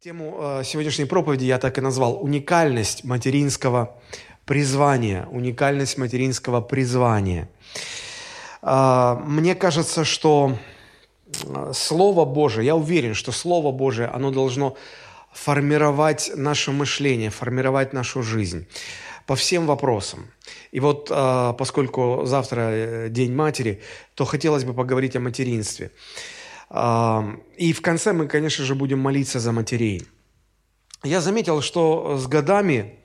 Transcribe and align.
Тему 0.00 0.36
э, 0.38 0.62
сегодняшней 0.64 1.06
проповеди 1.06 1.44
я 1.46 1.58
так 1.58 1.76
и 1.76 1.80
назвал 1.80 2.22
«Уникальность 2.22 3.02
материнского 3.02 4.00
призвания». 4.44 5.26
Уникальность 5.32 5.98
материнского 5.98 6.60
призвания. 6.60 7.48
Э, 8.62 9.16
мне 9.24 9.56
кажется, 9.56 10.04
что 10.04 10.56
э, 11.26 11.72
Слово 11.74 12.24
Божие, 12.24 12.66
я 12.66 12.76
уверен, 12.76 13.14
что 13.14 13.32
Слово 13.32 13.72
Божие, 13.72 14.06
оно 14.06 14.30
должно 14.30 14.76
формировать 15.32 16.30
наше 16.36 16.70
мышление, 16.70 17.30
формировать 17.30 17.92
нашу 17.92 18.22
жизнь 18.22 18.68
по 19.26 19.34
всем 19.34 19.66
вопросам. 19.66 20.30
И 20.70 20.78
вот 20.78 21.08
поскольку 21.58 22.22
завтра 22.24 23.08
День 23.08 23.34
матери, 23.34 23.82
то 24.14 24.24
хотелось 24.24 24.62
бы 24.62 24.74
поговорить 24.74 25.16
о 25.16 25.20
материнстве. 25.20 25.90
И 26.70 27.72
в 27.72 27.80
конце 27.82 28.12
мы, 28.12 28.26
конечно 28.26 28.64
же, 28.64 28.74
будем 28.74 28.98
молиться 28.98 29.40
за 29.40 29.52
матерей. 29.52 30.06
Я 31.02 31.20
заметил, 31.20 31.62
что 31.62 32.18
с 32.18 32.26
годами 32.26 32.98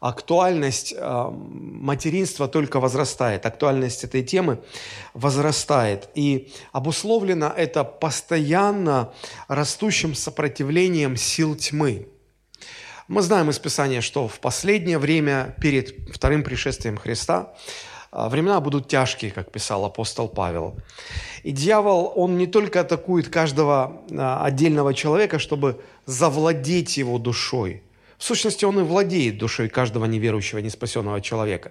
актуальность 0.00 0.94
материнства 0.96 2.46
только 2.46 2.78
возрастает, 2.78 3.44
актуальность 3.46 4.04
этой 4.04 4.22
темы 4.22 4.60
возрастает. 5.14 6.08
И 6.14 6.52
обусловлено 6.72 7.52
это 7.56 7.82
постоянно 7.82 9.12
растущим 9.48 10.14
сопротивлением 10.14 11.16
сил 11.16 11.56
тьмы. 11.56 12.06
Мы 13.08 13.22
знаем 13.22 13.50
из 13.50 13.58
Писания, 13.58 14.00
что 14.00 14.28
в 14.28 14.38
последнее 14.38 14.98
время, 14.98 15.56
перед 15.60 16.14
вторым 16.14 16.44
пришествием 16.44 16.98
Христа, 16.98 17.54
времена 18.10 18.60
будут 18.60 18.88
тяжкие, 18.88 19.30
как 19.30 19.50
писал 19.50 19.84
апостол 19.84 20.28
Павел. 20.28 20.76
И 21.42 21.52
дьявол, 21.52 22.12
он 22.16 22.38
не 22.38 22.46
только 22.46 22.80
атакует 22.80 23.28
каждого 23.28 24.02
а, 24.10 24.44
отдельного 24.44 24.94
человека, 24.94 25.38
чтобы 25.38 25.80
завладеть 26.06 26.96
его 26.96 27.18
душой. 27.18 27.82
В 28.16 28.24
сущности, 28.24 28.64
он 28.64 28.80
и 28.80 28.82
владеет 28.82 29.38
душой 29.38 29.68
каждого 29.68 30.04
неверующего, 30.06 30.58
неспасенного 30.58 31.20
человека. 31.20 31.70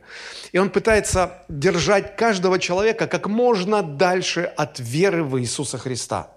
И 0.53 0.59
он 0.59 0.69
пытается 0.69 1.43
держать 1.49 2.15
каждого 2.15 2.57
человека 2.57 3.07
как 3.07 3.27
можно 3.27 3.83
дальше 3.83 4.41
от 4.41 4.79
веры 4.79 5.23
в 5.23 5.39
Иисуса 5.41 5.77
Христа. 5.77 6.31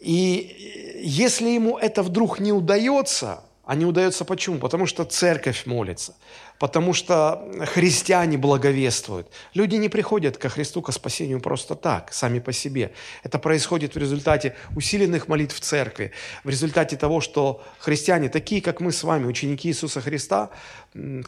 И 0.00 1.00
если 1.02 1.48
ему 1.48 1.78
это 1.78 2.02
вдруг 2.02 2.38
не 2.38 2.52
удается, 2.52 3.40
а 3.64 3.74
не 3.74 3.84
удается 3.84 4.24
почему? 4.24 4.58
Потому 4.58 4.86
что 4.86 5.04
церковь 5.04 5.66
молится, 5.66 6.14
потому 6.60 6.92
что 6.92 7.42
христиане 7.72 8.36
благовествуют. 8.36 9.26
Люди 9.54 9.76
не 9.76 9.88
приходят 9.88 10.36
ко 10.36 10.50
Христу, 10.50 10.82
ко 10.82 10.92
спасению 10.92 11.40
просто 11.40 11.74
так, 11.74 12.12
сами 12.12 12.38
по 12.38 12.52
себе. 12.52 12.92
Это 13.24 13.38
происходит 13.38 13.94
в 13.94 13.98
результате 13.98 14.54
усиленных 14.76 15.26
молитв 15.26 15.56
в 15.56 15.60
церкви, 15.60 16.12
в 16.44 16.50
результате 16.50 16.98
того, 16.98 17.22
что 17.22 17.64
христиане, 17.78 18.28
такие 18.28 18.60
как 18.60 18.80
мы 18.80 18.92
с 18.92 19.02
вами, 19.02 19.24
ученики 19.24 19.70
Иисуса 19.70 20.02
Христа, 20.02 20.50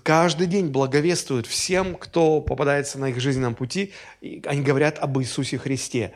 каждый 0.02 0.46
день 0.46 0.66
благовествуют 0.66 1.46
всем, 1.46 1.94
кто 1.94 2.42
попадается 2.42 2.98
на 2.98 3.08
их 3.08 3.18
жизненном 3.18 3.54
пути, 3.54 3.94
и 4.20 4.42
они 4.44 4.60
говорят 4.60 4.98
об 4.98 5.18
Иисусе 5.18 5.56
Христе. 5.56 6.12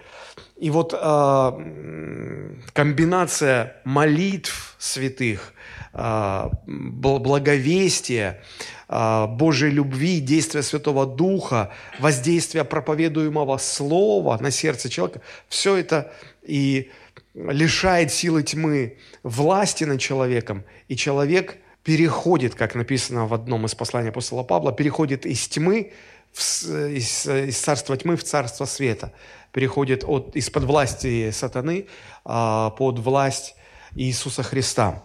И 0.56 0.70
вот 0.70 0.94
э, 0.98 2.52
комбинация 2.72 3.76
молитв 3.84 4.74
святых, 4.78 5.52
э, 5.92 6.48
благовестия, 6.66 8.42
а, 8.88 9.26
Божьей 9.26 9.70
любви, 9.70 10.20
действия 10.20 10.62
Святого 10.62 11.06
Духа, 11.06 11.72
воздействия 11.98 12.62
проповедуемого 12.62 13.58
Слова 13.58 14.38
на 14.40 14.50
сердце 14.52 14.88
человека, 14.88 15.22
все 15.48 15.76
это 15.76 16.12
и 16.42 16.90
лишает 17.34 18.12
силы 18.12 18.44
тьмы 18.44 18.98
власти 19.24 19.84
над 19.84 20.00
человеком, 20.00 20.64
и 20.86 20.96
человек 20.96 21.58
переходит, 21.82 22.54
как 22.54 22.76
написано 22.76 23.26
в 23.26 23.34
одном 23.34 23.66
из 23.66 23.74
посланий 23.74 24.10
апостола 24.10 24.44
Павла, 24.44 24.72
переходит 24.72 25.26
из 25.26 25.48
тьмы, 25.48 25.92
в, 26.32 26.40
из, 26.40 27.26
из 27.26 27.58
царства 27.58 27.96
тьмы 27.96 28.16
в 28.16 28.22
царство 28.22 28.66
света, 28.66 29.12
переходит 29.56 30.04
от, 30.04 30.36
из-под 30.36 30.64
власти 30.64 31.30
сатаны 31.30 31.86
а, 32.26 32.68
под 32.72 32.98
власть 32.98 33.56
Иисуса 33.94 34.42
Христа. 34.42 35.02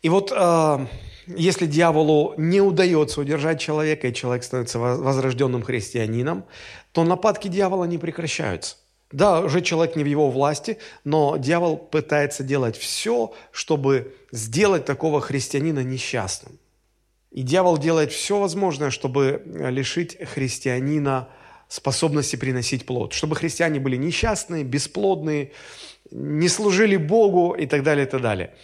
И 0.00 0.08
вот 0.08 0.32
а, 0.34 0.86
если 1.26 1.66
дьяволу 1.66 2.32
не 2.38 2.62
удается 2.62 3.20
удержать 3.20 3.60
человека, 3.60 4.08
и 4.08 4.14
человек 4.14 4.42
становится 4.42 4.78
возрожденным 4.78 5.62
христианином, 5.62 6.46
то 6.92 7.04
нападки 7.04 7.48
дьявола 7.48 7.84
не 7.84 7.98
прекращаются. 7.98 8.76
Да, 9.12 9.40
уже 9.40 9.60
человек 9.60 9.96
не 9.96 10.02
в 10.02 10.06
его 10.06 10.30
власти, 10.30 10.78
но 11.04 11.36
дьявол 11.36 11.76
пытается 11.76 12.42
делать 12.42 12.78
все, 12.78 13.34
чтобы 13.52 14.16
сделать 14.32 14.86
такого 14.86 15.20
христианина 15.20 15.80
несчастным. 15.80 16.58
И 17.30 17.42
дьявол 17.42 17.76
делает 17.76 18.12
все 18.12 18.40
возможное, 18.40 18.88
чтобы 18.88 19.42
лишить 19.44 20.16
христианина 20.26 21.28
способности 21.74 22.36
приносить 22.36 22.86
плод, 22.86 23.12
чтобы 23.12 23.34
христиане 23.34 23.80
были 23.80 23.96
несчастные, 23.96 24.62
бесплодные, 24.62 25.50
не 26.12 26.48
служили 26.48 26.96
Богу 26.96 27.52
и 27.52 27.66
так 27.66 27.82
далее, 27.82 28.06
и 28.06 28.08
так 28.08 28.20
далее. 28.20 28.54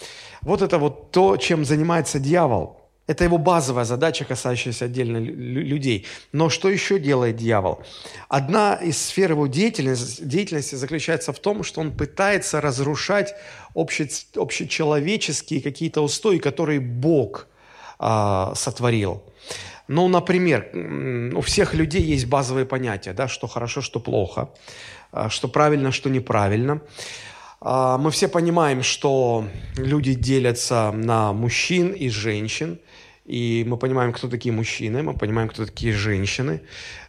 Вот 0.43 0.63
это 0.63 0.79
вот 0.79 1.11
то, 1.11 1.37
чем 1.37 1.65
занимается 1.65 2.21
дьявол. 2.21 2.77
Это 3.09 3.25
его 3.25 3.39
базовая 3.39 3.85
задача, 3.85 4.25
касающаяся 4.25 4.85
отдельно 4.85 5.17
людей. 5.17 6.07
Но 6.31 6.49
что 6.49 6.71
еще 6.71 7.01
делает 7.01 7.37
дьявол? 7.37 7.83
Одна 8.29 8.75
из 8.75 9.03
сфер 9.03 9.33
его 9.33 9.49
деятельности, 9.49 10.23
деятельности 10.23 10.77
заключается 10.77 11.33
в 11.33 11.41
том, 11.41 11.65
что 11.65 11.81
он 11.81 11.91
пытается 11.91 12.61
разрушать 12.61 13.35
обще, 13.75 14.09
общечеловеческие 14.37 15.61
какие-то 15.61 16.03
устои, 16.03 16.39
которые 16.39 16.79
Бог 16.79 17.49
а, 17.99 18.55
сотворил. 18.55 19.25
Ну, 19.93 20.07
например, 20.07 20.71
у 21.35 21.41
всех 21.41 21.75
людей 21.75 22.01
есть 22.01 22.27
базовые 22.27 22.65
понятия, 22.65 23.13
да, 23.13 23.27
что 23.27 23.49
хорошо, 23.49 23.81
что 23.81 23.99
плохо, 23.99 24.51
а, 25.11 25.29
что 25.29 25.49
правильно, 25.49 25.91
что 25.91 26.09
неправильно. 26.09 26.81
А, 27.61 27.99
мы 27.99 28.13
все 28.13 28.29
понимаем, 28.29 28.85
что 28.85 29.49
люди 29.77 30.15
делятся 30.15 30.93
на 30.93 31.33
мужчин 31.33 31.91
и 31.91 32.09
женщин, 32.09 32.79
и 33.25 33.65
мы 33.69 33.77
понимаем, 33.77 34.13
кто 34.13 34.29
такие 34.29 34.53
мужчины, 34.53 35.03
мы 35.03 35.15
понимаем, 35.15 35.49
кто 35.49 35.67
такие 35.67 35.93
женщины. 35.93 36.63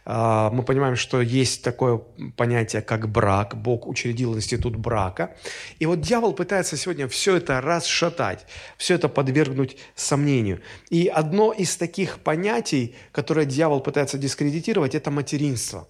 А, 0.04 0.50
мы 0.50 0.62
понимаем, 0.62 0.94
что 0.94 1.20
есть 1.20 1.62
такое 1.62 1.98
понятие, 2.36 2.82
как 2.82 3.08
брак. 3.08 3.56
Бог 3.56 3.86
учредил 3.86 4.36
институт 4.36 4.76
брака. 4.76 5.34
И 5.78 5.86
вот 5.86 6.00
дьявол 6.00 6.34
пытается 6.34 6.76
сегодня 6.76 7.08
все 7.08 7.36
это 7.36 7.60
расшатать, 7.60 8.46
все 8.76 8.94
это 8.94 9.08
подвергнуть 9.08 9.76
сомнению. 9.94 10.60
И 10.90 11.08
одно 11.08 11.52
из 11.52 11.76
таких 11.76 12.18
понятий, 12.18 12.94
которое 13.10 13.46
дьявол 13.46 13.80
пытается 13.80 14.18
дискредитировать, 14.18 14.94
это 14.94 15.10
материнство. 15.10 15.88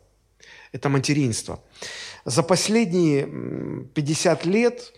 Это 0.70 0.88
материнство. 0.88 1.62
За 2.24 2.42
последние 2.42 3.28
50 3.94 4.46
лет 4.46 4.94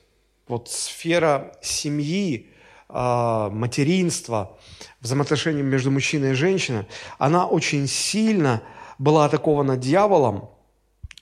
вот 0.46 0.70
сфера 0.70 1.56
семьи, 1.62 2.50
материнства, 2.88 4.56
взаимоотношений 5.00 5.62
между 5.62 5.90
мужчиной 5.90 6.32
и 6.32 6.34
женщиной, 6.34 6.86
она 7.18 7.46
очень 7.46 7.86
сильно 7.86 8.62
была 8.98 9.24
атакована 9.24 9.76
дьяволом, 9.76 10.50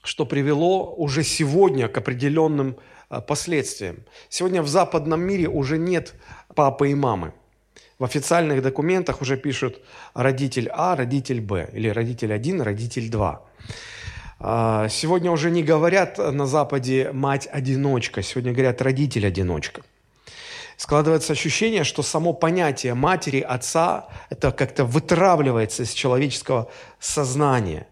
что 0.02 0.26
привело 0.26 0.94
уже 0.94 1.22
сегодня 1.22 1.88
к 1.88 1.96
определенным 1.96 2.76
а, 3.08 3.20
последствиям. 3.20 4.04
Сегодня 4.28 4.62
в 4.62 4.68
западном 4.68 5.20
мире 5.20 5.48
уже 5.48 5.78
нет 5.78 6.14
папы 6.54 6.90
и 6.90 6.94
мамы. 6.94 7.32
В 7.98 8.04
официальных 8.04 8.62
документах 8.62 9.22
уже 9.22 9.36
пишут 9.36 9.80
родитель 10.14 10.68
А, 10.72 10.96
родитель 10.96 11.40
Б, 11.40 11.70
или 11.72 11.88
родитель 11.88 12.32
1, 12.32 12.62
родитель 12.62 13.10
2. 13.10 13.42
А, 14.40 14.88
сегодня 14.88 15.30
уже 15.30 15.50
не 15.50 15.62
говорят 15.62 16.18
на 16.18 16.46
Западе 16.46 17.10
«мать-одиночка», 17.12 18.22
сегодня 18.22 18.52
говорят 18.52 18.82
«родитель-одиночка». 18.82 19.82
Складывается 20.82 21.32
ощущение, 21.32 21.84
что 21.84 22.02
само 22.02 22.32
понятие 22.32 22.94
матери, 22.94 23.38
отца, 23.38 24.08
это 24.30 24.50
как-то 24.50 24.84
вытравливается 24.84 25.84
из 25.84 25.92
человеческого 25.92 26.72
сознания. 26.98 27.86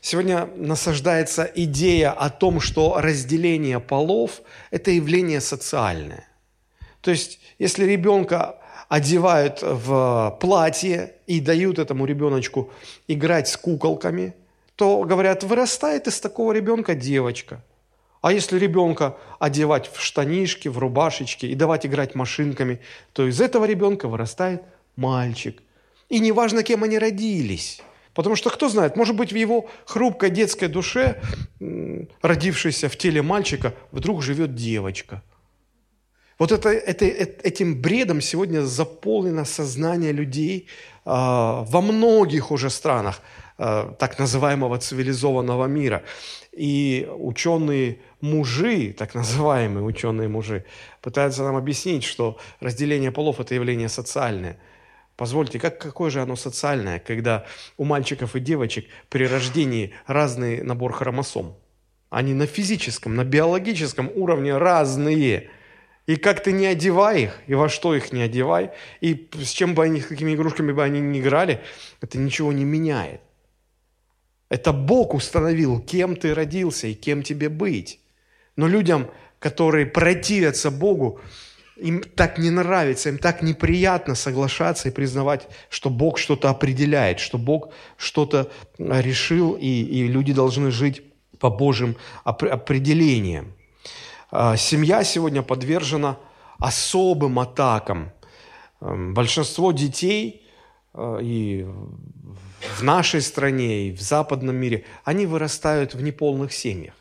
Сегодня 0.00 0.48
насаждается 0.54 1.50
идея 1.52 2.12
о 2.12 2.30
том, 2.30 2.60
что 2.60 3.00
разделение 3.00 3.80
полов– 3.80 4.42
это 4.70 4.92
явление 4.92 5.40
социальное. 5.40 6.28
То 7.00 7.10
есть, 7.10 7.40
если 7.58 7.86
ребенка 7.86 8.60
одевают 8.88 9.58
в 9.60 10.38
платье 10.40 11.14
и 11.26 11.40
дают 11.40 11.80
этому 11.80 12.06
ребеночку 12.06 12.70
играть 13.08 13.48
с 13.48 13.56
куколками– 13.56 14.36
то, 14.76 15.04
говорят, 15.04 15.44
вырастает 15.44 16.06
из 16.06 16.18
такого 16.20 16.52
ребенка 16.52 16.94
девочка. 16.94 17.62
А 18.22 18.32
если 18.32 18.58
ребенка 18.58 19.16
одевать 19.40 19.90
в 19.92 20.00
штанишки, 20.00 20.68
в 20.68 20.78
рубашечки 20.78 21.46
и 21.46 21.54
давать 21.54 21.84
играть 21.84 22.14
машинками, 22.14 22.80
то 23.12 23.26
из 23.26 23.40
этого 23.40 23.66
ребенка 23.66 24.08
вырастает 24.08 24.62
мальчик. 24.96 25.60
И 26.08 26.20
неважно, 26.20 26.62
кем 26.62 26.84
они 26.84 26.98
родились. 26.98 27.82
Потому 28.14 28.36
что 28.36 28.50
кто 28.50 28.68
знает, 28.68 28.96
может 28.96 29.16
быть, 29.16 29.32
в 29.32 29.36
его 29.36 29.68
хрупкой 29.86 30.30
детской 30.30 30.68
душе, 30.68 31.20
родившейся 32.22 32.88
в 32.88 32.96
теле 32.96 33.22
мальчика, 33.22 33.74
вдруг 33.90 34.22
живет 34.22 34.54
девочка. 34.54 35.22
Вот 36.38 36.52
это, 36.52 36.68
это, 36.70 37.04
этим 37.04 37.80
бредом 37.80 38.20
сегодня 38.20 38.62
заполнено 38.62 39.44
сознание 39.44 40.12
людей 40.12 40.66
э, 40.66 40.66
во 41.04 41.80
многих 41.80 42.50
уже 42.50 42.68
странах 42.68 43.20
э, 43.58 43.92
так 43.98 44.18
называемого 44.18 44.78
цивилизованного 44.78 45.66
мира. 45.66 46.02
И 46.52 47.08
ученые 47.16 47.98
мужи, 48.22 48.94
так 48.96 49.14
называемые 49.14 49.84
ученые 49.84 50.28
мужи, 50.28 50.64
пытаются 51.02 51.42
нам 51.42 51.56
объяснить, 51.56 52.04
что 52.04 52.38
разделение 52.60 53.12
полов– 53.12 53.40
это 53.40 53.54
явление 53.54 53.90
социальное. 53.90 54.58
Позвольте, 55.16 55.58
как, 55.58 55.78
какое 55.78 56.10
же 56.10 56.22
оно 56.22 56.36
социальное, 56.36 56.98
когда 56.98 57.44
у 57.76 57.84
мальчиков 57.84 58.34
и 58.34 58.40
девочек 58.40 58.86
при 59.10 59.26
рождении 59.26 59.92
разный 60.06 60.62
набор 60.62 60.94
хромосом? 60.94 61.54
Они 62.08 62.32
на 62.32 62.46
физическом, 62.46 63.14
на 63.14 63.24
биологическом 63.24 64.10
уровне 64.14 64.56
разные– 64.56 65.50
и 66.06 66.16
как 66.16 66.42
ты 66.42 66.52
не 66.52 66.66
одевай 66.66 67.22
их, 67.22 67.40
и 67.46 67.54
во 67.54 67.68
что 67.68 67.94
их 67.94 68.12
не 68.12 68.22
одевай, 68.22 68.72
и 69.00 69.28
с 69.40 69.50
чем 69.50 69.74
бы 69.74 69.84
они, 69.84 70.00
с 70.00 70.06
какими 70.06 70.34
игрушками 70.34 70.72
бы 70.72 70.82
они 70.82 71.00
ни 71.00 71.20
играли, 71.20 71.62
это 72.00 72.18
ничего 72.18 72.52
не 72.52 72.64
меняет. 72.64 73.20
Это 74.48 74.72
Бог 74.72 75.14
установил, 75.14 75.80
кем 75.80 76.16
ты 76.16 76.34
родился 76.34 76.88
и 76.88 76.94
кем 76.94 77.22
тебе 77.22 77.48
быть. 77.48 78.00
Но 78.56 78.68
людям, 78.68 79.08
которые 79.38 79.86
противятся 79.86 80.70
Богу, 80.70 81.20
им 81.76 82.02
так 82.02 82.38
не 82.38 82.50
нравится, 82.50 83.08
им 83.08 83.18
так 83.18 83.42
неприятно 83.42 84.14
соглашаться 84.14 84.88
и 84.88 84.92
признавать, 84.92 85.48
что 85.70 85.90
Бог 85.90 86.18
что-то 86.18 86.50
определяет, 86.50 87.18
что 87.18 87.38
Бог 87.38 87.70
что-то 87.96 88.50
решил, 88.78 89.54
и, 89.54 89.66
и 89.66 90.06
люди 90.06 90.32
должны 90.32 90.70
жить 90.70 91.02
по 91.38 91.50
Божьим 91.50 91.96
определениям. 92.24 93.54
А, 94.30 94.56
семья 94.56 95.02
сегодня 95.02 95.42
подвержена 95.42 96.18
особым 96.58 97.38
атакам. 97.38 98.12
Эм, 98.80 99.14
большинство 99.14 99.72
детей 99.72 100.46
э, 100.94 101.18
и 101.22 101.66
в 102.78 102.82
нашей 102.82 103.20
стране, 103.20 103.88
и 103.88 103.92
в 103.92 104.00
западном 104.00 104.56
мире, 104.56 104.84
они 105.04 105.26
вырастают 105.26 105.94
в 105.94 106.02
неполных 106.02 106.52
семьях. 106.52 106.94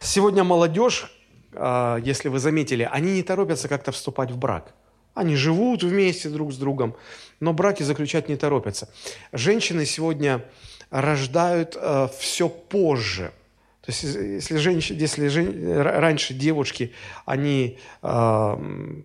Сегодня 0.00 0.44
молодежь, 0.44 1.10
а, 1.52 1.98
если 1.98 2.28
вы 2.28 2.38
заметили, 2.38 2.88
они 2.90 3.12
не 3.12 3.22
торопятся 3.22 3.68
как-то 3.68 3.92
вступать 3.92 4.30
в 4.30 4.38
брак. 4.38 4.74
Они 5.14 5.34
живут 5.34 5.82
вместе 5.82 6.28
друг 6.28 6.52
с 6.52 6.56
другом, 6.56 6.94
но 7.40 7.52
браки 7.52 7.82
заключать 7.82 8.28
не 8.28 8.36
торопятся. 8.36 8.88
Женщины 9.32 9.84
сегодня 9.84 10.44
рождают 10.90 11.76
э, 11.76 12.08
все 12.16 12.48
позже. 12.48 13.32
То 13.80 13.90
есть, 13.90 14.04
если, 14.04 14.58
женщины, 14.58 14.98
если 14.98 15.28
жен, 15.28 15.80
раньше 15.80 16.34
девушки, 16.34 16.92
они 17.24 17.78
э, 18.02 19.00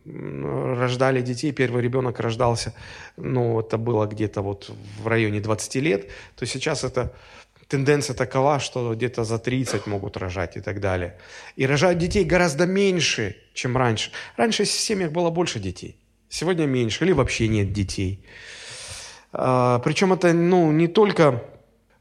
рождали 0.78 1.22
детей, 1.22 1.52
первый 1.52 1.82
ребенок 1.82 2.20
рождался, 2.20 2.76
ну, 3.18 3.62
это 3.62 3.78
было 3.78 4.06
где-то 4.06 4.42
вот 4.42 4.70
в 5.02 5.08
районе 5.08 5.40
20 5.40 5.76
лет, 5.76 6.10
то 6.36 6.46
сейчас 6.46 6.84
это 6.84 7.14
тенденция 7.74 8.16
такова, 8.16 8.60
что 8.60 8.94
где-то 8.94 9.24
за 9.24 9.40
30 9.40 9.88
могут 9.88 10.18
рожать 10.18 10.58
и 10.58 10.62
так 10.62 10.80
далее. 10.80 11.18
И 11.56 11.66
рожают 11.66 11.98
детей 11.98 12.24
гораздо 12.24 12.68
меньше, 12.68 13.36
чем 13.56 13.76
раньше. 13.76 14.12
Раньше 14.38 14.64
в 14.64 14.70
семьях 14.70 15.12
было 15.12 15.32
больше 15.32 15.60
детей, 15.60 15.98
сегодня 16.30 16.68
меньше, 16.68 17.04
или 17.04 17.14
вообще 17.14 17.48
нет 17.48 17.74
детей. 17.74 18.24
А, 19.32 19.80
причем 19.80 20.14
это, 20.14 20.34
ну, 20.34 20.72
не 20.72 20.88
только 20.88 21.44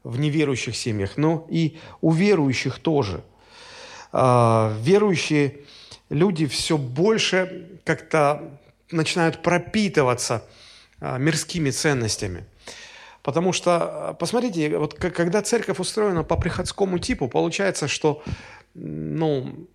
в 0.03 0.19
неверующих 0.19 0.75
семьях, 0.75 1.17
но 1.17 1.47
и 1.49 1.79
у 2.01 2.11
верующих 2.11 2.77
тоже. 2.77 3.23
А, 4.11 4.77
верующие 4.79 5.55
люди 6.09 6.45
все 6.45 6.77
больше 6.77 7.79
как-то 7.83 8.59
начинают 8.91 9.41
пропитываться 9.41 10.45
а, 10.99 11.17
мирскими 11.17 11.71
ценностями. 11.71 12.45
Потому 13.23 13.53
что, 13.53 14.15
посмотрите, 14.19 14.77
вот 14.77 14.95
когда 14.95 15.41
церковь 15.41 15.79
устроена 15.79 16.23
по 16.23 16.35
приходскому 16.35 16.99
типу, 16.99 17.29
получается, 17.29 17.87
что, 17.87 18.21
ну, 18.73 19.67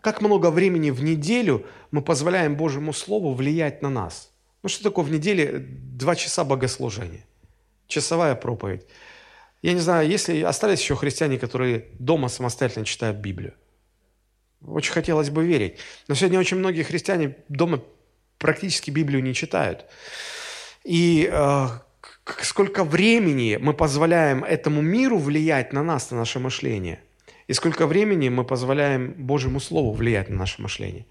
как 0.00 0.22
много 0.22 0.50
времени 0.50 0.90
в 0.90 1.02
неделю 1.04 1.66
мы 1.90 2.00
позволяем 2.00 2.56
Божьему 2.56 2.94
Слову 2.94 3.34
влиять 3.34 3.82
на 3.82 3.90
нас. 3.90 4.32
Ну, 4.62 4.70
что 4.70 4.82
такое 4.82 5.04
в 5.04 5.10
неделе 5.10 5.58
два 5.58 6.16
часа 6.16 6.42
богослужения? 6.42 7.24
Часовая 7.86 8.34
проповедь. 8.34 8.86
Я 9.60 9.74
не 9.74 9.80
знаю, 9.80 10.08
есть 10.08 10.28
ли 10.28 10.42
остались 10.42 10.80
еще 10.80 10.96
христиане, 10.96 11.38
которые 11.38 11.88
дома 11.98 12.28
самостоятельно 12.28 12.86
читают 12.86 13.18
Библию. 13.18 13.54
Очень 14.66 14.92
хотелось 14.92 15.28
бы 15.28 15.44
верить. 15.44 15.78
Но 16.08 16.14
сегодня 16.14 16.40
очень 16.40 16.56
многие 16.56 16.82
христиане 16.82 17.36
дома 17.48 17.82
практически 18.38 18.90
Библию 18.90 19.22
не 19.22 19.34
читают. 19.34 19.84
И 20.82 21.28
э, 21.30 21.66
сколько 22.42 22.84
времени 22.84 23.58
мы 23.60 23.72
позволяем 23.72 24.44
этому 24.44 24.82
миру 24.82 25.18
влиять 25.18 25.72
на 25.72 25.82
нас, 25.82 26.10
на 26.10 26.18
наше 26.18 26.38
мышление, 26.38 27.00
и 27.46 27.52
сколько 27.52 27.86
времени 27.86 28.28
мы 28.28 28.44
позволяем 28.44 29.12
Божьему 29.12 29.60
Слову 29.60 29.92
влиять 29.92 30.28
на 30.28 30.36
наше 30.36 30.60
мышление. 30.62 31.06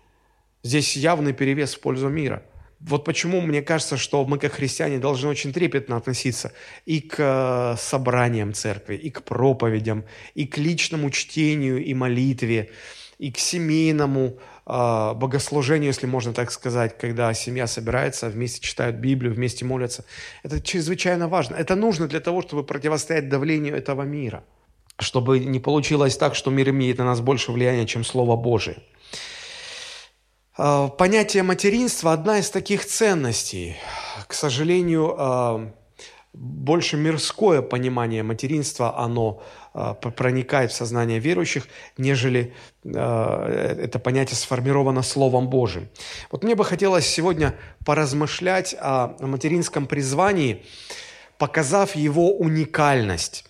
Здесь 0.63 0.95
явный 0.95 1.33
перевес 1.33 1.75
в 1.75 1.79
пользу 1.79 2.09
мира– 2.09 2.43
вот 2.79 3.05
почему 3.05 3.41
мне 3.41 3.61
кажется, 3.61 3.97
что 3.97 4.25
мы 4.25 4.37
как 4.37 4.53
христиане 4.53 4.99
должны 4.99 5.29
очень 5.29 5.53
трепетно 5.53 5.97
относиться 5.97 6.51
и 6.85 7.01
к 7.01 7.15
э, 7.17 7.75
собраниям 7.79 8.53
церкви, 8.53 8.95
и 8.95 9.09
к 9.09 9.23
проповедям, 9.23 10.05
и 10.33 10.45
к 10.45 10.57
личному 10.57 11.09
чтению 11.09 11.83
и 11.83 11.93
молитве, 11.93 12.69
и 13.17 13.31
к 13.31 13.39
семейному 13.39 14.37
богослужению, 14.65 15.87
если 15.87 16.07
можно 16.07 16.33
так 16.33 16.51
сказать, 16.51 16.97
когда 16.97 17.33
семья 17.33 17.67
собирается, 17.67 18.29
вместе 18.29 18.61
читают 18.61 18.95
Библию, 18.95 19.33
вместе 19.33 19.63
молятся. 19.63 20.05
Это 20.41 20.59
чрезвычайно 20.59 21.27
важно. 21.27 21.55
Это 21.55 21.75
нужно 21.75 22.07
для 22.07 22.19
того, 22.19 22.41
чтобы 22.41 22.63
противостоять 22.63 23.29
давлению 23.29 23.75
этого 23.75 24.01
мира, 24.01 24.43
чтобы 24.97 25.39
не 25.39 25.59
получилось 25.59 26.17
так, 26.17 26.33
что 26.33 26.49
мир 26.49 26.69
имеет 26.69 26.97
на 26.97 27.05
нас 27.05 27.21
больше 27.21 27.51
влияния, 27.51 27.85
чем 27.85 28.03
Слово 28.03 28.35
Божие. 28.35 28.77
А, 30.57 30.87
понятие 30.87 31.43
материнства– 31.43 32.13
одна 32.13 32.39
из 32.39 32.49
таких 32.49 32.85
ценностей. 32.85 33.75
К 34.27 34.33
сожалению, 34.33 35.15
а, 35.17 35.71
больше 36.33 36.97
мирское 36.97 37.61
понимание 37.61 38.23
материнства, 38.23 38.97
оно 38.97 39.41
а, 39.41 39.64
проникает 40.15 40.71
в 40.71 40.75
сознание 40.75 41.19
верующих, 41.19 41.67
нежели 41.97 42.53
это 42.83 43.99
понятие 44.01 44.37
сформировано 44.37 45.01
Словом 45.01 45.49
Божьим. 45.49 45.89
Вот 46.31 46.43
мне 46.43 46.55
бы 46.55 46.63
хотелось 46.63 47.05
сегодня 47.05 47.55
поразмышлять 47.85 48.75
о 48.79 49.15
материнском 49.19 49.85
призвании, 49.85 50.63
показав 51.37 51.95
его 51.95 52.35
уникальность. 52.37 53.45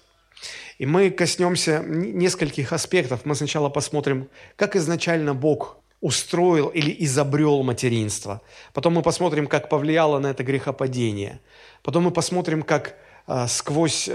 И 0.77 0.86
мы 0.86 1.10
коснемся 1.10 1.84
нескольких 1.86 2.74
аспектов. 2.74 3.22
Мы 3.24 3.36
сначала 3.36 3.70
посмотрим, 3.70 4.27
как 4.55 4.75
изначально 4.75 5.34
Бог 5.34 5.77
устроил 6.01 6.67
или 6.67 6.96
изобрел 7.05 7.63
материнство. 7.63 8.41
Потом 8.74 8.94
мы 8.94 9.01
посмотрим, 9.01 9.48
как 9.48 9.70
повлияло 9.70 10.20
на 10.20 10.27
это 10.27 10.44
грехопадение. 10.44 11.39
Потом 11.82 12.03
мы 12.03 12.12
посмотрим, 12.12 12.62
как 12.62 12.89
э, 12.89 12.94
сквозь 13.48 14.08
э, 14.08 14.13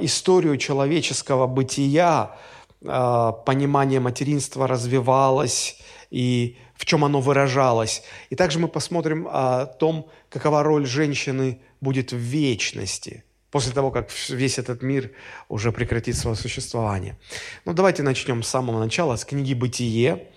историю 0.00 0.56
человеческого 0.56 1.46
бытия 1.46 2.36
э, 2.80 3.32
понимание 3.46 4.00
материнства 4.00 4.66
развивалось 4.66 5.78
и 6.10 6.56
в 6.74 6.84
чем 6.84 7.04
оно 7.04 7.20
выражалось. 7.20 8.02
И 8.30 8.36
также 8.36 8.58
мы 8.58 8.68
посмотрим 8.68 9.28
о 9.30 9.66
том, 9.66 10.08
какова 10.28 10.62
роль 10.62 10.86
женщины 10.86 11.60
будет 11.80 12.12
в 12.12 12.16
вечности– 12.16 13.24
после 13.50 13.72
того, 13.72 13.90
как 13.90 14.10
весь 14.28 14.58
этот 14.58 14.82
мир 14.82 15.10
уже 15.48 15.72
прекратит 15.72 16.16
свое 16.16 16.36
существование. 16.36 17.16
Ну, 17.64 17.72
давайте 17.72 18.02
начнем 18.02 18.42
с 18.42 18.48
самого 18.48 18.78
начала, 18.78 19.16
с 19.16 19.24
книги 19.24 19.54
«Бытие», 19.54 20.28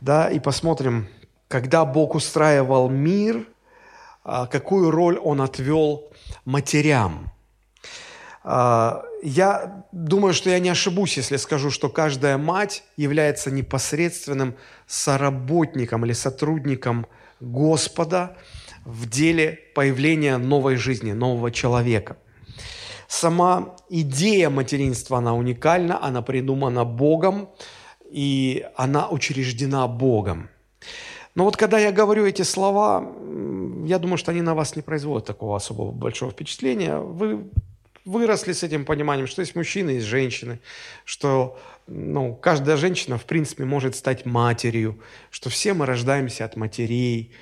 да, 0.00 0.30
и 0.30 0.40
посмотрим, 0.40 1.08
когда 1.48 1.84
Бог 1.84 2.14
устраивал 2.14 2.88
мир, 2.88 3.46
какую 4.22 4.90
роль 4.90 5.18
Он 5.18 5.40
отвел 5.42 6.10
матерям. 6.44 7.30
А, 8.42 9.04
я 9.22 9.84
думаю, 9.92 10.32
что 10.32 10.50
я 10.50 10.58
не 10.58 10.70
ошибусь, 10.70 11.16
если 11.16 11.36
скажу, 11.36 11.70
что 11.70 11.88
каждая 11.88 12.38
мать 12.38 12.84
является 12.96 13.50
непосредственным 13.50 14.54
соработником 14.86 16.04
или 16.04 16.12
сотрудником 16.12 17.06
Господа 17.40 18.36
в 18.84 19.08
деле 19.08 19.58
появления 19.74 20.38
новой 20.38 20.76
жизни, 20.76 21.12
нового 21.12 21.50
человека. 21.50 22.16
Сама 23.08 23.76
идея 23.90 24.50
материнства, 24.50 25.18
она 25.18 25.34
уникальна, 25.34 26.02
она 26.02 26.22
придумана 26.22 26.84
Богом, 26.84 27.50
и 28.10 28.64
она 28.76 29.08
учреждена 29.08 29.86
Богом. 29.86 30.48
Но 31.34 31.44
вот 31.44 31.56
когда 31.56 31.78
я 31.78 31.92
говорю 31.92 32.26
эти 32.26 32.42
слова, 32.42 33.00
я 33.86 33.98
думаю, 33.98 34.16
что 34.16 34.30
они 34.30 34.42
на 34.42 34.54
вас 34.54 34.76
не 34.76 34.82
производят 34.82 35.26
такого 35.26 35.56
особого 35.56 35.92
большого 35.92 36.32
впечатления. 36.32 36.98
Вы 36.98 37.50
выросли 38.04 38.52
с 38.52 38.62
этим 38.62 38.84
пониманием, 38.84 39.26
что 39.26 39.42
есть 39.42 39.54
мужчины, 39.54 39.90
есть 39.90 40.06
женщины, 40.06 40.60
что 41.04 41.58
ну, 41.86 42.34
каждая 42.34 42.76
женщина, 42.76 43.18
в 43.18 43.24
принципе, 43.24 43.64
может 43.64 43.96
стать 43.96 44.24
матерью, 44.24 45.00
что 45.30 45.50
все 45.50 45.74
мы 45.74 45.86
рождаемся 45.86 46.44
от 46.44 46.56
матерей. 46.56 47.32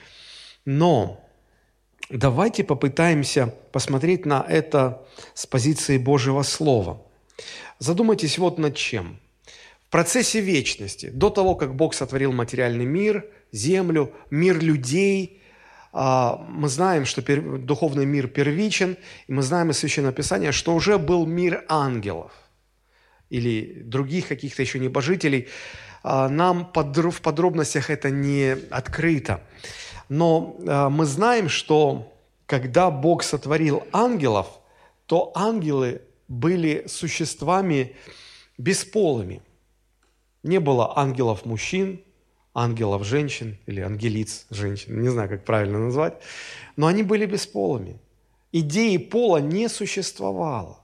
Но 0.65 1.25
давайте 2.11 2.65
попытаемся 2.65 3.55
посмотреть 3.73 4.27
на 4.27 4.45
это 4.49 5.07
с 5.35 5.47
позиции 5.47 5.99
Божьего 5.99 6.43
Слова. 6.43 7.03
Задумайтесь 7.79 8.39
вот 8.39 8.59
над 8.59 8.75
чем. 8.75 9.21
В 9.87 9.91
процессе 9.91 10.41
вечности, 10.41 11.07
до 11.07 11.31
того, 11.31 11.55
как 11.55 11.75
Бог 11.75 11.95
сотворил 11.95 12.33
материальный 12.33 12.85
мир, 12.85 13.27
землю, 13.53 14.13
мир 14.31 14.63
людей, 14.63 15.41
мы 15.93 16.69
знаем, 16.69 17.07
что 17.07 17.23
духовный 17.59 18.07
мир 18.07 18.29
первичен, 18.29 18.97
и 19.27 19.33
мы 19.33 19.43
знаем 19.43 19.71
из 19.71 19.79
Священного 19.79 20.13
Писания, 20.13 20.53
что 20.53 20.75
уже 20.75 20.99
был 20.99 21.27
мир 21.27 21.65
ангелов 21.69 22.33
или 23.31 23.83
других 23.85 24.29
каких-то 24.29 24.63
еще 24.63 24.79
небожителей. 24.79 25.49
А, 26.03 26.29
нам 26.29 26.71
в 26.73 27.21
подробностях 27.23 27.91
это 27.91 28.11
не 28.11 28.57
открыто. 28.71 29.43
Но 30.09 30.57
а, 30.67 30.89
мы 30.89 31.05
знаем, 31.05 31.49
что 31.49 32.13
когда 32.47 32.91
Бог 32.91 33.23
сотворил 33.23 33.85
ангелов, 33.93 34.47
то 35.07 35.33
ангелы 35.35 36.03
были 36.29 36.85
существами 36.87 37.97
бесполыми. 38.57 39.43
Не 40.43 40.61
было 40.61 40.99
ангелов 40.99 41.45
мужчин, 41.45 42.03
ангелов 42.59 43.05
женщин 43.05 43.57
или 43.67 43.81
ангелиц 43.81 44.47
женщин, 44.51 45.01
не 45.01 45.09
знаю, 45.09 45.29
как 45.29 45.45
правильно 45.45 45.79
назвать, 45.79 46.15
но 46.77 46.87
они 46.87 47.03
были 47.03 47.27
бесполыми. 47.27 48.01
Идеи 48.53 48.97
пола 48.97 49.39
не 49.39 49.69
существовало. 49.69 50.81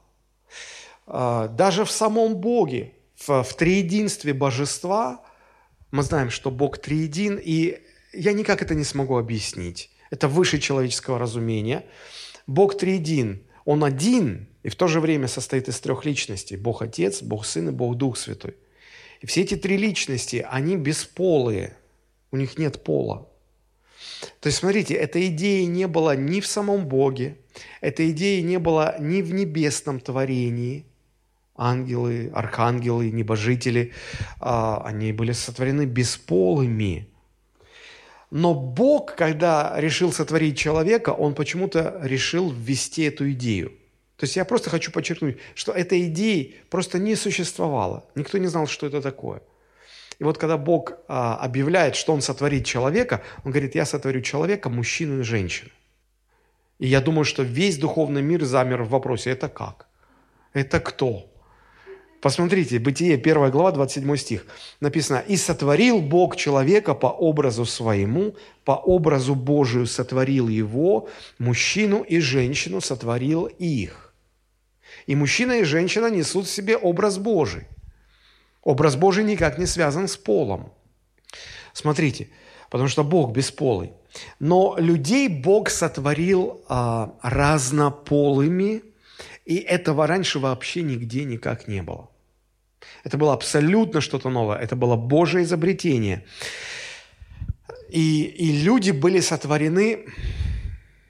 А, 1.07 1.49
даже 1.49 1.85
в 1.85 1.91
самом 1.91 2.37
Боге, 2.37 2.93
в, 3.17 3.43
в 3.43 3.55
триединстве 3.57 4.33
божества, 4.33 5.23
мы 5.91 6.03
знаем, 6.03 6.31
что 6.31 6.51
Бог 6.51 6.79
триедин, 6.79 7.41
и 7.43 7.81
я 8.13 8.33
никак 8.33 8.63
это 8.63 8.75
не 8.75 8.85
смогу 8.85 9.17
объяснить. 9.17 9.91
Это 10.11 10.29
выше 10.29 10.59
человеческого 10.59 11.19
разумения. 11.19 11.85
Бог 12.47 12.77
триедин, 12.77 13.43
Он 13.65 13.83
один, 13.83 14.47
и 14.63 14.69
в 14.69 14.77
то 14.77 14.87
же 14.87 15.01
время 15.01 15.29
состоит 15.29 15.69
из 15.69 15.81
трех 15.81 16.05
личностей. 16.05 16.57
Бог 16.57 16.83
Отец, 16.83 17.23
Бог 17.23 17.47
Сын 17.47 17.69
и 17.69 17.73
Бог 17.73 17.97
Дух 17.97 18.17
Святой. 18.17 18.55
Все 19.27 19.43
эти 19.43 19.57
три 19.57 19.77
личности, 19.77 20.47
они 20.51 20.77
бесполые, 20.77 21.77
у 22.31 22.37
них 22.37 22.59
нет 22.59 22.83
пола. 22.83 23.29
То 24.41 24.49
есть, 24.49 24.59
смотрите, 24.59 24.95
эта 24.95 25.27
идея 25.29 25.67
не 25.67 25.87
была 25.87 26.17
ни 26.17 26.41
в 26.41 26.47
самом 26.47 26.87
Боге, 26.87 27.39
эта 27.81 28.11
идея 28.11 28.43
не 28.43 28.59
была 28.59 28.97
ни 28.99 29.23
в 29.23 29.33
небесном 29.33 30.01
творении. 30.01 30.85
Ангелы, 31.57 32.33
архангелы, 32.35 33.11
небожители, 33.13 33.93
а, 34.41 34.83
они 34.85 35.13
были 35.13 35.31
сотворены 35.31 35.85
бесполыми. 35.85 37.09
Но 38.33 38.55
Бог, 38.55 39.15
когда 39.15 39.73
решил 39.77 40.13
сотворить 40.13 40.59
человека, 40.59 41.11
Он 41.11 41.35
почему-то 41.35 42.01
решил 42.03 42.51
ввести 42.51 43.05
эту 43.05 43.31
идею– 43.31 43.73
то 44.25 44.27
есть 44.27 44.37
я 44.37 44.47
просто 44.47 44.71
хочу 44.71 44.91
подчеркнуть, 44.91 45.37
что 45.55 45.71
этой 45.73 46.07
идеи 46.07 46.55
просто 46.71 46.99
не 46.99 47.15
существовало. 47.15 48.05
Никто 48.15 48.39
не 48.39 48.47
знал, 48.47 48.67
что 48.67 48.87
это 48.87 49.03
такое. 49.03 49.43
И 50.19 50.25
вот 50.25 50.39
когда 50.39 50.57
Бог 50.57 50.95
а, 51.09 51.37
объявляет, 51.37 51.95
что 51.95 52.15
Он 52.15 52.23
сотворит 52.23 52.65
человека, 52.65 53.21
Он 53.45 53.51
говорит, 53.51 53.75
я 53.75 53.85
сотворю 53.85 54.23
человека, 54.23 54.71
мужчину 54.71 55.21
и 55.21 55.25
женщину. 55.25 55.69
И 56.79 56.87
я 56.87 57.03
думаю, 57.03 57.27
что 57.27 57.43
весь 57.43 57.77
духовный 57.77 58.23
мир 58.23 58.45
замер 58.45 58.85
в 58.85 58.89
вопросе, 58.89 59.29
это 59.29 59.51
как? 59.51 59.89
Это 60.55 60.81
кто? 60.81 61.31
Посмотрите, 62.23 62.79
Бытие 62.79 63.17
1 63.17 63.51
глава, 63.51 63.73
27 63.73 64.17
стих. 64.17 64.47
Написано, 64.81 65.23
«И 65.29 65.37
сотворил 65.37 66.01
Бог 66.01 66.37
человека 66.37 66.95
по 66.95 67.09
образу 67.09 67.67
своему, 67.67 68.37
по 68.65 68.73
образу 68.73 69.35
Божию 69.35 69.87
сотворил 69.87 70.49
его, 70.49 71.11
мужчину 71.39 72.01
и 72.01 72.21
женщину 72.21 72.81
сотворил 72.81 73.45
их». 73.45 74.04
И 75.07 75.15
мужчина 75.15 75.61
и 75.61 75.65
женщина 75.65 76.11
несут 76.11 76.47
в 76.47 76.51
себе 76.51 76.77
образ 76.77 77.19
Божий. 77.19 77.67
Образ 78.63 78.97
Божий 78.97 79.25
никак 79.25 79.59
не 79.59 79.67
связан 79.67 80.09
с 80.09 80.17
полом. 80.17 80.73
Смотрите, 81.75 82.29
потому 82.71 82.89
что 82.89 83.05
Бог 83.05 83.33
бесполый. 83.33 83.93
Но 84.39 84.77
людей 84.79 85.29
Бог 85.29 85.71
сотворил 85.71 86.65
а, 86.69 87.15
разнополыми, 87.23 88.83
и 89.45 89.57
этого 89.57 90.07
раньше 90.07 90.39
вообще 90.39 90.83
нигде 90.83 91.25
никак 91.25 91.69
не 91.69 91.83
было. 91.83 92.09
Это 93.03 93.19
было 93.19 93.35
абсолютно 93.35 94.01
что-то 94.01 94.31
новое. 94.31 94.57
Это 94.57 94.77
было 94.77 94.97
Божье 94.97 95.43
изобретение. 95.43 96.25
И, 97.91 98.23
и 98.23 98.63
люди 98.63 98.93
были 98.93 99.21
сотворены, 99.21 100.07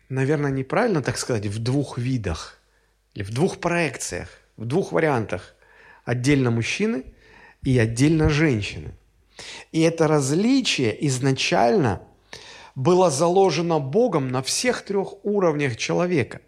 наверное, 0.08 0.50
неправильно 0.50 1.02
так 1.02 1.18
сказать, 1.18 1.46
в 1.46 1.62
двух 1.62 1.98
видах– 1.98 2.58
или 3.14 3.22
в 3.22 3.30
двух 3.30 3.58
проекциях, 3.58 4.28
в 4.56 4.64
двух 4.66 4.92
вариантах. 4.92 5.54
Отдельно 6.04 6.50
мужчины 6.50 7.04
и 7.62 7.78
отдельно 7.78 8.28
женщины. 8.28 8.92
И 9.72 9.80
это 9.80 10.06
различие 10.06 11.06
изначально 11.06 12.02
было 12.74 13.10
заложено 13.10 13.78
Богом 13.78 14.28
на 14.28 14.42
всех 14.42 14.84
трех 14.84 15.24
уровнях 15.24 15.76
человека. 15.76 16.40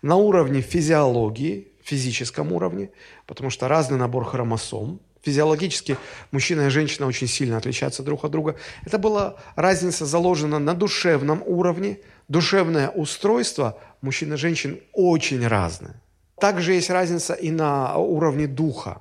На 0.00 0.16
уровне 0.16 0.60
физиологии, 0.60 1.68
физическом 1.82 2.52
уровне, 2.52 2.90
потому 3.26 3.50
что 3.50 3.68
разный 3.68 3.98
набор 3.98 4.24
хромосом. 4.24 5.00
Физиологически 5.22 5.98
мужчина 6.32 6.66
и 6.66 6.70
женщина 6.70 7.06
очень 7.06 7.28
сильно 7.28 7.56
отличаются 7.56 8.02
друг 8.02 8.24
от 8.24 8.32
друга. 8.32 8.56
Это 8.84 8.98
была 8.98 9.36
разница 9.54 10.04
заложена 10.04 10.58
на 10.58 10.74
душевном 10.74 11.42
уровне. 11.46 12.00
Душевное 12.28 12.88
устройство 12.88 13.78
мужчин 14.00 14.32
и 14.32 14.36
женщин 14.36 14.80
очень 14.92 15.46
разное. 15.46 16.00
Также 16.42 16.72
есть 16.72 16.90
разница 16.90 17.34
и 17.34 17.52
на 17.52 17.96
уровне 17.96 18.48
духа. 18.48 19.00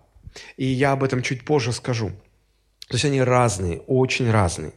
И 0.58 0.66
я 0.66 0.92
об 0.92 1.04
этом 1.04 1.24
чуть 1.24 1.44
позже 1.44 1.72
скажу. 1.74 2.12
То 2.88 2.96
есть 2.98 3.06
они 3.06 3.20
разные, 3.20 3.80
очень 3.88 4.30
разные. 4.30 4.74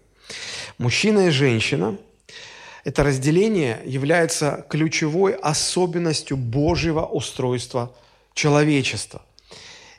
Мужчина 0.79 1.27
и 1.27 1.31
женщина– 1.31 1.99
это 2.85 3.05
разделение 3.05 3.83
является 3.85 4.65
ключевой 4.71 5.35
особенностью 5.35 6.39
Божьего 6.39 7.05
устройства 7.05 7.95
человечества. 8.33 9.21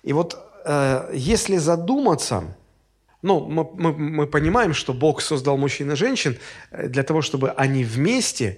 И 0.01 0.11
вот 0.13 0.35
э, 0.65 1.11
если 1.13 1.57
задуматься, 1.57 2.43
ну, 3.21 3.45
мы, 3.45 3.63
мы, 3.75 3.93
мы 3.93 4.25
понимаем, 4.25 4.73
что 4.73 4.91
Бог 4.93 5.21
создал 5.21 5.57
мужчин 5.57 5.91
и 5.91 5.95
женщин 5.95 6.39
э, 6.71 6.87
для 6.87 7.03
того, 7.03 7.21
чтобы 7.21 7.51
они 7.51 7.83
вместе 7.83 8.57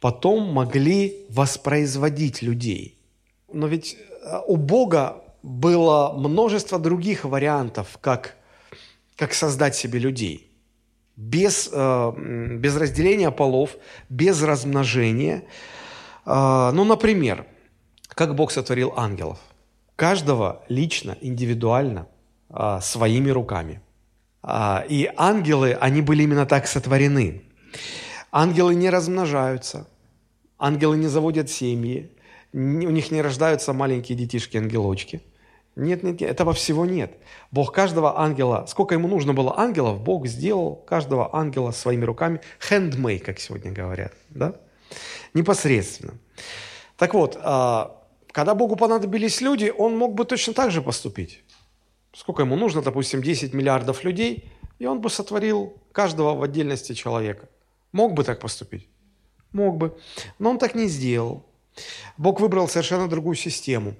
потом 0.00 0.54
могли 0.54 1.26
воспроизводить 1.28 2.40
людей– 2.40 2.96
но 3.52 3.66
ведь 3.66 3.96
э, 3.96 4.40
у 4.46 4.56
Бога 4.56 5.22
было 5.42 6.12
множество 6.12 6.78
других 6.78 7.24
вариантов, 7.24 7.98
как, 8.00 8.36
как 9.16 9.34
создать 9.34 9.74
себе 9.74 9.98
людей. 9.98 10.50
Без, 11.16 11.68
э, 11.72 12.12
без 12.58 12.76
разделения 12.76 13.30
полов, 13.30 13.76
без 14.08 14.42
размножения. 14.42 15.44
Э, 16.26 16.70
ну, 16.72 16.84
например, 16.84 17.46
как 18.08 18.34
Бог 18.34 18.50
сотворил 18.50 18.92
ангелов. 18.96 19.38
Каждого 19.96 20.64
лично, 20.68 21.16
индивидуально, 21.20 22.08
своими 22.80 23.30
руками. 23.30 23.80
И 24.90 25.10
ангелы, 25.16 25.72
они 25.80 26.02
были 26.02 26.24
именно 26.24 26.44
так 26.44 26.66
сотворены. 26.66 27.44
Ангелы 28.30 28.74
не 28.74 28.90
размножаются, 28.90 29.86
ангелы 30.58 30.96
не 30.96 31.08
заводят 31.08 31.50
семьи, 31.50 32.10
у 32.52 32.58
них 32.58 33.10
не 33.10 33.22
рождаются 33.22 33.72
маленькие 33.72 34.16
детишки-ангелочки. 34.18 35.22
Нет, 35.74 36.02
нет, 36.02 36.20
этого 36.20 36.52
всего 36.52 36.84
нет. 36.84 37.16
Бог 37.50 37.72
каждого 37.72 38.20
ангела, 38.20 38.66
сколько 38.68 38.94
ему 38.94 39.08
нужно 39.08 39.32
было 39.32 39.58
ангелов, 39.58 40.02
Бог 40.02 40.26
сделал 40.26 40.76
каждого 40.76 41.34
ангела 41.34 41.70
своими 41.70 42.04
руками, 42.04 42.40
handmade, 42.68 43.20
как 43.20 43.38
сегодня 43.38 43.72
говорят, 43.72 44.12
да? 44.28 44.54
Непосредственно. 45.32 46.12
Так 46.98 47.14
вот, 47.14 47.38
а, 47.42 48.02
когда 48.32 48.54
Богу 48.54 48.76
понадобились 48.76 49.40
люди, 49.40 49.72
Он 49.76 49.96
мог 49.96 50.14
бы 50.14 50.26
точно 50.26 50.52
так 50.52 50.70
же 50.70 50.82
поступить. 50.82 51.42
Сколько 52.12 52.42
ему 52.42 52.56
нужно, 52.56 52.82
допустим, 52.82 53.22
10 53.22 53.54
миллиардов 53.54 54.04
людей, 54.04 54.52
и 54.78 54.84
Он 54.84 55.00
бы 55.00 55.08
сотворил 55.08 55.74
каждого 55.92 56.34
в 56.34 56.42
отдельности 56.42 56.92
человека. 56.92 57.48
Мог 57.92 58.12
бы 58.12 58.24
так 58.24 58.40
поступить? 58.40 58.88
Мог 59.52 59.78
бы. 59.78 59.98
Но 60.38 60.50
Он 60.50 60.58
так 60.58 60.74
не 60.74 60.86
сделал. 60.86 61.46
Бог 62.16 62.40
выбрал 62.40 62.68
совершенно 62.68 63.08
другую 63.08 63.36
систему. 63.36 63.94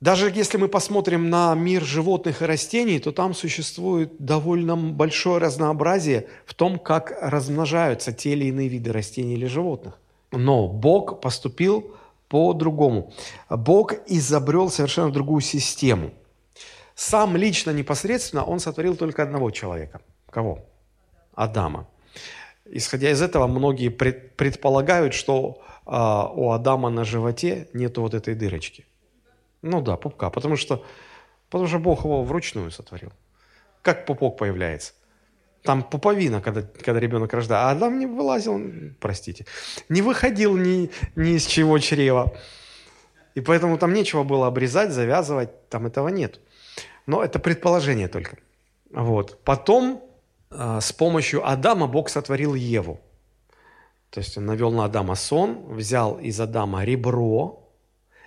Даже 0.00 0.30
если 0.30 0.56
мы 0.56 0.68
посмотрим 0.68 1.28
на 1.28 1.54
мир 1.54 1.84
животных 1.84 2.40
и 2.40 2.46
растений, 2.46 2.98
то 2.98 3.12
там 3.12 3.34
существует 3.34 4.12
довольно 4.18 4.74
большое 4.74 5.38
разнообразие 5.38 6.26
в 6.46 6.54
том, 6.54 6.78
как 6.78 7.12
размножаются 7.20 8.12
те 8.12 8.30
или 8.30 8.46
иные 8.46 8.68
виды 8.68 8.92
растений 8.92 9.34
или 9.34 9.46
животных. 9.46 9.98
Но 10.32 10.68
Бог 10.68 11.20
поступил 11.20 11.94
по-другому. 12.28 13.12
Бог 13.50 13.92
изобрел 14.06 14.70
совершенно 14.70 15.12
другую 15.12 15.42
систему. 15.42 16.12
Сам 16.94 17.36
лично, 17.36 17.70
непосредственно, 17.70 18.44
он 18.44 18.58
сотворил 18.58 18.96
только 18.96 19.22
одного 19.22 19.50
человека. 19.50 20.00
Кого? 20.30 20.60
Адама. 21.34 21.88
Исходя 22.64 23.10
из 23.10 23.20
этого, 23.20 23.46
многие 23.46 23.88
предполагают, 23.88 25.12
что 25.12 25.60
а, 25.92 26.30
у 26.32 26.52
Адама 26.52 26.88
на 26.88 27.04
животе 27.04 27.66
нету 27.72 28.02
вот 28.02 28.14
этой 28.14 28.36
дырочки. 28.36 28.86
Ну 29.60 29.82
да, 29.82 29.96
пупка, 29.96 30.30
потому 30.30 30.54
что, 30.54 30.84
потому 31.48 31.68
что 31.68 31.80
Бог 31.80 32.04
его 32.04 32.22
вручную 32.22 32.70
сотворил. 32.70 33.12
Как 33.82 34.06
пупок 34.06 34.38
появляется? 34.38 34.92
Там 35.64 35.82
пуповина, 35.82 36.40
когда, 36.40 36.62
когда 36.62 37.00
ребенок 37.00 37.32
рождается. 37.32 37.68
А 37.68 37.72
Адам 37.72 37.98
не 37.98 38.06
вылазил, 38.06 38.60
простите, 39.00 39.46
не 39.88 40.00
выходил 40.00 40.56
ни, 40.56 40.90
ни 41.16 41.36
из 41.36 41.44
чего 41.44 41.76
чрева. 41.80 42.32
И 43.34 43.40
поэтому 43.40 43.76
там 43.76 43.92
нечего 43.92 44.22
было 44.22 44.46
обрезать, 44.46 44.92
завязывать, 44.92 45.68
там 45.70 45.86
этого 45.86 46.08
нет. 46.08 46.38
Но 47.06 47.24
это 47.24 47.40
предположение 47.40 48.06
только. 48.06 48.38
Вот. 48.92 49.42
Потом 49.42 50.04
э, 50.50 50.78
с 50.80 50.92
помощью 50.92 51.46
Адама 51.46 51.88
Бог 51.88 52.10
сотворил 52.10 52.54
Еву. 52.54 53.00
То 54.10 54.20
есть 54.20 54.36
он 54.36 54.46
навел 54.46 54.72
на 54.72 54.84
Адама 54.84 55.14
сон, 55.14 55.74
взял 55.74 56.18
из 56.18 56.40
Адама 56.40 56.84
ребро, 56.84 57.72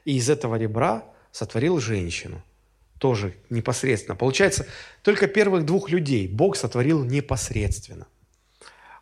и 0.06 0.18
из 0.18 0.30
этого 0.30 0.56
ребра 0.56 1.04
сотворил 1.32 1.80
женщину– 1.80 2.42
тоже 3.04 3.34
непосредственно. 3.50 4.16
Получается, 4.16 4.66
только 5.02 5.28
первых 5.28 5.66
двух 5.66 5.90
людей 5.90 6.26
Бог 6.26 6.56
сотворил 6.56 7.04
непосредственно. 7.04 8.08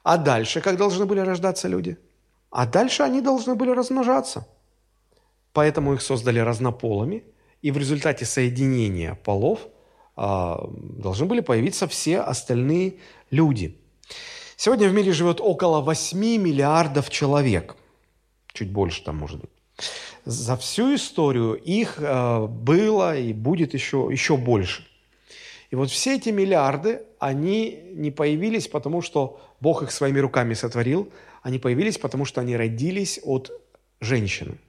А 0.02 0.18
дальше 0.18 0.60
как 0.60 0.78
должны 0.78 1.06
были 1.06 1.20
рождаться 1.20 1.68
люди? 1.68 2.00
А 2.50 2.66
дальше 2.66 3.04
они 3.04 3.22
должны 3.22 3.54
были 3.54 3.70
размножаться. 3.70 4.48
Поэтому 5.54 5.94
их 5.94 6.02
создали 6.02 6.40
разнополыми, 6.40 7.24
и 7.62 7.70
в 7.70 7.78
результате 7.78 8.26
соединения 8.26 9.14
полов 9.14 9.68
а, 10.16 10.68
должны 10.74 11.28
были 11.28 11.42
появиться 11.42 11.88
все 11.88 12.22
остальные 12.22 12.96
люди. 13.30 13.81
Сегодня 14.64 14.90
в 14.90 14.94
мире 14.94 15.12
живет 15.12 15.42
около 15.42 15.82
8 15.82 16.20
миллиардов 16.38 17.10
человек. 17.10 17.76
Чуть 18.54 18.72
больше 18.72 19.04
там 19.04 19.18
может 19.18 19.40
быть 19.40 19.50
за 20.24 20.56
всю 20.56 20.94
историю 20.94 21.56
их 21.56 21.96
э, 21.98 22.46
было 22.46 23.18
и 23.18 23.34
будет 23.34 23.74
еще, 23.74 24.08
еще 24.12 24.38
больше. 24.38 24.86
И 25.72 25.76
вот 25.76 25.90
все 25.90 26.16
эти 26.16 26.30
миллиарды, 26.30 27.02
они 27.18 27.80
не 27.96 28.12
появились, 28.12 28.68
потому 28.68 29.02
что 29.02 29.42
Бог 29.62 29.82
их 29.82 29.92
своими 29.92 30.20
руками 30.20 30.54
сотворил, 30.54 31.10
они 31.42 31.58
появились, 31.58 31.98
потому 31.98 32.26
что 32.26 32.40
они 32.42 32.56
родились 32.56 33.20
от 33.24 33.52
женщины. 34.00 34.60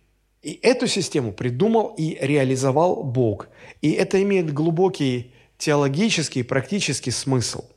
И 0.40 0.58
эту 0.62 0.86
систему 0.86 1.34
придумал 1.34 1.94
и 1.98 2.16
реализовал 2.18 3.02
Бог. 3.02 3.48
И 3.82 3.90
это 3.90 4.22
имеет 4.22 4.54
глубокий 4.54 5.34
теологический, 5.58 6.44
практический 6.44 7.10
смысл– 7.10 7.66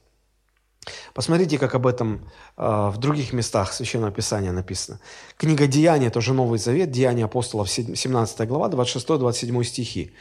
Посмотрите, 1.14 1.58
как 1.58 1.76
об 1.76 1.88
этом 1.88 2.30
э, 2.58 2.90
в 2.94 2.98
других 2.98 3.34
местах 3.34 3.74
Священного 3.74 4.12
Писания 4.12 4.52
написано. 4.52 5.00
Книга 5.38 5.68
Деяния, 5.68 6.10
тоже 6.10 6.34
Новый 6.34 6.60
Завет, 6.60 6.92
Деяния 6.92 7.26
апостолов, 7.26 7.70
17 7.70 8.48
глава, 8.48 8.70
26-27 8.70 9.64
стихи. 9.64 10.14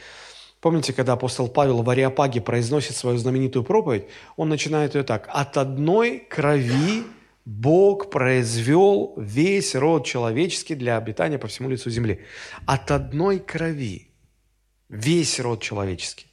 Помните, 0.61 0.93
когда 0.93 1.13
апостол 1.13 1.47
Павел 1.47 1.83
в 1.83 1.89
Ариапаге 1.89 2.41
произносит 2.41 2.95
свою 2.95 3.17
знаменитую 3.17 3.63
проповедь, 3.63 4.05
он 4.35 4.49
начинает 4.49 4.95
ее 4.95 5.03
так. 5.03 5.29
«От 5.31 5.57
одной 5.57 6.19
крови 6.19 7.03
Бог 7.45 8.09
произвел 8.09 9.13
весь 9.17 9.75
род 9.75 10.05
человеческий 10.05 10.73
для 10.73 10.97
обитания 10.97 11.37
по 11.37 11.47
всему 11.47 11.69
лицу 11.69 11.91
земли». 11.91 12.21
От 12.65 12.89
одной 12.89 13.39
крови 13.39 14.09
весь 14.89 15.39
род 15.39 15.61
человеческий. 15.61 16.27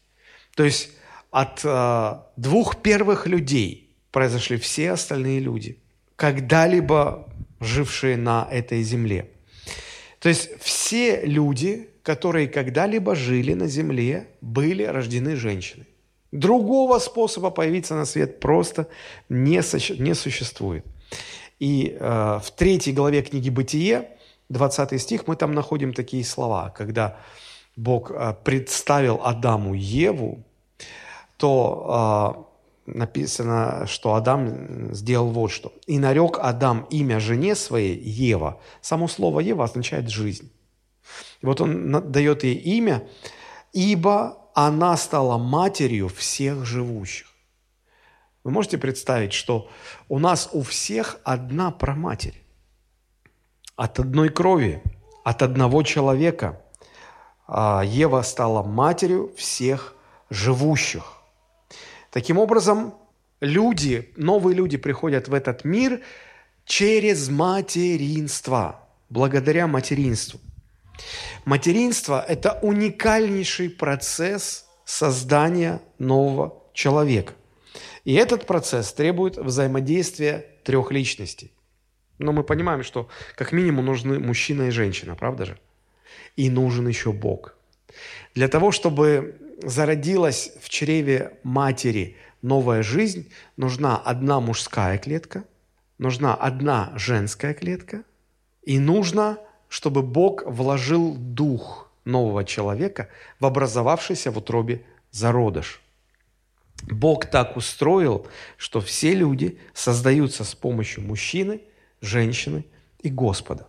То 0.55 0.65
есть 0.65 0.91
от 1.31 1.61
э, 1.65 2.15
двух 2.37 2.81
первых 2.81 3.27
людей– 3.27 3.82
произошли 4.13 4.57
все 4.57 4.93
остальные 4.93 5.41
люди, 5.41 5.79
когда-либо 6.17 7.29
жившие 7.61 8.17
на 8.17 8.47
этой 8.51 8.83
земле. 8.83 9.31
То 10.21 10.29
есть 10.29 10.51
все 10.61 11.23
люди, 11.27 11.89
которые 12.05 12.47
когда-либо 12.47 13.17
жили 13.17 13.55
на 13.55 13.67
земле, 13.67 14.29
были 14.41 14.85
рождены 14.85 15.35
женщиной. 15.35 15.87
Другого 16.31 16.99
способа 16.99 17.51
появиться 17.51 17.95
на 17.95 18.05
свет 18.05 18.41
просто 18.41 18.87
не, 19.29 19.61
не 20.01 20.15
существует. 20.15 20.85
И 21.59 21.97
э, 21.99 22.41
в 22.43 22.51
третьей 22.57 22.93
главе 22.93 23.23
книги 23.23 23.51
«Бытие», 23.51 24.09
20 24.49 25.01
стих, 25.01 25.27
мы 25.27 25.37
там 25.37 25.53
находим 25.53 25.93
такие 25.93 26.25
слова, 26.25 26.71
когда 26.71 27.19
Бог 27.77 28.11
э, 28.11 28.35
представил 28.45 29.21
Адаму 29.23 29.75
Еву, 29.75 30.43
то 31.37 32.47
э, 32.49 32.52
написано, 32.87 33.87
что 33.87 34.15
Адам 34.15 34.95
сделал 34.95 35.31
вот 35.31 35.51
что. 35.51 35.73
«И 35.87 35.99
нарек 35.99 36.39
Адам 36.41 36.87
имя 36.91 37.21
жене 37.21 37.55
своей 37.55 37.99
Ева». 37.99 38.61
Само 38.81 39.09
слово 39.09 39.41
Ева 39.41 39.65
означает 39.65 40.09
«жизнь». 40.11 40.53
И 41.41 41.47
вот 41.47 41.61
он 41.61 42.13
дает 42.13 42.45
ей 42.45 42.55
имя, 42.55 43.09
ибо 43.73 44.39
она 44.55 44.97
стала 44.97 45.39
матерью 45.39 46.09
всех 46.09 46.65
живущих. 46.65 47.27
Вы 48.45 48.51
можете 48.51 48.79
представить, 48.79 49.33
что 49.33 49.69
у 50.09 50.19
нас 50.19 50.49
у 50.53 50.63
всех 50.63 51.19
одна 51.25 51.71
проматерь. 51.71 52.43
От 53.77 53.99
одной 53.99 54.29
крови, 54.29 54.83
от 55.25 55.43
одного 55.43 55.83
человека 55.83 56.61
а, 57.47 57.83
Ева 57.85 58.23
стала 58.23 58.63
матерью 58.63 59.33
всех 59.37 59.95
живущих. 60.29 61.22
Таким 62.13 62.37
образом, 62.37 62.95
люди, 63.41 64.13
новые 64.17 64.55
люди 64.55 64.77
приходят 64.77 65.29
в 65.29 65.35
этот 65.35 65.65
мир 65.65 66.03
через 66.67 67.31
материнство, 67.31 68.87
благодаря 69.09 69.67
материнству. 69.67 70.39
Материнство– 71.47 72.23
это 72.29 72.59
уникальнейший 72.61 73.71
процесс 73.71 74.67
создания 74.85 75.81
нового 75.99 76.63
человека. 76.75 77.33
И 78.05 78.13
этот 78.13 78.47
процесс 78.47 78.93
требует 78.93 79.39
взаимодействия 79.39 80.45
трех 80.65 80.93
личностей. 80.93 81.51
Но 82.19 82.33
мы 82.33 82.45
понимаем, 82.45 82.83
что 82.83 83.09
как 83.37 83.53
минимум 83.53 83.87
нужны 83.87 84.19
мужчина 84.19 84.65
и 84.65 84.71
женщина, 84.71 85.15
правда 85.15 85.47
же? 85.47 85.59
И 86.37 86.51
нужен 86.51 86.87
еще 86.89 87.11
Бог. 87.11 87.57
Для 88.35 88.49
того, 88.49 88.71
чтобы 88.71 89.35
зародилась 89.63 90.53
в 90.61 90.69
чреве 90.69 91.39
матери 91.43 92.17
новая 92.43 92.83
жизнь, 92.83 93.33
нужна 93.57 93.97
одна 93.97 94.41
мужская 94.41 94.99
клетка, 94.99 95.45
нужна 95.99 96.35
одна 96.35 96.93
женская 96.97 97.55
клетка, 97.55 98.05
и 98.63 98.79
нужно, 98.79 99.39
чтобы 99.69 100.03
Бог 100.03 100.45
вложил 100.47 101.15
дух 101.17 101.91
нового 102.05 102.45
человека 102.45 103.09
в 103.41 103.47
образовавшийся 103.47 104.31
в 104.31 104.39
утробе 104.39 104.85
зародыш. 105.11 105.81
Бог 106.83 107.27
так 107.27 107.57
устроил, 107.57 108.27
что 108.57 108.81
все 108.81 109.15
люди 109.15 109.59
создаются 109.73 110.45
с 110.45 110.55
помощью 110.55 111.05
мужчины, 111.05 111.61
женщины 112.01 112.65
и 113.01 113.09
Господа. 113.09 113.69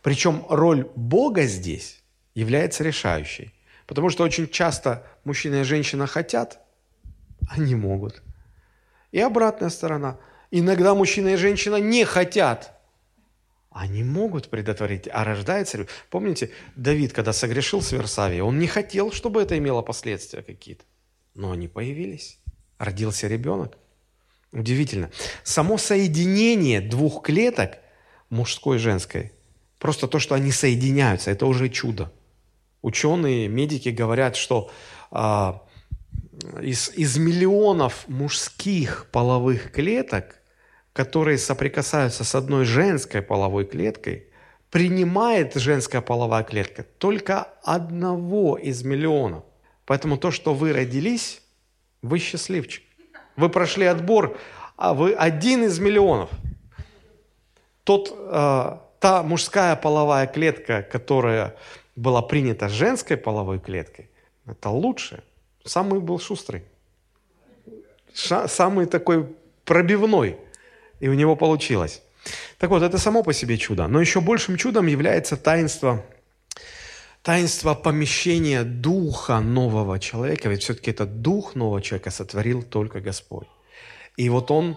Причем 0.00 0.44
роль 0.48 0.88
Бога 0.94 1.42
здесь 1.44 2.02
является 2.34 2.84
решающей– 2.84 3.52
Потому 3.86 4.10
что 4.10 4.24
очень 4.24 4.48
часто 4.48 5.06
мужчина 5.24 5.56
и 5.60 5.64
женщина 5.64 6.06
хотят, 6.06 6.60
а 7.48 7.58
не 7.58 7.74
могут. 7.74 8.22
И 9.10 9.20
обратная 9.20 9.70
сторона. 9.70 10.18
Иногда 10.50 10.94
мужчина 10.94 11.28
и 11.28 11.36
женщина 11.36 11.76
не 11.76 12.04
хотят, 12.04 12.78
они 13.74 14.04
могут 14.04 14.50
предотвратить, 14.50 15.08
а 15.12 15.24
рождается... 15.24 15.86
Помните, 16.10 16.50
Давид, 16.76 17.12
когда 17.12 17.32
согрешил 17.32 17.80
с 17.80 17.92
Версавией, 17.92 18.42
он 18.42 18.58
не 18.58 18.66
хотел, 18.66 19.12
чтобы 19.12 19.40
это 19.40 19.56
имело 19.56 19.80
последствия 19.80 20.42
какие-то. 20.42 20.84
Но 21.34 21.52
они 21.52 21.68
появились. 21.68 22.38
Родился 22.78 23.28
ребенок. 23.28 23.78
Удивительно. 24.52 25.10
Само 25.42 25.78
соединение 25.78 26.82
двух 26.82 27.22
клеток, 27.22 27.78
мужской 28.28 28.76
и 28.76 28.80
женской, 28.80 29.32
просто 29.78 30.06
то, 30.06 30.18
что 30.18 30.34
они 30.34 30.52
соединяются, 30.52 31.30
это 31.30 31.46
уже 31.46 31.70
чудо 31.70 32.12
ученые, 32.82 33.48
медики 33.48 33.88
говорят, 33.88 34.36
что 34.36 34.70
а, 35.10 35.62
из, 36.60 36.90
из 36.90 37.16
миллионов 37.16 38.06
мужских 38.08 39.06
половых 39.10 39.72
клеток, 39.72 40.36
которые 40.92 41.38
соприкасаются 41.38 42.24
с 42.24 42.34
одной 42.34 42.64
женской 42.64 43.22
половой 43.22 43.64
клеткой, 43.64 44.26
принимает 44.70 45.54
женская 45.54 46.00
половая 46.00 46.44
клетка 46.44 46.84
только 46.98 47.42
одного 47.62 48.56
из 48.56 48.82
миллионов. 48.82 49.44
Поэтому 49.84 50.16
то, 50.16 50.30
что 50.30 50.54
вы 50.54 50.72
родились, 50.72 51.42
вы 52.00 52.18
счастливчик. 52.18 52.82
Вы 53.36 53.48
прошли 53.48 53.86
отбор, 53.86 54.38
а 54.76 54.94
вы 54.94 55.12
один 55.12 55.64
из 55.64 55.78
миллионов. 55.78 56.30
Тот, 57.84 58.12
э, 58.16 58.78
та 59.00 59.22
мужская 59.22 59.76
половая 59.76 60.26
клетка, 60.26 60.82
которая 60.82 61.56
была 61.96 62.22
принята 62.22 62.68
женской 62.68 63.16
половой 63.16 63.58
клеткой, 63.58 64.10
это 64.46 64.70
лучше. 64.70 65.22
Самый 65.64 66.00
был 66.00 66.18
шустрый. 66.18 66.64
Ша, 68.14 68.48
самый 68.48 68.86
такой 68.86 69.26
пробивной. 69.64 70.36
И 71.00 71.08
у 71.08 71.14
него 71.14 71.36
получилось. 71.36 72.02
Так 72.58 72.70
вот, 72.70 72.82
это 72.82 72.98
само 72.98 73.22
по 73.22 73.32
себе 73.32 73.58
чудо. 73.58 73.86
Но 73.88 74.00
еще 74.00 74.20
большим 74.20 74.56
чудом 74.56 74.86
является 74.86 75.36
таинство, 75.36 76.04
таинство 77.22 77.74
помещения 77.74 78.64
духа 78.64 79.40
нового 79.40 79.98
человека. 79.98 80.48
Ведь 80.48 80.62
все-таки 80.62 80.90
этот 80.90 81.22
дух 81.22 81.54
нового 81.54 81.82
человека 81.82 82.10
сотворил 82.10 82.62
только 82.62 83.00
Господь. 83.00 83.48
И 84.16 84.28
вот 84.28 84.50
он, 84.50 84.76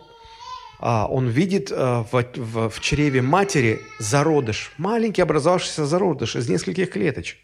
он 0.79 1.27
видит 1.27 1.71
а, 1.71 2.03
в, 2.03 2.23
в, 2.35 2.69
в 2.69 2.79
чреве 2.81 3.21
матери 3.21 3.81
зародыш, 3.99 4.71
маленький 4.77 5.21
образовавшийся 5.21 5.85
зародыш 5.85 6.35
из 6.35 6.49
нескольких 6.49 6.91
клеточек. 6.91 7.37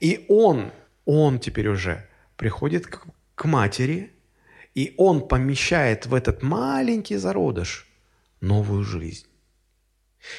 И 0.00 0.24
он, 0.28 0.72
он 1.04 1.38
теперь 1.38 1.68
уже 1.68 2.06
приходит 2.36 2.86
к, 2.86 3.04
к 3.34 3.44
матери, 3.44 4.12
и 4.74 4.94
он 4.96 5.28
помещает 5.28 6.06
в 6.06 6.14
этот 6.14 6.42
маленький 6.42 7.16
зародыш 7.16 7.86
новую 8.40 8.84
жизнь. 8.84 9.26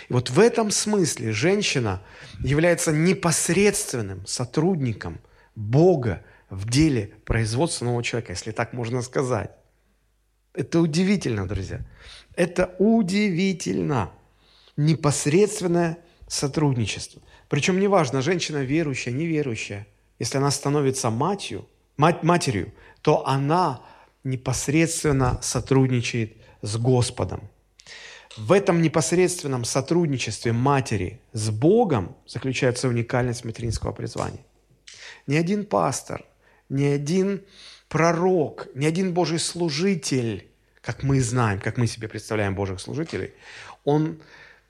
И 0.10 0.14
вот 0.14 0.30
в 0.30 0.40
этом 0.40 0.72
смысле 0.72 1.32
женщина 1.32 2.02
является 2.40 2.92
непосредственным 2.92 4.26
сотрудником 4.26 5.20
Бога 5.56 6.24
в 6.50 6.70
деле 6.70 7.14
производства 7.26 7.86
нового 7.86 8.04
человека, 8.04 8.32
если 8.32 8.52
так 8.52 8.74
можно 8.74 9.02
сказать. 9.02 9.52
Это 10.54 10.80
удивительно, 10.80 11.48
друзья. 11.48 11.82
Это 12.36 12.76
удивительно. 12.80 14.12
Непосредственное 14.78 15.98
сотрудничество. 16.28 17.22
Причем 17.50 17.80
неважно, 17.80 18.22
женщина 18.22 18.58
верующая, 18.58 19.14
неверующая. 19.14 19.88
Если 20.20 20.38
она 20.38 20.52
становится 20.52 21.10
матерью, 21.10 21.68
мать, 21.98 22.24
матерью, 22.24 22.74
то 23.02 23.28
она 23.28 23.82
непосредственно 24.24 25.40
сотрудничает 25.42 26.38
с 26.62 26.78
Господом. 26.78 27.50
В 28.38 28.52
этом 28.52 28.82
непосредственном 28.82 29.64
сотрудничестве 29.64 30.54
матери 30.54 31.22
с 31.34 31.52
Богом 31.52 32.16
заключается 32.26 32.88
уникальность 32.88 33.46
материнского 33.46 33.92
призвания. 33.92 34.44
Ни 35.28 35.36
один 35.36 35.66
пастор, 35.66 36.26
ни 36.70 36.86
один 36.86 37.44
пророк, 37.94 38.70
ни 38.74 38.88
один 38.88 39.14
Божий 39.14 39.38
служитель, 39.38 40.48
как 40.82 41.04
мы 41.04 41.22
знаем, 41.22 41.60
как 41.60 41.78
мы 41.78 41.86
себе 41.86 42.08
представляем 42.08 42.56
Божьих 42.56 42.80
служителей, 42.80 43.34
он 43.84 44.20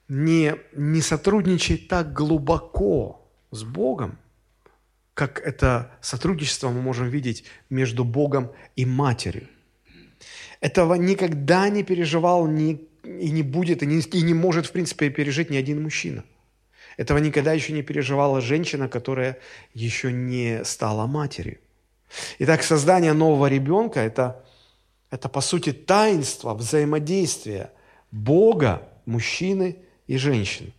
не, 0.10 0.56
не 0.76 1.00
сотрудничает 1.02 1.88
так 1.88 2.12
глубоко 2.12 3.26
с 3.52 3.64
Богом, 3.64 4.20
как 5.14 5.40
это 5.40 5.90
сотрудничество 6.02 6.68
мы 6.70 6.82
можем 6.82 7.08
видеть 7.08 7.46
между 7.70 8.04
Богом 8.04 8.52
и 8.76 8.86
Матерью. 8.86 9.48
Этого 10.60 10.96
никогда 10.96 11.70
не 11.70 11.84
переживал 11.84 12.46
ни, 12.46 12.90
и 13.06 13.32
не 13.32 13.42
будет, 13.42 13.84
и 13.84 13.86
не, 13.86 14.02
и 14.02 14.22
не 14.22 14.34
может, 14.34 14.66
в 14.66 14.74
принципе, 14.74 15.10
пережить 15.10 15.50
ни 15.50 15.56
один 15.56 15.82
мужчина. 15.82 16.26
Этого 16.98 17.20
никогда 17.20 17.54
еще 17.54 17.72
не 17.72 17.84
переживала 17.84 18.42
женщина, 18.42 18.90
которая 18.90 19.38
еще 19.74 20.12
не 20.12 20.66
стала 20.66 21.08
матерью. 21.08 21.60
Итак, 22.40 22.64
создание 22.64 23.14
нового 23.14 23.48
ребенка– 23.48 24.00
это, 24.02 24.44
это, 25.10 25.30
по 25.30 25.42
сути, 25.42 25.72
таинство 25.72 26.54
взаимодействия 26.54 27.72
Бога, 28.12 28.88
мужчины 29.06 29.78
и 30.08 30.18
женщины. 30.18 30.74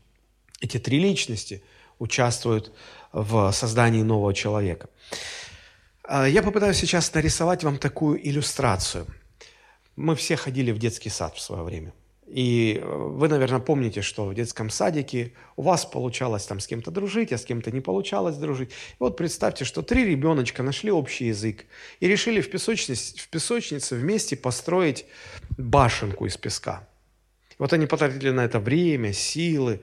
Эти 0.60 0.78
три 0.78 0.98
личности 0.98 1.62
участвуют 1.98 2.72
в 3.12 3.52
создании 3.52 4.02
нового 4.02 4.34
человека. 4.34 4.88
А, 6.02 6.26
я 6.26 6.42
попытаюсь 6.42 6.78
сейчас 6.78 7.12
нарисовать 7.14 7.64
вам 7.64 7.78
такую 7.78 8.26
иллюстрацию. 8.26 9.06
Мы 9.96 10.16
все 10.16 10.36
ходили 10.36 10.72
в 10.72 10.78
детский 10.78 11.10
сад 11.10 11.36
в 11.36 11.40
свое 11.40 11.62
время– 11.62 11.92
и 12.26 12.80
э, 12.80 12.86
вы, 12.86 13.28
наверное, 13.28 13.60
помните, 13.60 14.00
что 14.00 14.26
в 14.26 14.34
детском 14.34 14.70
садике 14.70 15.32
у 15.56 15.62
вас 15.62 15.84
получалось 15.84 16.46
там 16.46 16.58
с 16.58 16.66
кем-то 16.66 16.90
дружить, 16.90 17.32
а 17.32 17.38
с 17.38 17.44
кем-то 17.44 17.70
не 17.70 17.80
получалось 17.80 18.36
дружить. 18.36 18.70
И 18.70 18.96
вот 18.98 19.16
представьте, 19.16 19.64
что 19.64 19.82
три 19.82 20.04
ребеночка 20.06 20.62
нашли 20.62 20.90
общий 20.90 21.26
язык 21.26 21.66
и 22.00 22.08
решили 22.08 22.40
в 22.40 22.50
песочнице, 22.50 23.18
в 23.18 23.28
песочнице 23.28 23.96
вместе 23.96 24.36
построить 24.36 25.04
башенку 25.58 26.26
из 26.26 26.36
песка. 26.36 26.88
И 27.50 27.56
вот 27.58 27.72
они 27.72 27.86
потратили 27.86 28.30
на 28.30 28.44
это 28.46 28.58
время, 28.58 29.12
силы, 29.12 29.82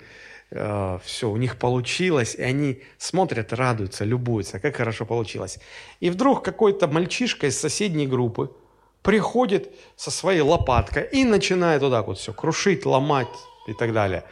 э, 0.50 1.00
все, 1.06 1.30
у 1.30 1.38
них 1.38 1.60
получилось, 1.60 2.34
и 2.34 2.42
они 2.42 2.82
смотрят, 2.98 3.54
радуются, 3.54 4.04
любуются, 4.04 4.60
как 4.60 4.78
хорошо 4.78 5.06
получилось. 5.06 5.60
И 6.00 6.10
вдруг 6.10 6.44
какой-то 6.44 6.88
мальчишка 6.88 7.48
из 7.48 7.60
соседней 7.60 8.08
группы– 8.08 8.52
приходит 9.02 9.74
со 9.96 10.12
своей 10.12 10.42
лопаткой 10.42 11.08
и 11.12 11.24
начинает 11.24 11.82
вот 11.82 11.92
так 11.92 12.08
вот 12.08 12.20
все 12.20 12.34
крушить, 12.34 12.86
ломать 12.86 13.28
и 13.68 13.74
так 13.74 13.94
далее. 13.94 14.24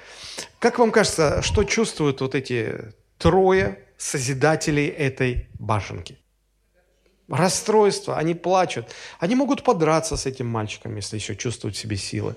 Как 0.59 0.79
вам 0.79 0.91
кажется, 0.91 1.41
что 1.41 1.63
чувствуют 1.63 2.21
вот 2.21 2.35
эти 2.35 2.93
трое 3.17 3.85
созидателей 3.97 4.87
этой 4.87 5.49
башенки? 5.59 6.17
Расстройство, 7.27 8.17
они 8.17 8.33
плачут. 8.33 8.87
Они 9.19 9.35
могут 9.35 9.63
подраться 9.63 10.17
с 10.17 10.25
этим 10.25 10.47
мальчиком, 10.47 10.95
если 10.95 11.15
еще 11.15 11.35
чувствуют 11.35 11.75
в 11.75 11.79
себе 11.79 11.95
силы. 11.95 12.35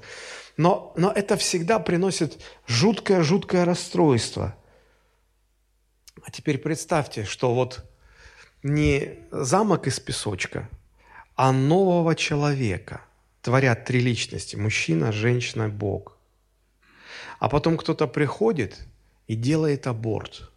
Но, 0.59 0.93
но 0.97 1.11
это 1.11 1.39
всегда 1.39 1.79
приносит 1.79 2.39
жуткое-жуткое 2.67 3.65
расстройство. 3.65 4.55
А 6.23 6.31
теперь 6.31 6.59
представьте, 6.59 7.25
что 7.25 7.55
вот 7.55 7.85
не 8.63 9.19
замок 9.31 9.87
из 9.87 9.99
песочка– 9.99 10.69
а 11.35 11.53
нового 11.53 12.15
человека. 12.15 13.03
Творят 13.41 13.85
три 13.85 14.01
личности– 14.01 14.57
мужчина, 14.57 15.13
женщина, 15.13 15.69
Бог. 15.69 16.17
А 17.39 17.49
потом 17.49 17.77
кто-то 17.77 18.07
приходит 18.07 18.79
и 19.27 19.35
делает 19.35 19.87
аборт, 19.87 20.51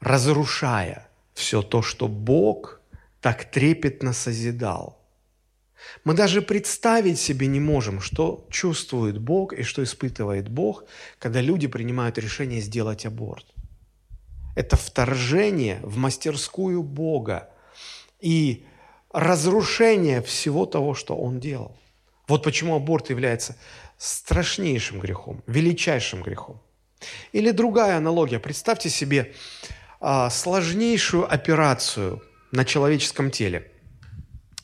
разрушая 0.00 1.08
все 1.34 1.62
то, 1.62 1.82
что 1.82 2.06
Бог 2.08 2.80
так 3.20 3.50
трепетно 3.50 4.12
созидал. 4.12 4.98
Мы 6.04 6.14
даже 6.14 6.42
представить 6.42 7.18
себе 7.18 7.46
не 7.46 7.60
можем, 7.60 8.00
что 8.00 8.46
чувствует 8.50 9.18
Бог 9.18 9.52
и 9.52 9.62
что 9.62 9.82
испытывает 9.82 10.48
Бог, 10.48 10.84
когда 11.18 11.40
люди 11.40 11.66
принимают 11.66 12.18
решение 12.18 12.60
сделать 12.60 13.06
аборт. 13.06 13.46
Это 14.56 14.76
вторжение 14.76 15.80
в 15.82 15.96
мастерскую 15.96 16.82
Бога. 16.82 17.50
И 18.20 18.66
разрушение 19.12 20.22
всего 20.22 20.66
того, 20.66 20.94
что 20.94 21.16
он 21.16 21.40
делал. 21.40 21.76
Вот 22.26 22.42
почему 22.42 22.76
аборт 22.76 23.10
является 23.10 23.56
страшнейшим 23.96 25.00
грехом, 25.00 25.42
величайшим 25.46 26.22
грехом. 26.22 26.60
Или 27.32 27.50
другая 27.50 27.96
аналогия. 27.96 28.38
Представьте 28.38 28.90
себе 28.90 29.32
а, 30.00 30.30
сложнейшую 30.30 31.32
операцию 31.32 32.22
на 32.52 32.64
человеческом 32.64 33.30
теле. 33.30 33.70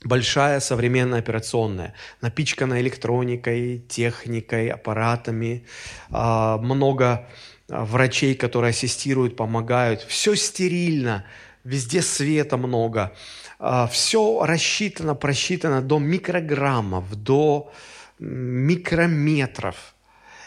Большая 0.04 0.60
современная 0.60 1.20
операционная, 1.20 1.94
напичканная 2.20 2.80
электроникой, 2.82 3.78
техникой, 3.88 4.68
аппаратами, 4.68 5.64
а, 6.10 6.58
много 6.58 7.26
врачей, 7.68 8.34
которые 8.34 8.70
ассистируют, 8.70 9.36
помогают. 9.36 10.02
Все 10.02 10.34
стерильно, 10.34 11.24
везде 11.64 12.02
света 12.02 12.56
много. 12.56 13.16
А, 13.58 13.86
все 13.86 14.44
рассчитано, 14.44 15.14
просчитано 15.14 15.82
до 15.82 15.98
микрограммов, 15.98 17.14
до 17.14 17.72
микрометров. 18.18 19.94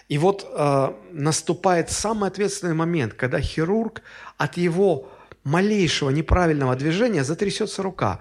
И 0.08 0.17
вот 0.17 0.50
э, 0.50 0.93
наступает 1.12 1.91
самый 1.91 2.30
ответственный 2.30 2.74
момент, 2.74 3.13
когда 3.13 3.41
хирург 3.41 4.02
от 4.38 4.56
его 4.56 5.10
малейшего 5.43 6.10
неправильного 6.12 6.76
движения 6.76 7.24
затрясется 7.24 7.82
рука. 7.82 8.20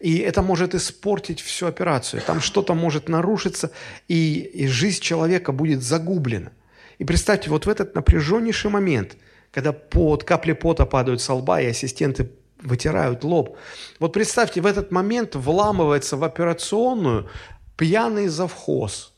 И 0.00 0.18
это 0.18 0.42
может 0.42 0.74
испортить 0.74 1.40
всю 1.40 1.66
операцию. 1.66 2.22
Там 2.22 2.40
что-то 2.40 2.74
может 2.74 3.08
нарушиться, 3.08 3.70
и, 4.08 4.40
и 4.40 4.66
жизнь 4.66 5.00
человека 5.00 5.52
будет 5.52 5.82
загублена. 5.82 6.50
И 6.98 7.04
представьте, 7.04 7.50
вот 7.50 7.66
в 7.66 7.68
этот 7.68 7.94
напряженнейший 7.94 8.70
момент, 8.70 9.16
когда 9.50 9.72
под, 9.72 10.24
капли 10.24 10.52
пота 10.52 10.86
падают 10.86 11.20
со 11.20 11.34
лба, 11.34 11.60
и 11.60 11.66
ассистенты 11.66 12.30
вытирают 12.64 13.24
лоб. 13.24 13.56
Вот 14.00 14.12
представьте, 14.12 14.60
в 14.60 14.66
этот 14.66 14.90
момент 14.90 15.36
вламывается 15.36 16.16
в 16.16 16.24
операционную 16.24 17.28
пьяный 17.76 18.28
завхоз 18.28 19.12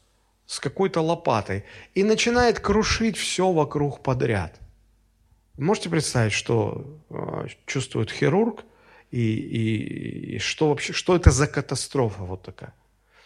с 0.46 0.60
какой-то 0.60 1.00
лопатой 1.00 1.64
и 1.94 2.04
начинает 2.04 2.60
крушить 2.60 3.16
все 3.16 3.52
вокруг 3.52 4.02
подряд. 4.02 4.60
Можете 5.58 5.88
представить, 5.88 6.32
что 6.32 6.84
э, 7.10 7.46
чувствует 7.66 8.10
хирург 8.10 8.64
и, 9.10 9.20
и, 9.20 10.36
и 10.36 10.38
что 10.38 10.68
вообще, 10.68 10.92
что 10.92 11.16
это 11.16 11.30
за 11.30 11.46
катастрофа 11.46 12.24
вот 12.24 12.42
такая? 12.42 12.74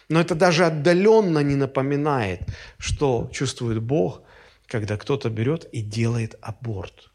Но 0.08 0.20
это 0.20 0.34
даже 0.34 0.66
отдаленно 0.66 1.38
не 1.40 1.56
напоминает, 1.56 2.40
что 2.78 3.28
чувствует 3.32 3.82
Бог, 3.82 4.22
когда 4.66 4.96
кто-то 4.96 5.30
берет 5.30 5.64
и 5.72 5.82
делает 5.82 6.36
аборт. 6.40 7.09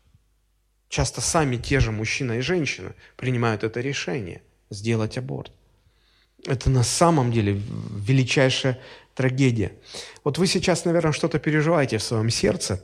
Часто 0.95 1.19
сами 1.19 1.57
те 1.57 1.81
же 1.81 1.91
мужчина 1.91 2.37
и 2.37 2.39
женщина 2.39 2.93
принимают 3.17 3.65
это 3.65 3.81
решение– 3.81 4.41
сделать 4.69 5.17
аборт. 5.17 5.51
Это 6.45 6.69
на 6.69 6.83
самом 6.83 7.33
деле 7.33 7.61
величайшая 8.07 8.79
трагедия. 9.13 9.73
Вот 10.23 10.37
вы 10.37 10.47
сейчас, 10.47 10.85
наверное, 10.85 11.11
что-то 11.11 11.37
переживаете 11.37 11.97
в 11.97 12.01
своем 12.03 12.29
сердце, 12.29 12.81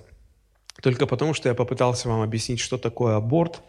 только 0.82 1.08
потому, 1.08 1.34
что 1.34 1.48
я 1.48 1.56
попытался 1.56 2.10
вам 2.10 2.20
объяснить, 2.22 2.60
что 2.60 2.78
такое 2.78 3.16
аборт 3.16 3.62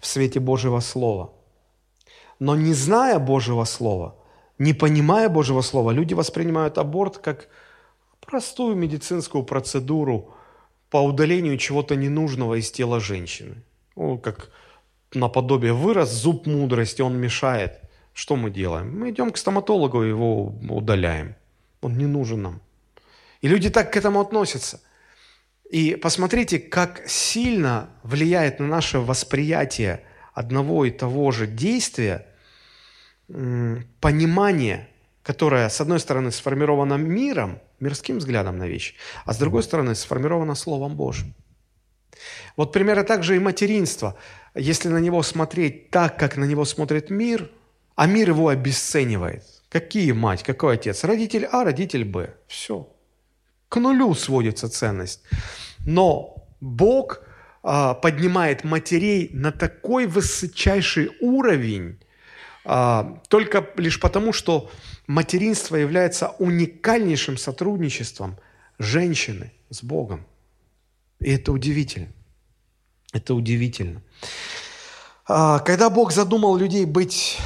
в 0.00 0.06
свете 0.08 0.40
Божьего 0.40 0.80
Слова. 0.80 1.30
Но 2.40 2.56
не 2.56 2.74
зная 2.74 3.20
Божьего 3.20 3.62
Слова, 3.62 4.16
не 4.58 4.72
понимая 4.72 5.28
Божьего 5.28 5.60
Слова, 5.60 5.92
люди 5.92 6.14
воспринимают 6.14 6.78
аборт 6.78 7.18
как 7.18 7.46
простую 8.20 8.74
медицинскую 8.74 9.44
процедуру 9.44 10.34
по 10.90 10.96
удалению 10.96 11.58
чего-то 11.58 11.94
ненужного 11.94 12.58
из 12.58 12.72
тела 12.72 12.98
женщины. 12.98 13.62
Ну, 13.96 14.18
как 14.18 14.50
наподобие 15.12 15.72
вырос 15.72 16.10
зуб 16.10 16.46
мудрости, 16.46 17.02
он 17.02 17.16
мешает. 17.16 17.80
Что 18.12 18.36
мы 18.36 18.50
делаем? 18.50 18.98
Мы 18.98 19.10
идем 19.10 19.30
к 19.30 19.36
стоматологу 19.36 20.02
его 20.02 20.54
удаляем. 20.68 21.34
Он 21.80 21.98
не 21.98 22.06
нужен 22.06 22.42
нам. 22.42 22.60
И 23.40 23.48
люди 23.48 23.70
так 23.70 23.92
к 23.92 23.96
этому 23.96 24.20
относятся. 24.20 24.80
И 25.70 25.96
посмотрите, 25.96 26.58
как 26.58 27.02
сильно 27.08 27.90
влияет 28.02 28.60
на 28.60 28.66
наше 28.66 29.00
восприятие 29.00 30.04
одного 30.32 30.84
и 30.84 30.90
того 30.90 31.32
же 31.32 31.46
действия 31.46 32.26
понимание, 33.26 34.88
которое, 35.22 35.68
с 35.68 35.80
одной 35.80 35.98
стороны, 35.98 36.30
сформировано 36.30 36.94
миром, 36.94 37.58
мирским 37.80 38.18
взглядом 38.18 38.58
на 38.58 38.66
вещи, 38.68 38.94
а 39.24 39.32
с 39.32 39.38
другой 39.38 39.62
стороны, 39.62 39.94
сформировано 39.94 40.54
Словом 40.54 40.96
Божьим. 40.96 41.34
Вот 42.56 42.72
примерно 42.72 43.04
так 43.04 43.22
же 43.22 43.36
и 43.36 43.38
материнство. 43.38 44.16
Если 44.54 44.88
на 44.88 44.98
него 44.98 45.22
смотреть 45.22 45.90
так, 45.90 46.18
как 46.18 46.36
на 46.36 46.44
него 46.44 46.64
смотрит 46.64 47.10
мир, 47.10 47.50
а 47.96 48.06
мир 48.06 48.30
его 48.30 48.48
обесценивает. 48.48 49.44
Какие 49.68 50.12
мать, 50.12 50.42
какой 50.42 50.74
отец? 50.74 51.04
Родитель 51.04 51.46
А, 51.50 51.64
родитель 51.64 52.04
Б. 52.04 52.34
Все. 52.46 52.88
К 53.68 53.76
нулю 53.80 54.14
сводится 54.14 54.68
ценность. 54.68 55.22
Но 55.84 56.46
Бог 56.60 57.22
а, 57.62 57.94
поднимает 57.94 58.62
матерей 58.62 59.30
на 59.32 59.50
такой 59.50 60.06
высочайший 60.06 61.10
уровень, 61.20 61.98
а, 62.64 63.20
только 63.28 63.66
лишь 63.76 63.98
потому, 63.98 64.32
что 64.32 64.70
материнство 65.06 65.76
является 65.76 66.28
уникальнейшим 66.38 67.36
сотрудничеством 67.36 68.38
женщины 68.78 69.52
с 69.70 69.82
Богом. 69.82 70.26
И 71.20 71.30
это 71.30 71.52
удивительно. 71.52 72.08
Это 73.14 73.34
удивительно. 73.34 74.02
А, 75.26 75.60
когда 75.60 75.88
Бог 75.88 76.12
задумал 76.12 76.56
людей 76.56 76.84
быть 76.84 77.38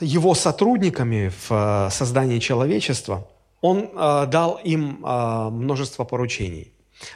его 0.00 0.34
сотрудниками 0.34 1.30
в 1.30 1.46
а, 1.50 1.90
создании 1.90 2.38
человечества, 2.38 3.26
он 3.62 3.90
дал 3.96 4.60
им 4.62 5.00
множество 5.00 6.04
поручений. 6.04 6.72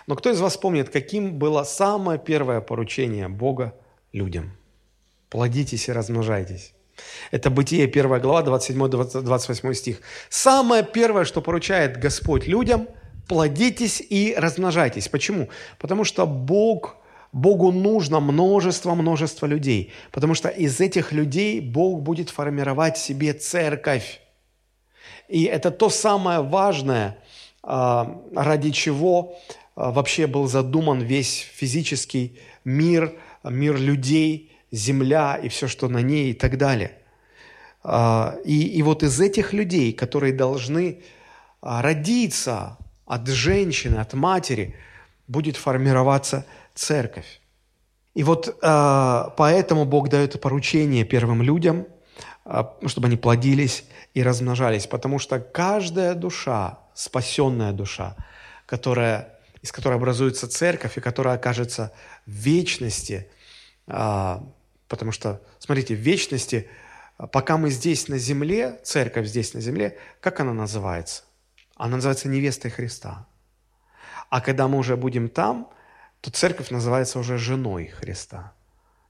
Но 0.06 0.16
кто 0.16 0.30
из 0.30 0.40
вас 0.40 0.56
помнит, 0.56 0.88
каким 0.88 1.38
было 1.38 1.62
самое 1.62 2.18
первое 2.18 2.60
поручение 2.60 3.28
Бога 3.28 3.74
людям? 4.12 4.56
Плодитесь 5.28 5.88
и 5.88 5.92
размножайтесь. 5.92 6.72
Это 7.30 7.50
Бытие, 7.50 7.84
1 7.84 8.20
глава, 8.20 8.42
27-28 8.42 9.74
стих. 9.74 10.00
Самое 10.28 10.82
первое, 10.82 11.24
что 11.24 11.40
поручает 11.40 11.98
Господь 11.98 12.46
людям, 12.46 12.88
плодитесь 13.28 14.00
и 14.00 14.34
размножайтесь. 14.36 15.08
Почему? 15.08 15.48
Потому 15.78 16.04
что 16.04 16.26
Бог, 16.26 16.96
Богу 17.32 17.72
нужно 17.72 18.20
множество-множество 18.20 19.46
людей. 19.46 19.92
Потому 20.10 20.34
что 20.34 20.48
из 20.48 20.80
этих 20.80 21.12
людей 21.12 21.60
Бог 21.60 22.02
будет 22.02 22.30
формировать 22.30 22.98
себе 22.98 23.32
церковь. 23.32 24.20
И 25.28 25.44
это 25.44 25.70
то 25.70 25.90
самое 25.90 26.42
важное, 26.42 27.18
а, 27.62 28.20
ради 28.34 28.70
чего 28.70 29.38
а, 29.76 29.92
вообще 29.92 30.26
был 30.26 30.48
задуман 30.48 31.00
весь 31.00 31.46
физический 31.54 32.38
мир, 32.64 33.14
мир 33.44 33.78
людей– 33.78 34.46
земля 34.70 35.36
и 35.36 35.48
все, 35.48 35.68
что 35.68 35.88
на 35.88 35.98
ней 35.98 36.30
и 36.30 36.34
так 36.34 36.56
далее. 36.56 36.92
А, 37.82 38.36
и, 38.44 38.62
и 38.62 38.82
вот 38.82 39.02
из 39.02 39.20
этих 39.20 39.52
людей, 39.52 39.92
которые 39.92 40.32
должны 40.32 41.02
родиться 41.60 42.78
от 43.06 43.26
женщины, 43.28 43.96
от 43.96 44.14
матери, 44.14 44.76
будет 45.26 45.56
формироваться 45.56 46.38
церковь. 46.38 46.60
И 48.14 48.22
вот 48.22 48.58
а, 48.62 49.34
поэтому 49.36 49.84
Бог 49.84 50.08
дает 50.08 50.40
поручение 50.40 51.04
первым 51.04 51.42
людям, 51.42 51.86
чтобы 52.86 53.06
они 53.06 53.16
плодились 53.16 53.84
и 54.14 54.22
размножались, 54.22 54.86
потому 54.86 55.18
что 55.18 55.38
каждая 55.38 56.14
душа, 56.14 56.80
спасенная 56.94 57.72
душа, 57.72 58.16
которая, 58.66 59.38
из 59.62 59.70
которой 59.70 59.94
образуется 59.94 60.48
церковь 60.48 60.98
и 60.98 61.00
которая 61.00 61.36
окажется 61.36 61.92
в 62.26 62.30
вечности, 62.30 63.28
Потому 64.90 65.12
что, 65.12 65.40
смотрите, 65.60 65.94
в 65.94 66.00
вечности, 66.00 66.68
пока 67.30 67.56
мы 67.56 67.70
здесь 67.70 68.08
на 68.08 68.18
земле, 68.18 68.80
церковь 68.82 69.28
здесь 69.28 69.54
на 69.54 69.60
земле, 69.60 69.96
как 70.20 70.40
она 70.40 70.52
называется? 70.52 71.22
Она 71.76 71.96
называется 71.96 72.26
невестой 72.26 72.72
Христа. 72.72 73.28
А 74.30 74.40
когда 74.40 74.66
мы 74.66 74.78
уже 74.78 74.96
будем 74.96 75.28
там, 75.28 75.70
то 76.20 76.30
церковь 76.30 76.70
называется 76.70 77.18
уже 77.18 77.38
женой 77.38 77.87
Христа. 77.88 78.52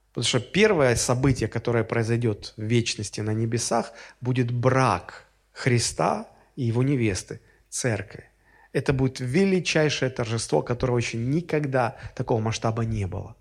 Потому 0.09 0.25
что 0.25 0.39
первое 0.39 0.95
событие, 0.95 1.47
которое 1.47 1.83
произойдет 1.83 2.53
в 2.57 2.61
вечности 2.61 3.21
на 3.21 3.31
небесах, 3.31 3.93
будет 4.19 4.51
брак 4.51 5.25
Христа 5.53 6.27
и 6.55 6.63
его 6.63 6.83
невесты, 6.83 7.41
церкви. 7.69 8.25
Это 8.73 8.93
будет 8.93 9.19
величайшее 9.19 10.09
торжество, 10.09 10.61
которого 10.61 10.97
еще 10.97 11.17
никогда 11.17 11.97
такого 12.15 12.39
масштаба 12.39 12.83
не 12.83 13.07
было. 13.07 13.35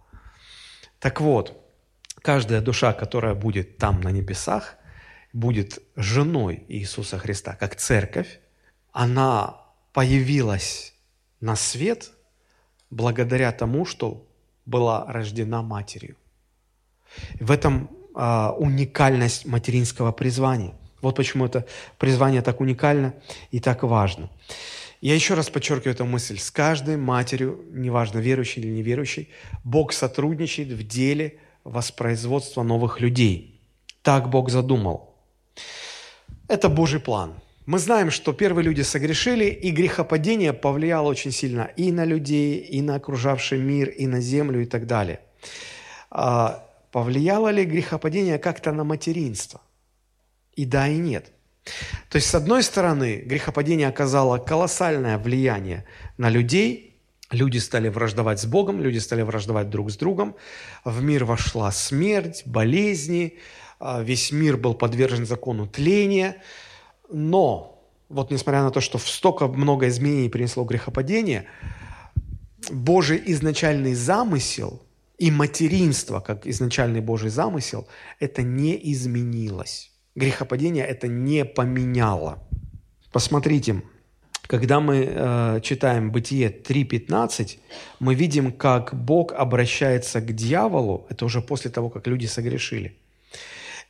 Так 0.98 1.20
вот, 1.20 1.60
каждая 2.22 2.60
душа, 2.60 2.92
которая 2.92 3.34
будет 3.34 3.76
там 3.76 4.00
на 4.00 4.10
небесах, 4.10 4.76
будет 5.32 5.80
женой 5.96 6.64
Иисуса 6.68 7.18
Христа, 7.18 7.54
как 7.54 7.76
церковь, 7.76 8.40
она 8.92 9.60
появилась 9.92 10.94
на 11.40 11.56
свет 11.56 12.10
благодаря 12.90 13.52
тому, 13.52 13.84
что 13.84 14.26
была 14.66 15.04
рождена 15.06 15.62
матерью. 15.62 16.16
В 17.40 17.50
этом 17.50 17.90
а, 18.14 18.54
уникальность 18.58 19.46
материнского 19.46 20.12
призвания. 20.12 20.74
Вот 21.02 21.16
почему 21.16 21.46
это 21.46 21.66
призвание 21.98 22.42
так 22.42 22.60
уникально 22.60 23.14
и 23.50 23.60
так 23.60 23.82
важно. 23.82 24.30
Я 25.00 25.14
еще 25.14 25.34
раз 25.34 25.48
подчеркиваю 25.48 25.94
эту 25.94 26.04
мысль. 26.04 26.38
С 26.38 26.50
каждой 26.50 26.96
матерью, 26.98 27.64
неважно, 27.70 28.18
верующей 28.18 28.60
или 28.62 28.70
неверующей, 28.70 29.30
Бог 29.64 29.92
сотрудничает 29.92 30.68
в 30.68 30.86
деле– 30.86 31.38
воспроизводства 31.64 32.62
новых 32.62 33.00
людей. 33.00 33.60
Так 34.02 34.30
Бог 34.30 34.50
задумал. 34.50 35.14
Это 36.48 36.68
Божий 36.68 37.00
план. 37.00 37.34
Мы 37.70 37.78
знаем, 37.78 38.10
что 38.10 38.32
первые 38.32 38.64
люди 38.64 38.82
согрешили, 38.82 39.44
и 39.44 39.70
грехопадение 39.70 40.52
повлияло 40.52 41.06
очень 41.06 41.30
сильно 41.30 41.70
и 41.76 41.92
на 41.92 42.04
людей, 42.04 42.58
и 42.58 42.82
на 42.82 42.96
окружавший 42.96 43.60
мир, 43.60 43.90
и 43.90 44.08
на 44.08 44.20
землю, 44.20 44.60
и 44.60 44.64
так 44.66 44.88
далее. 44.88 45.20
А 46.10 46.66
повлияло 46.90 47.46
ли 47.52 47.64
грехопадение 47.64 48.40
как-то 48.40 48.72
на 48.72 48.82
материнство? 48.82 49.60
И 50.56 50.64
да, 50.64 50.88
и 50.88 50.96
нет. 50.96 51.30
То 52.08 52.16
есть, 52.16 52.28
с 52.28 52.34
одной 52.34 52.64
стороны, 52.64 53.22
грехопадение 53.24 53.86
оказало 53.86 54.38
колоссальное 54.38 55.16
влияние 55.16 55.84
на 56.18 56.28
людей, 56.28 56.88
Люди 57.30 57.58
стали 57.58 57.88
враждовать 57.88 58.40
с 58.40 58.46
Богом, 58.46 58.80
люди 58.80 58.98
стали 58.98 59.22
враждовать 59.22 59.70
друг 59.70 59.92
с 59.92 59.96
другом. 59.96 60.34
В 60.84 61.00
мир 61.00 61.24
вошла 61.24 61.70
смерть, 61.70 62.42
болезни, 62.44 63.38
а, 63.78 64.02
весь 64.02 64.32
мир 64.32 64.56
был 64.56 64.74
подвержен 64.74 65.24
закону 65.24 65.68
тления. 65.68 66.42
Но, 67.10 67.82
вот 68.08 68.30
несмотря 68.30 68.62
на 68.62 68.70
то, 68.70 68.80
что 68.80 68.98
столько 68.98 69.48
много 69.48 69.88
изменений 69.88 70.28
принесло 70.28 70.64
грехопадение, 70.64 71.46
Божий 72.70 73.22
изначальный 73.26 73.94
замысел 73.94 74.82
и 75.18 75.30
материнство, 75.30 76.20
как 76.20 76.46
изначальный 76.46 77.00
Божий 77.00 77.30
замысел, 77.30 77.86
это 78.20 78.42
не 78.42 78.78
изменилось. 78.92 79.90
Грехопадение 80.14 80.84
это 80.84 81.08
не 81.08 81.44
поменяло. 81.44 82.42
Посмотрите, 83.12 83.82
когда 84.50 84.80
мы 84.80 85.06
э, 85.08 85.60
читаем 85.62 86.10
Бытие 86.10 86.48
3.15, 86.50 87.58
мы 88.00 88.14
видим, 88.14 88.52
как 88.52 88.94
Бог 88.94 89.32
обращается 89.32 90.20
к 90.20 90.34
дьяволу, 90.34 91.06
это 91.08 91.24
уже 91.24 91.40
после 91.40 91.70
того, 91.70 91.88
как 91.88 92.06
люди 92.08 92.26
согрешили. 92.26 92.96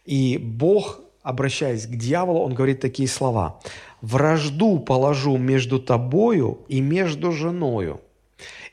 И 0.05 0.37
Бог, 0.37 1.01
обращаясь 1.23 1.87
к 1.87 1.91
дьяволу, 1.91 2.41
он 2.41 2.55
говорит 2.55 2.81
такие 2.81 3.09
слова. 3.09 3.61
«Вражду 4.01 4.79
положу 4.79 5.37
между 5.37 5.79
тобою 5.79 6.61
и 6.69 6.81
между 6.81 7.33
женою, 7.33 8.01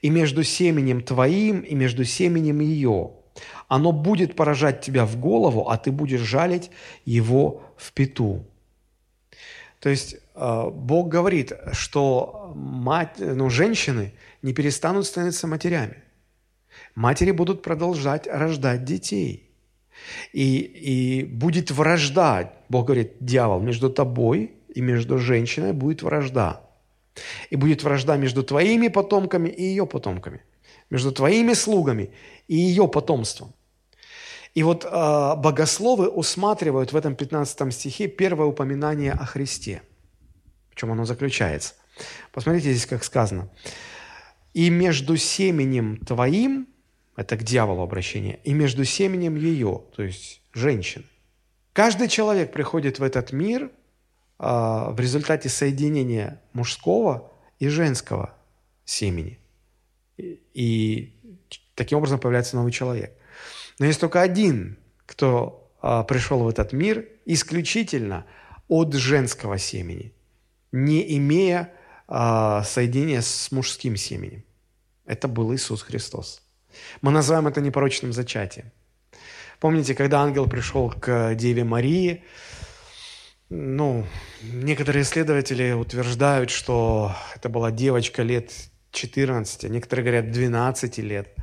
и 0.02 0.10
между 0.10 0.44
семенем 0.44 1.02
твоим, 1.02 1.60
и 1.60 1.76
между 1.76 2.06
семенем 2.06 2.62
ее. 2.62 3.12
Оно 3.68 3.92
будет 3.92 4.36
поражать 4.36 4.82
тебя 4.82 5.06
в 5.06 5.18
голову, 5.18 5.70
а 5.70 5.78
ты 5.78 5.92
будешь 5.92 6.22
жалить 6.22 6.72
его 7.06 7.64
в 7.76 7.92
пету». 7.94 8.46
То 9.80 9.90
есть 9.90 10.16
э, 10.36 10.70
Бог 10.72 11.10
говорит, 11.10 11.54
что 11.72 12.52
мать, 12.56 13.16
ну, 13.20 13.50
женщины 13.50 14.14
не 14.42 14.54
перестанут 14.54 15.06
становиться 15.06 15.48
матерями. 15.48 16.04
Матери 16.96 17.32
будут 17.32 17.62
продолжать 17.62 18.28
рождать 18.28 18.84
детей. 18.84 19.47
И, 20.34 20.60
и 20.60 21.24
будет 21.24 21.72
вражда, 21.72 22.54
Бог 22.70 22.86
говорит, 22.86 23.14
дьявол, 23.20 23.62
между 23.62 23.90
тобой 23.90 24.54
и 24.74 24.82
между 24.82 25.18
женщиной 25.18 25.74
будет 25.74 26.04
вражда. 26.04 26.62
И 27.50 27.56
будет 27.56 27.84
вражда 27.84 28.18
между 28.18 28.44
твоими 28.44 28.90
потомками 28.90 29.50
и 29.50 29.64
ее 29.64 29.88
потомками, 29.88 30.42
между 30.90 31.12
твоими 31.12 31.54
слугами 31.54 32.12
и 32.48 32.56
ее 32.56 32.88
потомством. 32.88 33.54
И 34.54 34.64
вот 34.64 34.86
э, 34.86 34.90
богословы 34.90 36.10
усматривают 36.10 36.92
в 36.92 36.98
этом 36.98 37.16
15 37.16 37.74
стихе 37.74 38.08
первое 38.08 38.48
упоминание 38.48 39.12
о 39.12 39.26
Христе. 39.26 39.84
В 40.72 40.76
чем 40.76 40.92
оно 40.92 41.06
заключается? 41.06 41.76
Посмотрите 42.32 42.72
здесь, 42.72 42.86
как 42.86 43.04
сказано. 43.04 43.50
«И 44.54 44.70
между 44.70 45.18
семенем 45.18 45.98
твоим 45.98 46.68
это 47.18 47.36
к 47.36 47.44
дьяволу 47.44 47.82
обращение, 47.82 48.40
и 48.44 48.54
между 48.54 48.86
семенем 48.86 49.36
ее, 49.36 49.82
то 49.96 50.04
есть 50.04 50.42
женщин. 50.54 51.04
Каждый 51.74 52.08
человек 52.08 52.54
приходит 52.54 53.00
в 53.00 53.04
этот 53.04 53.34
мир 53.34 53.72
а, 54.38 54.92
в 54.92 55.00
результате 55.00 55.50
соединения 55.50 56.42
мужского 56.54 57.34
и 57.60 57.68
женского 57.70 58.36
семени. 58.86 59.40
И, 60.18 60.40
и 60.54 61.16
таким 61.74 61.98
образом 61.98 62.20
появляется 62.20 62.56
новый 62.56 62.72
человек. 62.72 63.18
Но 63.80 63.88
есть 63.88 64.00
только 64.00 64.22
один, 64.22 64.78
кто 65.08 65.72
а, 65.82 66.04
пришел 66.04 66.44
в 66.44 66.48
этот 66.48 66.72
мир 66.72 67.08
исключительно 67.26 68.28
от 68.68 68.94
женского 68.94 69.58
семени, 69.58 70.14
не 70.72 71.18
имея 71.18 71.74
а, 72.08 72.64
соединения 72.64 73.22
с 73.22 73.52
мужским 73.52 73.96
семенем. 73.96 74.44
Это 75.06 75.28
был 75.28 75.56
Иисус 75.56 75.82
Христос. 75.82 76.47
Мы 77.02 77.12
называем 77.12 77.48
это 77.48 77.62
непорочным 77.62 78.14
зачатием. 78.14 78.72
Помните, 79.60 79.96
когда 79.96 80.22
ангел 80.22 80.48
пришел 80.48 80.90
к 80.92 81.34
Деве 81.36 81.64
Марии, 81.64 82.24
ну, 83.50 84.06
некоторые 84.44 85.04
исследователи 85.04 85.72
утверждают, 85.72 86.50
что 86.50 87.16
это 87.36 87.50
была 87.50 87.72
девочка 87.72 88.22
лет 88.22 88.52
14, 88.92 89.66
а 89.66 89.70
некоторые 89.70 90.04
говорят 90.06 90.32
12 90.32 90.98
лет. 91.00 91.34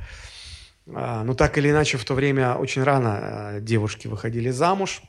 А, 0.93 1.23
но 1.23 1.33
так 1.33 1.57
или 1.57 1.71
иначе, 1.71 1.97
в 1.97 2.05
то 2.05 2.13
время 2.13 2.55
очень 2.55 2.83
рано 2.83 3.19
а, 3.19 3.59
девушки 3.59 4.07
выходили 4.07 4.49
замуж. 4.51 5.01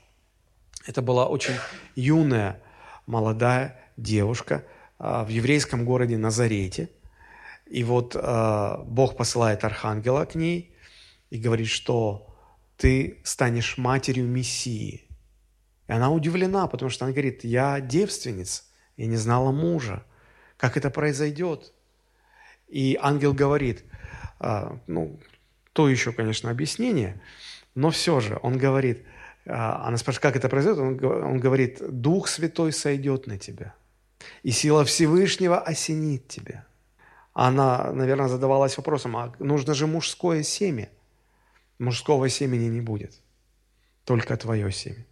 Это 0.87 1.03
была 1.03 1.27
очень 1.27 1.55
юная, 1.97 2.63
молодая 3.07 3.79
девушка 3.97 4.65
в 4.99 5.29
еврейском 5.29 5.85
городе 5.85 6.17
Назарете. 6.17 6.89
И 7.67 7.83
вот 7.83 8.15
э, 8.15 8.77
Бог 8.85 9.17
посылает 9.17 9.65
архангела 9.65 10.25
к 10.25 10.35
ней 10.35 10.73
и 11.31 11.39
говорит, 11.39 11.69
что 11.69 12.33
ты 12.77 13.21
станешь 13.25 13.77
матерью 13.77 14.27
Мессии. 14.27 15.03
И 15.89 15.93
она 15.93 16.11
удивлена, 16.11 16.69
потому 16.69 16.91
что 16.91 17.05
она 17.05 17.13
говорит, 17.13 17.45
я 17.45 17.81
девственница, 17.81 18.63
я 18.97 19.07
не 19.07 19.17
знала 19.17 19.51
мужа. 19.51 20.05
Как 20.57 20.77
это 20.77 20.91
произойдет? 20.91 21.73
И 22.69 22.99
ангел 23.01 23.33
говорит, 23.35 23.85
э, 24.41 24.71
ну, 24.87 25.19
то 25.73 25.89
еще, 25.89 26.13
конечно, 26.13 26.51
объяснение, 26.51 27.21
но 27.75 27.91
все 27.91 28.21
же 28.21 28.39
он 28.43 28.59
говорит, 28.59 29.05
э, 29.45 29.51
она 29.53 29.97
спрашивает, 29.97 30.23
как 30.23 30.37
это 30.37 30.49
произойдет? 30.49 30.81
Он, 30.81 31.05
он 31.05 31.41
говорит, 31.41 31.81
Дух 31.81 32.29
Святой 32.29 32.73
сойдет 32.73 33.27
на 33.27 33.39
тебя, 33.39 33.75
и 34.45 34.53
сила 34.53 34.85
Всевышнего 34.85 35.61
осенит 35.61 36.29
тебя 36.29 36.65
она, 37.39 37.93
наверное, 37.93 38.29
задавалась 38.29 38.79
вопросом, 38.79 39.15
а 39.15 39.31
нужно 39.39 39.75
же 39.75 39.87
мужское 39.87 40.43
семя. 40.43 40.89
Мужского 41.79 42.31
семени 42.31 42.71
не 42.71 42.81
будет, 42.81 43.13
только 44.05 44.39
твое 44.39 44.73
семя. 44.73 45.05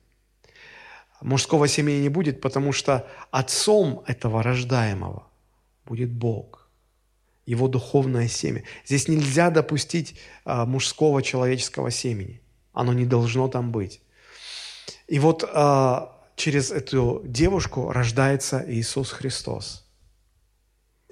Мужского 1.21 1.69
семени 1.69 2.01
не 2.01 2.09
будет, 2.09 2.41
потому 2.41 2.73
что 2.73 3.07
отцом 3.31 4.03
этого 4.07 4.43
рождаемого 4.43 5.27
будет 5.85 6.11
Бог, 6.11 6.71
его 7.45 7.69
духовное 7.69 8.29
семя. 8.29 8.63
Здесь 8.87 9.07
нельзя 9.07 9.51
допустить 9.51 10.19
а, 10.47 10.65
мужского 10.65 11.23
человеческого 11.23 11.91
семени. 11.91 12.41
Оно 12.73 12.95
не 12.95 13.05
должно 13.05 13.49
там 13.49 13.71
быть. 13.71 14.01
И 15.09 15.19
вот 15.19 15.45
а, 15.47 16.25
через 16.37 16.71
эту 16.71 17.21
девушку 17.27 17.93
рождается 17.93 18.65
Иисус 18.67 19.11
Христос– 19.11 19.83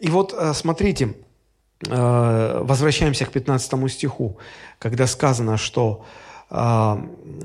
и 0.02 0.08
вот 0.08 0.34
э, 0.36 0.52
смотрите, 0.52 1.14
э, 1.88 2.60
возвращаемся 2.64 3.24
к 3.24 3.30
15 3.30 3.88
стиху, 3.88 4.36
когда 4.80 5.06
сказано, 5.06 5.56
что 5.56 6.04
э, 6.50 6.96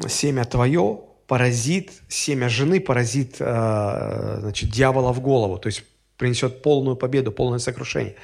семя 0.08 0.44
твое 0.44 1.02
поразит, 1.28 1.92
семя 2.10 2.50
жены 2.50 2.80
поразит 2.80 3.36
значит, 3.38 4.72
дьявола 4.72 5.14
в 5.14 5.20
голову, 5.20 5.60
то 5.60 5.68
есть 5.68 5.84
принесет 6.18 6.64
полную 6.64 6.96
победу, 6.96 7.32
полное 7.32 7.60
сокрушение. 7.60 8.16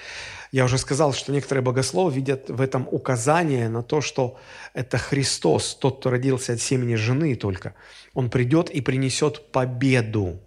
Я 0.51 0.65
уже 0.65 0.79
сказал, 0.79 1.13
что 1.13 1.31
некоторые 1.31 1.63
богословы 1.63 2.13
видят 2.13 2.49
в 2.49 2.61
этом 2.61 2.87
указание 2.89 3.69
на 3.69 3.83
то, 3.83 4.01
что 4.01 4.37
это 4.73 4.97
Христос, 4.97 5.75
тот, 5.75 5.99
кто 5.99 6.09
родился 6.09 6.53
от 6.53 6.61
семени 6.61 6.95
жены 6.95 7.35
только. 7.35 7.75
Он 8.15 8.29
придет 8.31 8.71
и 8.71 8.81
принесет 8.81 9.51
победу 9.51 10.39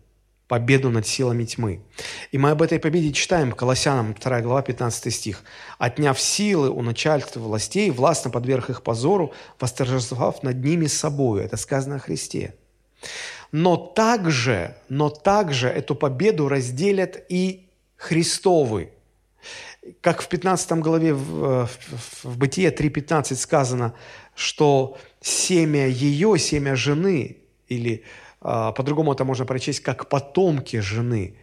победу 0.48 0.90
над 0.90 1.06
силами 1.06 1.44
тьмы. 1.44 1.80
И 2.30 2.38
мы 2.38 2.50
об 2.50 2.62
этой 2.62 2.78
победе 2.78 3.12
читаем 3.12 3.52
Колоссянам 3.52 4.14
2 4.14 4.40
глава 4.42 4.62
15 4.62 5.12
стих. 5.12 5.42
«Отняв 5.78 6.20
силы 6.20 6.70
у 6.70 6.82
начальства 6.82 7.40
властей, 7.40 7.90
властно 7.90 8.30
подверг 8.30 8.70
их 8.70 8.82
позору, 8.82 9.32
восторжествовав 9.58 10.42
над 10.42 10.64
ними 10.64 10.86
собою». 10.86 11.42
Это 11.42 11.56
сказано 11.56 11.96
о 11.96 11.98
Христе. 11.98 12.54
Но 13.52 13.76
также, 13.76 14.76
но 14.88 15.10
также 15.10 15.68
эту 15.68 15.94
победу 15.94 16.48
разделят 16.48 17.24
и 17.28 17.68
Христовы. 17.96 18.90
Как 20.00 20.20
в 20.20 20.28
15 20.28 20.72
главе 20.78 21.14
в, 21.14 21.66
в, 21.66 22.24
в 22.24 22.38
Бытие 22.38 22.70
3.15 22.70 23.34
сказано, 23.36 23.94
что 24.34 24.98
семя 25.20 25.86
ее, 25.86 26.38
семя 26.38 26.74
жены 26.74 27.38
или 27.68 28.02
а, 28.02 28.25
по-другому 28.46 29.12
это 29.12 29.24
можно 29.24 29.44
прочесть 29.44 29.80
как 29.80 30.08
потомки 30.08 30.78
жены. 30.78 31.36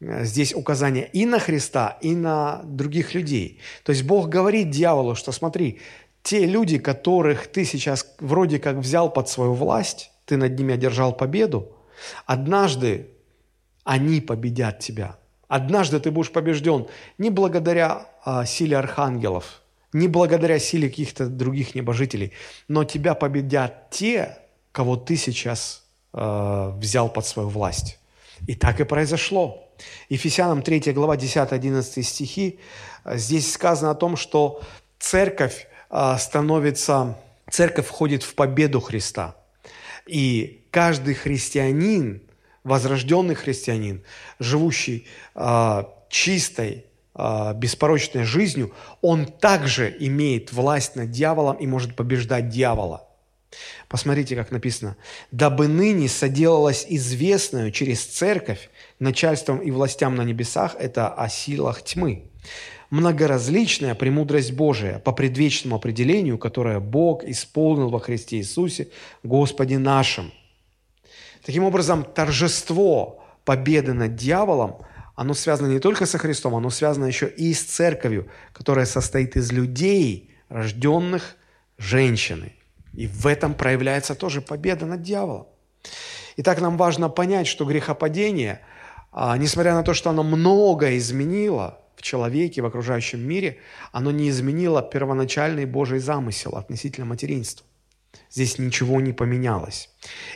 Здесь 0.00 0.54
указание 0.54 1.08
и 1.12 1.26
на 1.26 1.38
Христа, 1.38 1.98
и 2.00 2.14
на 2.14 2.62
других 2.64 3.14
людей. 3.14 3.60
То 3.84 3.92
есть 3.92 4.04
Бог 4.04 4.28
говорит 4.28 4.70
дьяволу, 4.70 5.14
что 5.14 5.30
смотри, 5.30 5.80
те 6.22 6.46
люди, 6.46 6.78
которых 6.78 7.48
ты 7.48 7.64
сейчас 7.64 8.14
вроде 8.18 8.58
как 8.58 8.76
взял 8.76 9.12
под 9.12 9.28
свою 9.28 9.52
власть, 9.52 10.10
ты 10.24 10.38
над 10.38 10.58
ними 10.58 10.74
одержал 10.74 11.12
победу, 11.12 11.76
однажды 12.24 13.10
они 13.84 14.20
победят 14.20 14.78
тебя. 14.78 15.18
Однажды 15.48 16.00
ты 16.00 16.10
будешь 16.10 16.32
побежден 16.32 16.86
не 17.18 17.28
благодаря 17.28 18.06
а, 18.24 18.46
силе 18.46 18.78
архангелов, 18.78 19.60
не 19.92 20.08
благодаря 20.08 20.58
силе 20.58 20.88
каких-то 20.88 21.26
других 21.26 21.74
небожителей, 21.74 22.32
но 22.68 22.84
тебя 22.84 23.14
победят 23.14 23.90
те, 23.90 24.38
кого 24.72 24.96
ты 24.96 25.16
сейчас 25.16 25.81
э, 26.12 26.72
взял 26.76 27.08
под 27.08 27.26
свою 27.26 27.48
власть. 27.48 27.98
И 28.46 28.54
так 28.54 28.80
и 28.80 28.84
произошло. 28.84 29.68
Ефесянам 30.08 30.62
3 30.62 30.92
глава 30.92 31.16
10-11 31.16 32.02
стихи, 32.02 32.58
э, 33.04 33.16
здесь 33.16 33.52
сказано 33.52 33.92
о 33.92 33.94
том, 33.94 34.16
что 34.16 34.60
церковь 34.98 35.66
э, 35.90 36.16
становится, 36.18 37.18
церковь 37.50 37.86
входит 37.86 38.22
в 38.22 38.34
победу 38.34 38.80
Христа. 38.80 39.36
И 40.06 40.64
каждый 40.70 41.14
христианин, 41.14 42.22
возрожденный 42.64 43.36
христианин, 43.36 44.02
живущий 44.40 45.06
чистой, 46.08 46.86
беспорочной 47.14 48.24
жизнью, 48.24 48.72
он 49.00 49.26
также 49.26 49.94
имеет 50.00 50.52
власть 50.52 50.96
над 50.96 51.12
дьяволом 51.12 51.56
и 51.56 51.68
может 51.68 51.94
побеждать 51.94 52.48
дьявола– 52.48 53.06
Посмотрите, 53.88 54.36
как 54.36 54.50
написано. 54.50 54.96
«Дабы 55.30 55.68
ныне 55.68 56.08
соделалось 56.08 56.86
известную 56.88 57.70
через 57.70 58.04
церковь 58.04 58.70
начальством 58.98 59.58
и 59.58 59.70
властям 59.70 60.14
на 60.16 60.22
небесах»– 60.22 60.76
это 60.78 61.08
о 61.08 61.28
силах 61.28 61.82
тьмы. 61.82 62.24
Многоразличная 62.90 63.94
премудрость 63.94 64.52
Божия 64.52 64.98
по 64.98 65.12
предвечному 65.12 65.76
определению, 65.76 66.38
которое 66.38 66.78
Бог 66.78 67.24
исполнил 67.24 67.88
во 67.88 68.00
Христе 68.00 68.36
Иисусе, 68.36 68.88
Господе 69.22 69.78
нашим. 69.78 70.32
Таким 71.44 71.64
образом, 71.64 72.04
торжество 72.04 73.24
победы 73.44 73.94
над 73.94 74.14
дьяволом, 74.14 74.76
оно 75.14 75.34
связано 75.34 75.68
не 75.68 75.78
только 75.78 76.06
со 76.06 76.18
Христом, 76.18 76.54
оно 76.54 76.70
связано 76.70 77.06
еще 77.06 77.28
и 77.28 77.52
с 77.52 77.64
церковью, 77.64 78.28
которая 78.52 78.86
состоит 78.86 79.36
из 79.36 79.52
людей, 79.52 80.30
рожденных 80.48 81.36
женщиной. 81.78 82.54
И 82.94 83.06
в 83.06 83.26
этом 83.26 83.54
проявляется 83.54 84.14
тоже 84.14 84.40
победа 84.40 84.86
над 84.86 85.02
дьяволом. 85.02 85.46
Итак, 86.36 86.60
нам 86.60 86.76
важно 86.76 87.08
понять, 87.08 87.46
что 87.46 87.64
грехопадение, 87.64 88.60
а, 89.10 89.36
несмотря 89.36 89.74
на 89.74 89.82
то, 89.82 89.94
что 89.94 90.10
оно 90.10 90.22
многое 90.22 90.98
изменило 90.98 91.78
в 91.96 92.02
человеке, 92.02 92.62
в 92.62 92.66
окружающем 92.66 93.20
мире, 93.20 93.58
оно 93.92 94.10
не 94.10 94.28
изменило 94.28 94.82
первоначальный 94.82 95.66
Божий 95.66 95.98
замысел 95.98 96.56
относительно 96.56 97.06
материнства. 97.06 97.66
Здесь 98.30 98.58
ничего 98.58 99.00
не 99.00 99.12
поменялось. 99.12 99.90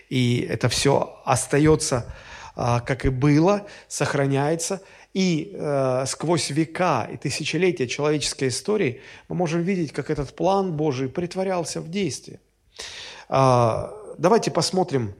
И 0.08 0.46
это 0.48 0.68
все 0.68 1.20
остается, 1.24 2.14
а, 2.54 2.80
как 2.80 3.06
и 3.06 3.08
было, 3.08 3.66
сохраняется. 3.88 4.82
И 5.14 5.52
э, 5.54 6.04
сквозь 6.06 6.50
века 6.50 7.08
и 7.10 7.16
тысячелетия 7.16 7.88
человеческой 7.88 8.48
истории 8.48 9.00
мы 9.28 9.36
можем 9.36 9.62
видеть, 9.62 9.92
как 9.92 10.10
этот 10.10 10.36
план 10.36 10.76
Божий 10.76 11.08
притворялся 11.08 11.80
в 11.80 11.88
действие. 11.88 12.38
Э, 13.28 13.88
давайте 14.18 14.50
посмотрим, 14.50 15.14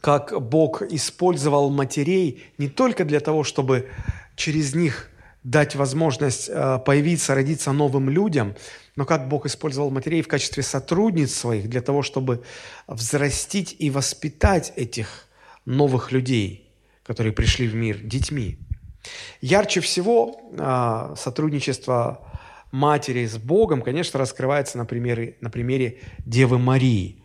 как 0.00 0.40
Бог 0.40 0.82
использовал 0.82 1.70
матерей 1.70 2.44
не 2.58 2.68
только 2.68 3.04
для 3.04 3.20
того, 3.20 3.44
чтобы 3.44 3.90
через 4.36 4.74
них 4.74 5.10
дать 5.42 5.74
возможность 5.74 6.48
э, 6.48 6.78
появиться, 6.84 7.34
родиться 7.34 7.72
новым 7.72 8.08
людям, 8.08 8.54
но 8.96 9.04
как 9.04 9.28
Бог 9.28 9.44
использовал 9.44 9.90
матерей 9.90 10.22
в 10.22 10.28
качестве 10.28 10.62
сотрудниц 10.62 11.34
своих 11.34 11.68
для 11.68 11.82
того, 11.82 12.02
чтобы 12.02 12.42
взрастить 12.86 13.76
и 13.78 13.90
воспитать 13.90 14.72
этих 14.76 15.26
новых 15.66 16.12
людей, 16.12 16.70
которые 17.02 17.32
пришли 17.32 17.68
в 17.68 17.74
мир 17.74 17.98
детьми. 17.98 18.58
Ярче 19.42 19.80
всего 19.80 20.40
э, 20.50 21.14
сотрудничество 21.18 22.26
матери 22.74 23.26
с 23.26 23.36
Богом, 23.38 23.82
конечно, 23.82 24.18
раскрывается 24.18 24.78
на 24.78 24.84
примере, 24.84 25.36
на 25.40 25.50
примере 25.50 26.00
Девы 26.26 26.58
Марии. 26.58 27.22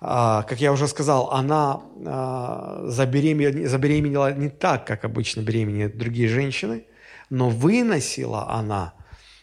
А, 0.00 0.42
как 0.44 0.60
я 0.60 0.72
уже 0.72 0.86
сказал, 0.86 1.30
она 1.32 1.82
а, 2.06 2.84
забеременела, 2.86 3.68
забеременела 3.68 4.32
не 4.32 4.48
так, 4.48 4.86
как 4.86 5.04
обычно 5.04 5.40
беременеют 5.40 5.96
другие 5.96 6.28
женщины– 6.28 6.84
но 7.30 7.50
выносила 7.50 8.50
она 8.50 8.94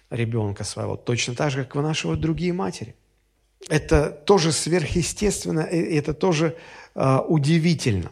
ребенка 0.09 0.63
своего 0.63 0.95
точно 0.95 1.35
так 1.35 1.51
же, 1.51 1.63
как 1.63 1.75
вынашивают 1.75 2.19
другие 2.19 2.53
матери. 2.53 2.95
Это 3.69 4.09
тоже 4.09 4.51
сверхъестественно, 4.51 5.61
это 5.61 6.13
тоже 6.13 6.55
э, 6.93 7.17
удивительно. 7.27 8.11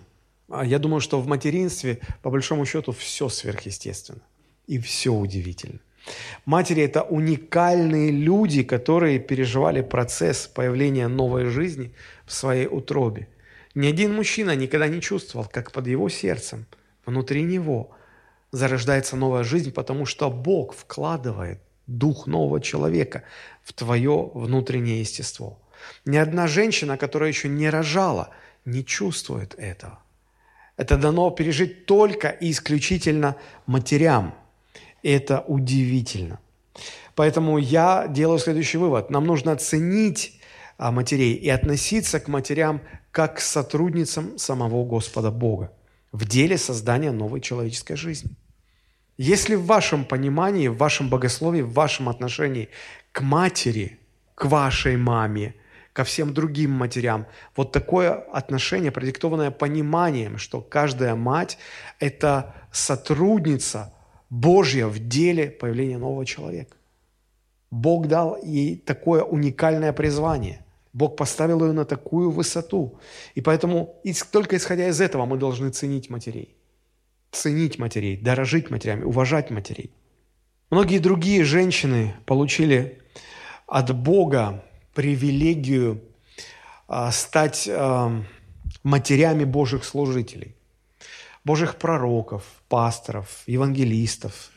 А 0.50 0.66
я 0.66 0.80
думаю, 0.80 1.02
что 1.02 1.20
в 1.20 1.28
материнстве, 1.28 2.00
по 2.22 2.30
большому 2.30 2.66
счету, 2.66 2.92
все 2.92 3.30
сверхъестественно 3.30 4.22
и 4.66 4.80
все 4.80 5.14
удивительно. 5.14 5.80
Матери– 6.46 6.84
это 6.84 7.04
уникальные 7.04 8.12
люди, 8.12 8.64
которые 8.64 9.20
переживали 9.20 9.82
процесс 9.82 10.48
появления 10.48 11.08
новой 11.08 11.46
жизни 11.46 11.94
в 12.26 12.34
своей 12.34 12.68
утробе. 12.68 13.28
Ни 13.76 13.88
один 13.88 14.14
мужчина 14.14 14.56
никогда 14.56 14.88
не 14.88 15.02
чувствовал, 15.02 15.48
как 15.48 15.72
под 15.72 15.88
его 15.88 16.10
сердцем, 16.10 16.66
внутри 17.06 17.44
него– 17.44 17.92
зарождается 18.54 19.18
новая 19.18 19.44
жизнь, 19.44 19.72
потому 19.74 20.06
что 20.06 20.30
Бог 20.30 20.76
вкладывает 20.76 21.60
дух 21.88 22.28
нового 22.28 22.62
человека 22.62 23.24
в 23.64 23.74
твое 23.74 24.32
внутреннее 24.34 25.02
естество. 25.02 25.60
Ни 26.06 26.18
одна 26.18 26.48
женщина, 26.48 26.96
которая 26.96 27.30
еще 27.30 27.50
не 27.50 27.70
рожала, 27.70 28.30
не 28.64 28.86
чувствует 28.86 29.56
этого. 29.58 30.00
Это 30.78 30.98
дано 30.98 31.30
пережить 31.32 31.86
только 31.88 32.30
и 32.30 32.52
исключительно 32.52 33.36
матерям. 33.66 34.36
Это 35.04 35.42
удивительно. 35.42 36.40
Поэтому 37.16 37.58
я 37.60 38.08
делаю 38.08 38.40
следующий 38.40 38.78
вывод. 38.78 39.10
Нам 39.12 39.26
нужно 39.26 39.56
ценить 39.56 40.40
а, 40.78 40.92
матерей 40.92 41.36
и 41.36 41.50
относиться 41.50 42.20
к 42.20 42.28
матерям 42.28 42.82
как 43.12 43.38
к 43.38 43.40
сотрудницам 43.40 44.38
самого 44.40 44.84
Господа 44.86 45.30
Бога 45.30 45.72
в 46.12 46.26
деле 46.26 46.58
создания 46.58 47.12
новой 47.12 47.42
человеческой 47.42 47.96
жизни. 47.96 48.32
Если 49.18 49.56
в 49.56 49.66
вашем 49.66 50.06
понимании, 50.06 50.68
в 50.68 50.78
вашем 50.78 51.10
богословии, 51.10 51.62
в 51.62 51.74
вашем 51.74 52.10
отношении 52.10 52.70
к 53.12 53.22
матери, 53.22 54.00
к 54.34 54.46
вашей 54.46 54.98
маме, 54.98 55.54
ко 55.92 56.04
всем 56.04 56.34
другим 56.34 56.72
матерям, 56.72 57.28
вот 57.56 57.72
такое 57.72 58.12
отношение, 58.12 58.92
продиктованное 58.92 59.52
пониманием, 59.52 60.40
что 60.40 60.62
каждая 60.62 61.14
мать– 61.14 61.60
это 62.00 62.56
сотрудница 62.72 63.94
Божья 64.34 64.88
в 64.88 65.00
деле 65.00 65.50
появления 65.50 65.98
нового 65.98 66.26
человека. 66.26 66.76
Бог 67.72 68.08
дал 68.08 68.38
ей 68.44 68.78
такое 68.78 69.24
уникальное 69.24 69.94
призвание. 69.94 70.66
Бог 70.94 71.16
поставил 71.16 71.66
ее 71.66 71.72
на 71.72 71.86
такую 71.86 72.32
высоту. 72.32 73.00
И 73.36 73.42
поэтому 73.42 73.96
только 74.32 74.58
исходя 74.58 74.88
из 74.88 75.02
этого 75.02 75.26
мы 75.26 75.38
должны 75.38 75.70
ценить 75.70 76.10
матерей 76.10 76.56
ценить 77.34 77.80
матерей, 77.80 78.18
дорожить 78.18 78.70
матерями, 78.70 79.04
уважать 79.04 79.50
матерей. 79.50 79.92
Многие 80.70 81.00
другие 81.00 81.44
женщины 81.44 82.14
получили 82.26 83.02
от 83.68 83.96
Бога 83.96 84.64
привилегию 84.94 86.02
а, 86.88 87.12
стать 87.12 87.68
а, 87.70 88.24
матерями 88.84 89.44
Божьих 89.44 89.84
служителей, 89.84 90.56
Божьих 91.46 91.76
пророков, 91.76 92.44
пасторов, 92.70 93.44
евангелистов, 93.48 94.50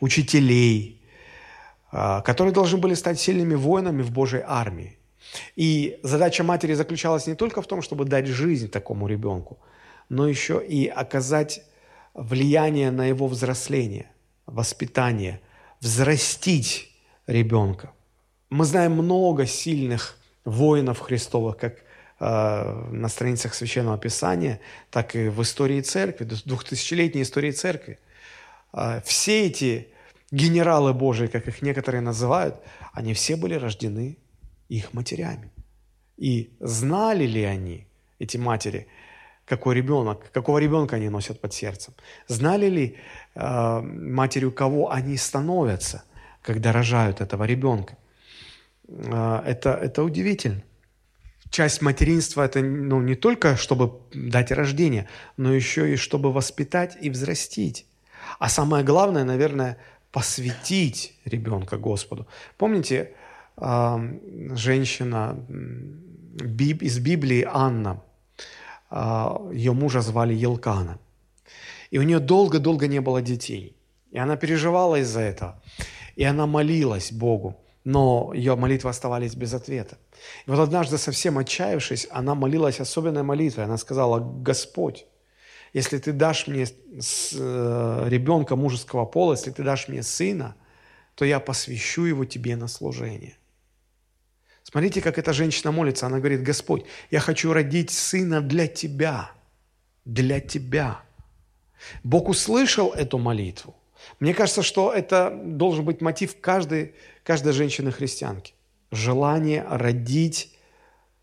учителей, 0.00 1.02
а, 1.92 2.20
которые 2.22 2.52
должны 2.52 2.78
были 2.78 2.94
стать 2.94 3.18
сильными 3.18 3.54
воинами 3.54 4.02
в 4.02 4.10
Божьей 4.12 4.42
армии. 4.46 4.96
И 5.56 5.98
задача 6.02 6.44
матери 6.44 6.74
заключалась 6.74 7.26
не 7.26 7.34
только 7.34 7.62
в 7.62 7.66
том, 7.66 7.82
чтобы 7.82 8.04
дать 8.04 8.26
жизнь 8.26 8.68
такому 8.68 9.06
ребенку, 9.06 9.58
но 10.08 10.28
еще 10.28 10.64
и 10.64 10.86
оказать 10.86 11.62
влияние 12.14 12.90
на 12.90 13.06
его 13.06 13.26
взросление, 13.26 14.10
воспитание, 14.46 15.40
взрастить 15.80 16.90
ребенка. 17.26 17.92
Мы 18.50 18.64
знаем 18.64 18.92
много 18.92 19.46
сильных 19.46 20.18
воинов 20.44 20.98
Христовых, 21.00 21.56
как 21.56 21.76
на 22.20 23.08
страницах 23.08 23.54
Священного 23.54 23.96
Писания, 23.96 24.60
так 24.90 25.16
и 25.16 25.28
в 25.28 25.40
истории 25.40 25.80
церкви, 25.80 26.24
двухтысячелетней 26.44 27.22
истории 27.22 27.50
церкви. 27.50 27.98
Э, 28.72 29.00
все 29.04 29.46
эти 29.46 29.88
генералы 30.30 30.92
Божии, 30.92 31.26
как 31.26 31.48
их 31.48 31.62
некоторые 31.62 32.00
называют, 32.00 32.56
они 32.92 33.14
все 33.14 33.36
были 33.36 33.54
рождены 33.54 34.16
их 34.68 34.92
матерями. 34.92 35.50
И 36.16 36.50
знали 36.60 37.24
ли 37.26 37.44
они, 37.44 37.86
эти 38.18 38.36
матери, 38.36 38.86
какой 39.46 39.74
ребенок, 39.74 40.30
какого 40.32 40.58
ребенка 40.58 40.96
они 40.96 41.08
носят 41.08 41.40
под 41.40 41.52
сердцем. 41.52 41.94
Знали 42.28 42.66
ли 42.66 42.96
э, 43.34 43.80
матерью, 43.80 44.52
кого 44.52 44.92
они 44.92 45.16
становятся, 45.16 46.04
когда 46.42 46.72
рожают 46.72 47.20
этого 47.20 47.44
ребенка? 47.44 47.96
Э, 48.86 49.42
это, 49.46 49.70
это 49.70 50.04
удивительно. 50.04 50.62
Часть 51.50 51.82
материнства– 51.82 52.42
это 52.44 52.60
ну, 52.60 53.00
не 53.00 53.14
только, 53.14 53.56
чтобы 53.56 53.92
дать 54.14 54.52
рождение, 54.52 55.08
но 55.36 55.52
еще 55.52 55.92
и 55.92 55.96
чтобы 55.96 56.32
воспитать 56.32 56.96
и 57.00 57.10
взрастить. 57.10 57.86
А 58.38 58.48
самое 58.48 58.84
главное, 58.84 59.24
наверное, 59.24 59.76
посвятить 60.12 61.14
ребенка 61.24 61.76
Господу. 61.76 62.26
Помните, 62.56 63.14
женщина 63.56 65.36
из 66.38 66.98
Библии 66.98 67.46
Анна– 67.50 68.02
а, 68.90 69.40
ее 69.52 69.72
мужа 69.72 70.00
звали 70.00 70.34
Елкана. 70.34 70.98
И 71.92 71.98
у 71.98 72.02
нее 72.02 72.18
долго-долго 72.18 72.88
не 72.88 73.00
было 73.00 73.22
детей. 73.22 73.76
И 74.10 74.18
она 74.18 74.36
переживала 74.36 74.96
из-за 74.96 75.20
этого. 75.20 75.62
И 76.16 76.24
она 76.24 76.46
молилась 76.46 77.12
Богу, 77.12 77.56
но 77.84 78.32
ее 78.34 78.56
молитвы 78.56 78.90
оставались 78.90 79.34
без 79.34 79.54
ответа. 79.54 79.98
И 80.46 80.50
вот 80.50 80.60
однажды, 80.60 80.98
совсем 80.98 81.38
отчаявшись, 81.38 82.06
она 82.10 82.34
молилась 82.34 82.80
особенной 82.80 83.22
молитвой. 83.22 83.64
Она 83.64 83.78
сказала, 83.78 84.20
«Господь, 84.20 85.06
если 85.72 85.98
ты 85.98 86.12
дашь 86.12 86.46
мне 86.46 86.64
э, 86.64 88.06
ребенка 88.08 88.56
мужеского 88.56 89.06
пола, 89.06 89.32
если 89.32 89.50
ты 89.50 89.62
дашь 89.62 89.88
мне 89.88 90.02
сына, 90.02 90.56
то 91.14 91.24
я 91.24 91.40
посвящу 91.40 92.04
его 92.04 92.24
тебе 92.24 92.56
на 92.56 92.68
служение». 92.68 93.36
Смотрите, 94.62 95.00
как 95.00 95.18
эта 95.18 95.32
женщина 95.32 95.72
молится. 95.72 96.06
Она 96.06 96.18
говорит, 96.18 96.42
Господь, 96.42 96.84
я 97.10 97.18
хочу 97.18 97.52
родить 97.52 97.90
сына 97.90 98.40
для 98.40 98.66
Тебя. 98.66 99.32
Для 100.04 100.38
Тебя. 100.38 101.00
Бог 102.04 102.28
услышал 102.28 102.90
эту 102.90 103.18
молитву. 103.18 103.74
Мне 104.18 104.34
кажется, 104.34 104.62
что 104.62 104.92
это 104.92 105.30
должен 105.44 105.84
быть 105.84 106.00
мотив 106.00 106.40
каждой, 106.40 106.94
каждой 107.22 107.52
женщины-христианки. 107.52 108.54
Желание 108.90 109.64
родить, 109.68 110.56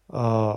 э, 0.09 0.53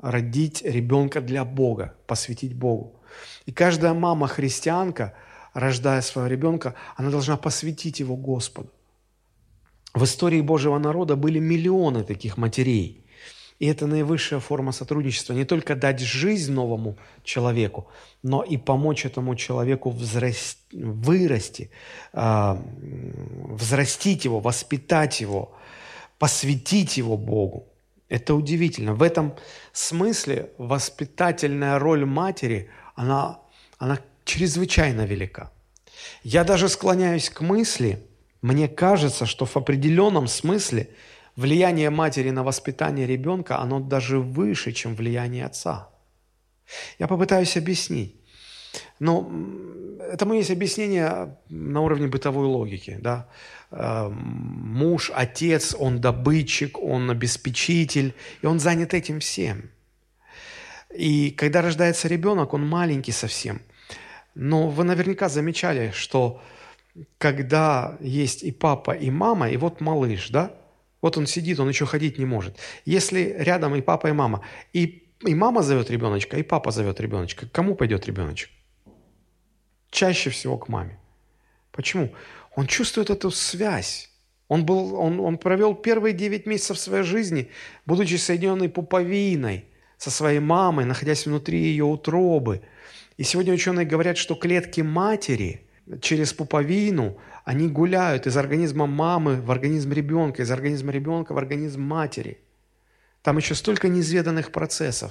родить 0.00 0.62
ребенка 0.62 1.20
для 1.20 1.44
Бога, 1.44 1.94
посвятить 2.06 2.54
Богу. 2.54 3.00
И 3.46 3.52
каждая 3.52 3.94
мама-христианка, 3.94 5.14
рождая 5.54 6.02
своего 6.02 6.28
ребенка, 6.28 6.74
она 6.96 7.10
должна 7.10 7.36
посвятить 7.36 8.00
его 8.00 8.16
Господу. 8.16 8.70
В 9.94 10.04
истории 10.04 10.40
Божьего 10.40 10.78
народа 10.78 11.16
были 11.16 11.40
миллионы 11.40 12.04
таких 12.04 12.36
матерей. 12.36 12.99
И 13.60 13.66
это 13.66 13.86
наивысшая 13.86 14.40
форма 14.40 14.72
сотрудничества. 14.72 15.34
Не 15.34 15.44
только 15.44 15.76
дать 15.76 16.00
жизнь 16.00 16.50
новому 16.52 16.96
человеку, 17.24 17.88
но 18.22 18.42
и 18.42 18.56
помочь 18.56 19.04
этому 19.04 19.36
человеку 19.36 19.90
взрасти, 19.90 20.56
вырасти, 20.72 21.70
э, 22.14 22.56
взрастить 23.50 24.24
его, 24.24 24.40
воспитать 24.40 25.20
его, 25.20 25.52
посвятить 26.18 26.96
его 26.96 27.18
Богу. 27.18 27.66
Это 28.08 28.34
удивительно. 28.34 28.94
В 28.94 29.02
этом 29.02 29.34
смысле 29.72 30.50
воспитательная 30.56 31.78
роль 31.78 32.06
матери, 32.06 32.70
она, 32.94 33.40
она 33.78 33.98
чрезвычайно 34.24 35.02
велика. 35.02 35.50
Я 36.24 36.44
даже 36.44 36.70
склоняюсь 36.70 37.28
к 37.28 37.42
мысли, 37.42 38.02
мне 38.40 38.68
кажется, 38.68 39.26
что 39.26 39.44
в 39.44 39.54
определенном 39.58 40.28
смысле– 40.28 40.88
влияние 41.36 41.90
матери 41.90 42.30
на 42.30 42.42
воспитание 42.42 43.06
ребенка, 43.06 43.58
оно 43.58 43.80
даже 43.80 44.18
выше, 44.18 44.72
чем 44.72 44.94
влияние 44.94 45.46
отца. 45.46 45.88
Я 46.98 47.06
попытаюсь 47.08 47.56
объяснить. 47.56 48.16
Но 48.98 49.30
этому 50.12 50.34
есть 50.34 50.50
объяснение 50.50 51.36
на 51.48 51.80
уровне 51.80 52.06
бытовой 52.06 52.46
логики. 52.46 52.98
Да? 53.00 53.28
Э, 53.70 54.08
муж, 54.08 55.10
отец, 55.14 55.74
он 55.78 56.00
добытчик, 56.00 56.78
он 56.78 57.10
обеспечитель, 57.10 58.14
и 58.42 58.46
он 58.46 58.60
занят 58.60 58.94
этим 58.94 59.20
всем. 59.20 59.70
И 60.94 61.30
когда 61.30 61.62
рождается 61.62 62.08
ребенок, 62.08 62.54
он 62.54 62.66
маленький 62.66 63.12
совсем. 63.12 63.60
Но 64.34 64.68
вы 64.68 64.84
наверняка 64.84 65.28
замечали, 65.28 65.92
что 65.94 66.40
когда 67.18 67.96
есть 68.00 68.42
и 68.42 68.52
папа, 68.52 68.92
и 68.92 69.10
мама, 69.10 69.48
и 69.50 69.56
вот 69.56 69.80
малыш, 69.80 70.30
да, 70.30 70.54
вот 71.02 71.16
он 71.16 71.26
сидит, 71.26 71.60
он 71.60 71.68
еще 71.68 71.86
ходить 71.86 72.18
не 72.18 72.26
может. 72.26 72.58
Если 72.84 73.34
рядом 73.38 73.74
и 73.74 73.80
папа, 73.80 74.08
и 74.08 74.12
мама, 74.12 74.44
и, 74.72 75.08
и 75.26 75.34
мама 75.34 75.62
зовет 75.62 75.90
ребеночка, 75.90 76.36
и 76.36 76.42
папа 76.42 76.70
зовет 76.70 77.00
ребеночка, 77.00 77.46
к 77.46 77.52
кому 77.52 77.74
пойдет 77.74 78.06
ребеночек? 78.06 78.50
Чаще 79.90 80.30
всего 80.30 80.58
к 80.58 80.68
маме. 80.68 80.98
Почему? 81.72 82.12
Он 82.54 82.66
чувствует 82.66 83.10
эту 83.10 83.30
связь. 83.30 84.10
Он, 84.48 84.64
был, 84.64 84.94
он, 84.94 85.20
он 85.20 85.38
провел 85.38 85.74
первые 85.74 86.12
9 86.12 86.46
месяцев 86.46 86.78
своей 86.78 87.04
жизни, 87.04 87.50
будучи 87.86 88.16
соединенный 88.16 88.68
пуповиной 88.68 89.64
со 89.96 90.10
своей 90.10 90.40
мамой, 90.40 90.84
находясь 90.84 91.26
внутри 91.26 91.60
ее 91.60 91.84
утробы. 91.84 92.62
И 93.16 93.22
сегодня 93.22 93.54
ученые 93.54 93.86
говорят, 93.86 94.16
что 94.16 94.34
клетки 94.34 94.80
матери 94.80 95.66
через 96.00 96.32
пуповину– 96.32 97.18
они 97.50 97.66
гуляют 97.66 98.28
из 98.28 98.36
организма 98.36 98.86
мамы 98.86 99.40
в 99.40 99.50
организм 99.50 99.92
ребенка, 99.92 100.42
из 100.42 100.52
организма 100.52 100.92
ребенка 100.92 101.32
в 101.32 101.38
организм 101.38 101.82
матери. 101.82 102.38
Там 103.22 103.38
еще 103.38 103.56
столько 103.56 103.88
неизведанных 103.88 104.52
процессов. 104.52 105.10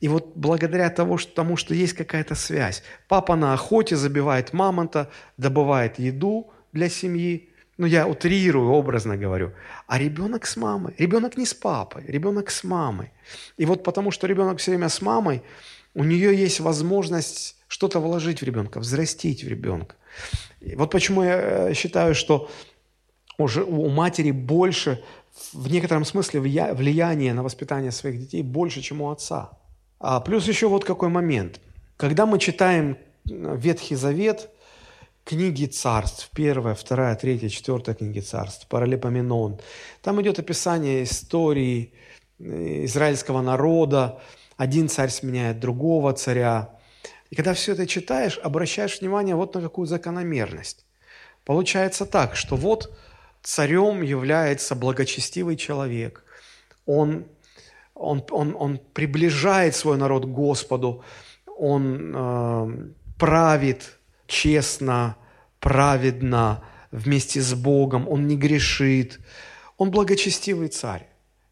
И 0.00 0.08
вот 0.08 0.32
благодаря 0.34 0.90
того, 0.90 1.16
что, 1.16 1.34
тому, 1.34 1.56
что 1.56 1.74
есть 1.74 1.94
какая-то 1.94 2.34
связь. 2.34 2.82
Папа 3.08 3.36
на 3.36 3.54
охоте 3.54 3.96
забивает 3.96 4.52
мамонта, 4.52 5.08
добывает 5.38 5.98
еду 5.98 6.52
для 6.72 6.90
семьи. 6.90 7.48
Ну, 7.78 7.86
я 7.86 8.06
утрирую, 8.06 8.68
образно 8.68 9.16
говорю. 9.16 9.52
А 9.86 9.98
ребенок 9.98 10.44
с 10.44 10.58
мамой. 10.58 10.94
Ребенок 10.98 11.38
не 11.38 11.46
с 11.46 11.54
папой, 11.54 12.04
ребенок 12.06 12.50
с 12.50 12.64
мамой. 12.64 13.12
И 13.56 13.64
вот 13.64 13.82
потому, 13.82 14.10
что 14.10 14.26
ребенок 14.26 14.58
все 14.58 14.72
время 14.72 14.90
с 14.90 15.00
мамой, 15.00 15.42
у 15.94 16.04
нее 16.04 16.36
есть 16.36 16.60
возможность 16.60 17.56
что-то 17.66 17.98
вложить 17.98 18.42
в 18.42 18.44
ребенка, 18.44 18.78
взрастить 18.78 19.42
в 19.42 19.48
ребенка. 19.48 19.96
Вот 20.76 20.90
почему 20.90 21.22
я 21.22 21.40
э, 21.40 21.74
считаю, 21.74 22.14
что 22.14 22.48
уже 23.38 23.64
у 23.64 23.88
матери 23.88 24.30
больше, 24.30 25.02
в 25.52 25.70
некотором 25.70 26.04
смысле, 26.04 26.40
влияние 26.40 27.34
на 27.34 27.42
воспитание 27.42 27.90
своих 27.90 28.18
детей 28.20 28.42
больше, 28.42 28.80
чем 28.82 29.02
у 29.02 29.10
отца. 29.10 29.50
А 29.98 30.20
плюс 30.20 30.48
еще 30.48 30.68
вот 30.68 30.84
какой 30.84 31.08
момент. 31.08 31.60
Когда 31.96 32.26
мы 32.26 32.38
читаем 32.38 32.96
э, 33.28 33.56
Ветхий 33.56 33.96
Завет, 33.96 34.50
книги 35.24 35.66
царств, 35.66 36.30
первая, 36.34 36.74
вторая, 36.74 37.14
третья, 37.16 37.48
четвертая 37.48 37.94
книги 37.94 38.20
царств, 38.20 38.66
Паралипоменон, 38.66 39.60
там 40.02 40.20
идет 40.20 40.38
описание 40.38 41.04
истории 41.04 41.92
э, 42.38 42.84
израильского 42.84 43.40
народа, 43.42 44.20
один 44.56 44.88
царь 44.88 45.10
сменяет 45.10 45.60
другого 45.60 46.12
царя, 46.12 46.78
и 47.32 47.34
когда 47.34 47.54
все 47.54 47.72
это 47.72 47.86
читаешь, 47.86 48.38
обращаешь 48.42 49.00
внимание 49.00 49.34
вот 49.34 49.54
на 49.54 49.62
какую 49.62 49.86
закономерность. 49.86 50.84
Получается 51.46 52.04
так, 52.04 52.36
что 52.36 52.56
вот 52.56 52.94
царем 53.42 54.02
является 54.02 54.74
благочестивый 54.74 55.56
человек. 55.56 56.24
Он, 56.84 57.24
он, 57.94 58.22
он, 58.30 58.54
он 58.58 58.78
приближает 58.92 59.74
свой 59.74 59.96
народ 59.96 60.26
к 60.26 60.28
Господу, 60.28 61.04
он 61.46 62.12
э, 62.14 62.92
правит 63.18 63.98
честно, 64.26 65.16
праведно, 65.58 66.62
вместе 66.90 67.40
с 67.40 67.54
Богом, 67.54 68.06
он 68.10 68.26
не 68.26 68.36
грешит, 68.36 69.20
он 69.78 69.90
благочестивый 69.90 70.68
царь. 70.68 71.06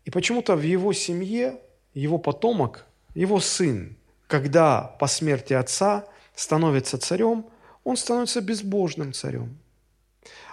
И 0.04 0.10
почему-то 0.10 0.56
в 0.56 0.62
его 0.62 0.92
семье 0.92 1.58
его 1.94 2.18
потомок, 2.18 2.84
его 3.14 3.40
сын, 3.40 3.96
когда 4.30 4.82
по 4.98 5.08
смерти 5.08 5.52
отца 5.52 6.04
становится 6.34 6.98
царем, 6.98 7.44
он 7.84 7.96
становится 7.96 8.40
безбожным 8.40 9.12
царем. 9.12 9.58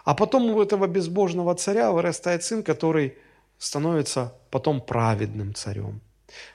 А 0.03 0.15
потом 0.15 0.49
у 0.49 0.61
этого 0.61 0.87
безбожного 0.87 1.53
царя 1.55 1.91
вырастает 1.91 2.43
сын, 2.43 2.63
который 2.63 3.17
становится 3.59 4.33
потом 4.49 4.81
праведным 4.81 5.53
царем. 5.53 6.01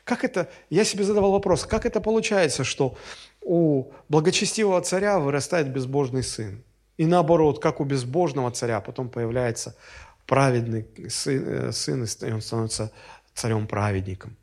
Как 0.05 0.25
это, 0.25 0.49
я 0.71 0.85
себе 0.85 1.05
задавал 1.05 1.33
вопрос, 1.33 1.65
как 1.65 1.87
это 1.87 2.01
получается, 2.01 2.65
что 2.65 2.97
у 3.41 3.93
благочестивого 4.09 4.81
царя 4.81 5.19
вырастает 5.19 5.69
безбожный 5.69 6.23
сын? 6.23 6.63
И 6.99 7.07
наоборот, 7.07 7.63
как 7.63 7.81
у 7.81 7.85
безбожного 7.85 8.51
царя 8.51 8.81
потом 8.81 9.09
появляется 9.09 9.75
праведный 10.27 10.87
сын, 11.09 11.45
э, 11.47 11.73
сын 11.73 12.05
и 12.05 12.33
он 12.33 12.41
становится 12.41 12.91
царем-праведником. 13.35 14.37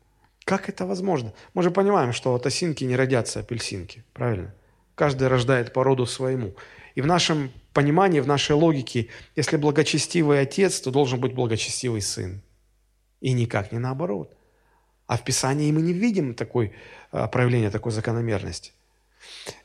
Как 0.50 0.68
это 0.68 0.84
возможно? 0.84 1.32
Мы 1.54 1.62
же 1.62 1.70
понимаем, 1.70 2.12
что 2.12 2.34
от 2.34 2.44
осинки 2.44 2.82
не 2.82 2.96
родятся 2.96 3.38
апельсинки, 3.38 4.02
правильно? 4.12 4.52
Каждый 4.96 5.28
рождает 5.28 5.72
по 5.72 5.84
роду 5.84 6.06
своему. 6.06 6.54
И 6.96 7.02
в 7.02 7.06
нашем 7.06 7.52
понимании, 7.72 8.18
в 8.18 8.26
нашей 8.26 8.56
логике, 8.56 9.06
если 9.36 9.56
благочестивый 9.56 10.40
отец, 10.40 10.80
то 10.80 10.90
должен 10.90 11.20
быть 11.20 11.34
благочестивый 11.34 12.00
сын. 12.00 12.42
И 13.20 13.32
никак 13.32 13.70
не 13.70 13.78
наоборот. 13.78 14.36
А 15.06 15.16
в 15.16 15.22
Писании 15.22 15.70
мы 15.70 15.82
не 15.82 15.92
видим 15.92 16.34
такой, 16.34 16.72
а, 17.12 17.28
проявления 17.28 17.70
такой 17.70 17.92
закономерности. 17.92 18.72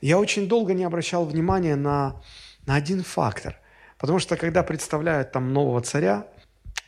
Я 0.02 0.20
очень 0.20 0.48
долго 0.48 0.76
не 0.76 0.84
обращал 0.84 1.26
внимания 1.26 1.76
на, 1.76 2.22
на 2.68 2.76
один 2.76 3.02
фактор. 3.02 3.60
Потому 3.98 4.20
что 4.20 4.38
когда 4.38 4.62
представляют 4.62 5.32
там 5.32 5.52
нового 5.52 5.82
царя, 5.82 6.28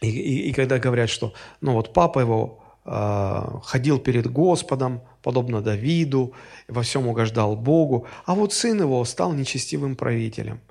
и, 0.01 0.07
и, 0.07 0.49
и 0.49 0.53
когда 0.53 0.77
говорят, 0.77 1.09
что 1.09 1.33
ну 1.61 1.73
вот 1.73 1.93
папа 1.93 2.19
его 2.19 2.63
ходил 2.87 3.99
перед 3.99 4.31
Господом, 4.31 5.01
подобно 5.21 5.61
Давиду, 5.61 6.33
во 6.69 6.83
всем 6.83 7.07
угождал 7.07 7.57
Богу, 7.57 8.07
а 8.25 8.33
вот 8.33 8.53
сын 8.53 8.79
его 8.79 9.03
стал 9.03 9.33
нечестивым 9.33 9.97
правителем. 9.97 10.61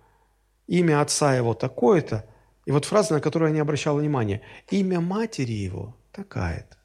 Имя 0.66 1.02
отца 1.02 1.34
его 1.34 1.52
такое-то, 1.52 2.24
и 2.64 2.70
вот 2.72 2.86
фраза, 2.86 3.14
на 3.14 3.20
которую 3.20 3.50
я 3.50 3.54
не 3.54 3.60
обращал 3.60 3.98
внимания, 3.98 4.40
имя 4.70 5.00
матери 5.00 5.52
его 5.52 5.94
такая-то. 6.10 6.76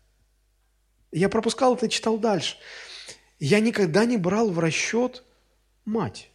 Я 1.13 1.29
пропускал 1.29 1.75
это 1.75 1.87
читал 1.87 2.17
дальше. 2.17 2.57
Я 3.39 3.61
никогда 3.61 4.03
не 4.03 4.17
брал 4.17 4.51
в 4.51 4.59
расчет 4.59 5.23
мать. 5.85 6.29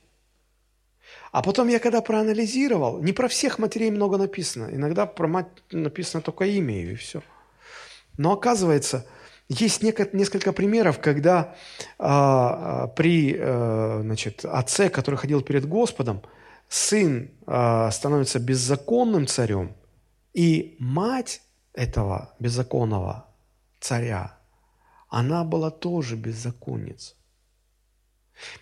А 1.32 1.42
потом 1.42 1.68
я 1.68 1.78
когда 1.80 2.00
проанализировал, 2.00 3.02
не 3.02 3.12
про 3.12 3.28
всех 3.28 3.58
матерей 3.58 3.90
много 3.90 4.16
написано, 4.16 4.70
иногда 4.72 5.04
про 5.04 5.28
мать 5.28 5.48
написано 5.70 6.22
только 6.22 6.46
имя 6.46 6.82
и 6.82 6.94
все– 6.94 7.22
но 8.16 8.32
оказывается, 8.32 9.06
есть 9.48 9.82
несколько 9.82 10.52
примеров, 10.52 11.00
когда 11.00 11.54
а, 11.98 12.88
при 12.88 13.36
а, 13.38 14.00
значит, 14.02 14.44
отце, 14.44 14.88
который 14.88 15.16
ходил 15.16 15.42
перед 15.42 15.66
Господом, 15.68 16.22
сын 16.68 17.30
а, 17.46 17.90
становится 17.90 18.38
беззаконным 18.40 19.26
царем, 19.26 19.74
и 20.34 20.76
мать 20.78 21.42
этого 21.72 22.34
беззаконного 22.40 23.26
царя, 23.80 24.36
она 25.08 25.44
была 25.44 25.70
тоже 25.70 26.16
беззаконница. 26.16 27.14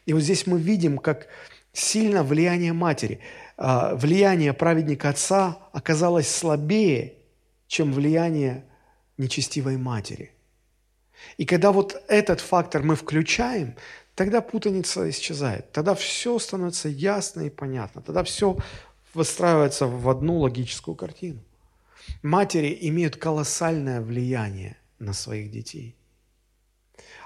И 0.07 0.13
вот 0.13 0.23
здесь 0.23 0.47
мы 0.47 0.61
видим, 0.61 0.99
как 0.99 1.27
сильно 1.73 2.23
влияние 2.23 2.73
матери, 2.73 3.21
а, 3.57 3.95
влияние 3.95 4.53
праведника 4.53 5.09
отца 5.09 5.59
оказалось 5.73 6.29
слабее, 6.29 7.15
чем 7.67 7.93
влияние 7.93 8.65
нечестивой 9.19 9.77
матери. 9.77 10.33
И 11.37 11.45
когда 11.45 11.73
вот 11.73 12.03
этот 12.09 12.41
фактор 12.41 12.83
мы 12.83 12.97
включаем, 12.97 13.77
тогда 14.15 14.41
путаница 14.41 15.09
исчезает. 15.09 15.73
Тогда 15.73 15.95
все 15.95 16.39
становится 16.39 16.89
ясно 16.89 17.43
и 17.43 17.51
понятно. 17.51 18.03
Тогда 18.03 18.23
все 18.23 18.57
выстраивается 19.15 19.87
в 19.87 20.09
одну 20.09 20.39
логическую 20.39 20.95
картину. 20.97 21.41
Матери 22.23 22.77
имеют 22.83 23.17
колоссальное 23.17 24.01
влияние 24.01 24.77
на 24.99 25.13
своих 25.13 25.51
детей. 25.51 25.97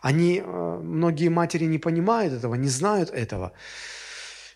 Они, 0.03 0.43
э, 0.45 0.81
многие 0.83 1.29
матери 1.29 1.65
не 1.65 1.79
понимают 1.79 2.33
этого, 2.33 2.55
не 2.55 2.69
знают 2.69 3.11
этого, 3.11 3.53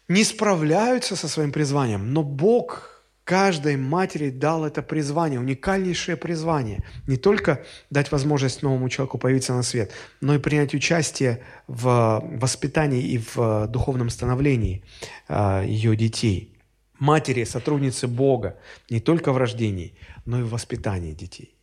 не 0.09 0.25
справляются 0.25 1.17
со 1.17 1.29
своим 1.29 1.53
призванием, 1.53 2.13
но 2.13 2.23
Бог 2.23 2.92
каждой 3.25 3.77
матери 3.77 4.31
дал 4.31 4.65
это 4.65 4.83
призвание, 4.83 5.39
уникальнейшее 5.39 6.17
призвание. 6.17 6.83
Не 7.07 7.17
только 7.17 7.65
дать 7.91 8.11
возможность 8.11 8.63
новому 8.63 8.89
человеку 8.89 9.19
появиться 9.19 9.55
на 9.55 9.63
свет, 9.63 9.93
но 10.21 10.35
и 10.35 10.39
принять 10.39 10.75
участие 10.75 11.43
в 11.69 12.23
воспитании 12.25 13.03
и 13.03 13.19
в 13.19 13.69
духовном 13.69 14.11
становлении 14.11 14.83
э, 15.29 15.65
ее 15.67 15.97
детей. 15.97 16.59
Матери, 16.99 17.45
сотрудницы 17.45 18.09
Бога 18.09 18.59
не 18.91 19.01
только 19.01 19.33
в 19.33 19.37
рождении, 19.37 19.95
но 20.25 20.41
и 20.41 20.43
в 20.43 20.51
воспитании 20.51 21.13
детей. 21.13 21.55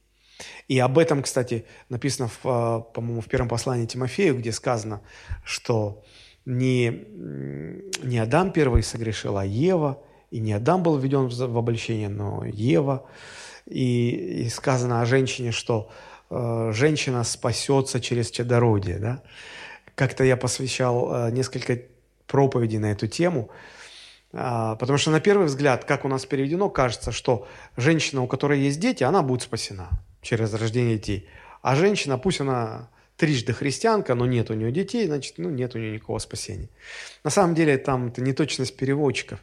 И 0.70 0.80
об 0.80 0.98
этом, 0.98 1.22
кстати, 1.24 1.66
написано, 1.90 2.30
в, 2.30 2.40
э, 2.46 2.94
по-моему, 2.94 3.20
в 3.20 3.28
первом 3.28 3.50
послании 3.50 3.86
Тимофею, 3.86 4.38
где 4.38 4.54
сказано, 4.54 5.02
что 5.44 6.06
не, 6.46 7.06
не 8.02 8.18
Адам 8.18 8.54
первый 8.54 8.82
согрешил, 8.82 9.38
а 9.38 9.46
Ева– 9.46 10.02
и 10.32 10.40
не 10.40 10.54
Адам 10.54 10.84
был 10.84 10.98
введен 10.98 11.28
в 11.28 11.58
обольщение, 11.58 12.10
но 12.10 12.46
Ева. 12.46 13.06
И, 13.66 14.44
и 14.46 14.50
сказано 14.50 15.02
о 15.02 15.06
женщине, 15.06 15.52
что 15.52 15.92
э, 16.30 16.72
женщина 16.74 17.24
спасется 17.24 18.00
через 18.00 18.32
чадородие. 18.32 18.98
Да? 18.98 19.24
Как-то 19.96 20.24
я 20.24 20.38
посвящал 20.38 21.28
э, 21.28 21.32
несколько 21.32 21.80
проповедей 22.26 22.80
на 22.80 22.92
эту 22.92 23.08
тему, 23.08 23.50
э, 24.34 24.76
потому 24.80 24.98
что 24.98 25.12
на 25.12 25.20
первый 25.20 25.46
взгляд, 25.46 25.86
как 25.86 26.06
у 26.06 26.08
нас 26.08 26.26
переведено, 26.26 26.70
кажется, 26.70 27.12
что 27.12 27.48
женщина, 27.78 28.24
у 28.24 28.28
которой 28.28 28.60
есть 28.60 28.80
дети, 28.80 29.04
она 29.04 29.22
будет 29.22 29.44
спасена 29.44 29.90
через 30.22 30.54
рождение 30.54 30.98
детей. 30.98 31.28
А 31.62 31.76
женщина, 31.76 32.18
пусть 32.18 32.42
она 32.42 32.90
трижды 33.18 33.54
христианка, 33.54 34.16
но 34.16 34.26
нет 34.26 34.50
у 34.50 34.54
нее 34.54 34.72
детей, 34.72 35.06
значит, 35.06 35.36
ну, 35.38 35.50
нет 35.50 35.76
у 35.76 35.78
нее 35.78 35.92
никакого 35.92 36.20
спасения. 36.20 36.70
На 37.24 37.30
самом 37.30 37.54
деле 37.54 37.78
там 37.78 38.08
это 38.08 38.22
неточность 38.22 38.78
переводчиков. 38.78 39.40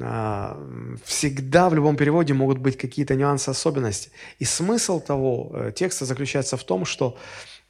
А, 0.00 0.60
всегда 1.04 1.70
в 1.70 1.74
любом 1.74 1.96
переводе 1.96 2.34
могут 2.34 2.58
быть 2.58 2.76
какие-то 2.76 3.14
нюансы, 3.14 3.48
особенности. 3.48 4.10
И 4.38 4.44
смысл 4.44 5.00
того 5.00 5.50
э, 5.52 5.72
текста 5.74 6.04
заключается 6.04 6.56
в 6.56 6.64
том, 6.64 6.84
что 6.84 7.16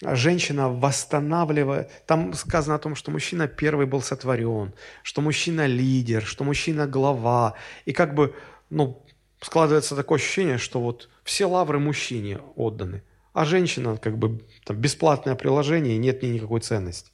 женщина 0.02 0.68
восстанавливает... 0.68 1.90
Там 2.06 2.34
сказано 2.34 2.74
о 2.74 2.78
том, 2.78 2.96
что 2.96 3.10
мужчина 3.10 3.46
первый 3.46 3.86
был 3.86 4.02
сотворен, 4.02 4.74
что 5.02 5.20
мужчина 5.20 5.66
лидер, 5.66 6.24
что 6.24 6.44
мужчина 6.44 6.86
глава. 6.88 7.54
И 7.84 7.92
как 7.92 8.14
бы, 8.14 8.34
ну, 8.68 9.04
складывается 9.40 9.94
такое 9.94 10.18
ощущение, 10.18 10.58
что 10.58 10.80
вот 10.80 11.08
все 11.22 11.46
лавры 11.46 11.78
мужчине 11.78 12.40
отданы, 12.56 13.04
а 13.32 13.44
женщина 13.44 13.96
как 13.96 14.18
бы 14.18 14.44
там, 14.64 14.76
бесплатное 14.76 15.36
приложение, 15.36 15.94
и 15.94 15.98
нет 15.98 16.22
ни 16.22 16.28
никакой 16.28 16.60
ценности. 16.60 17.12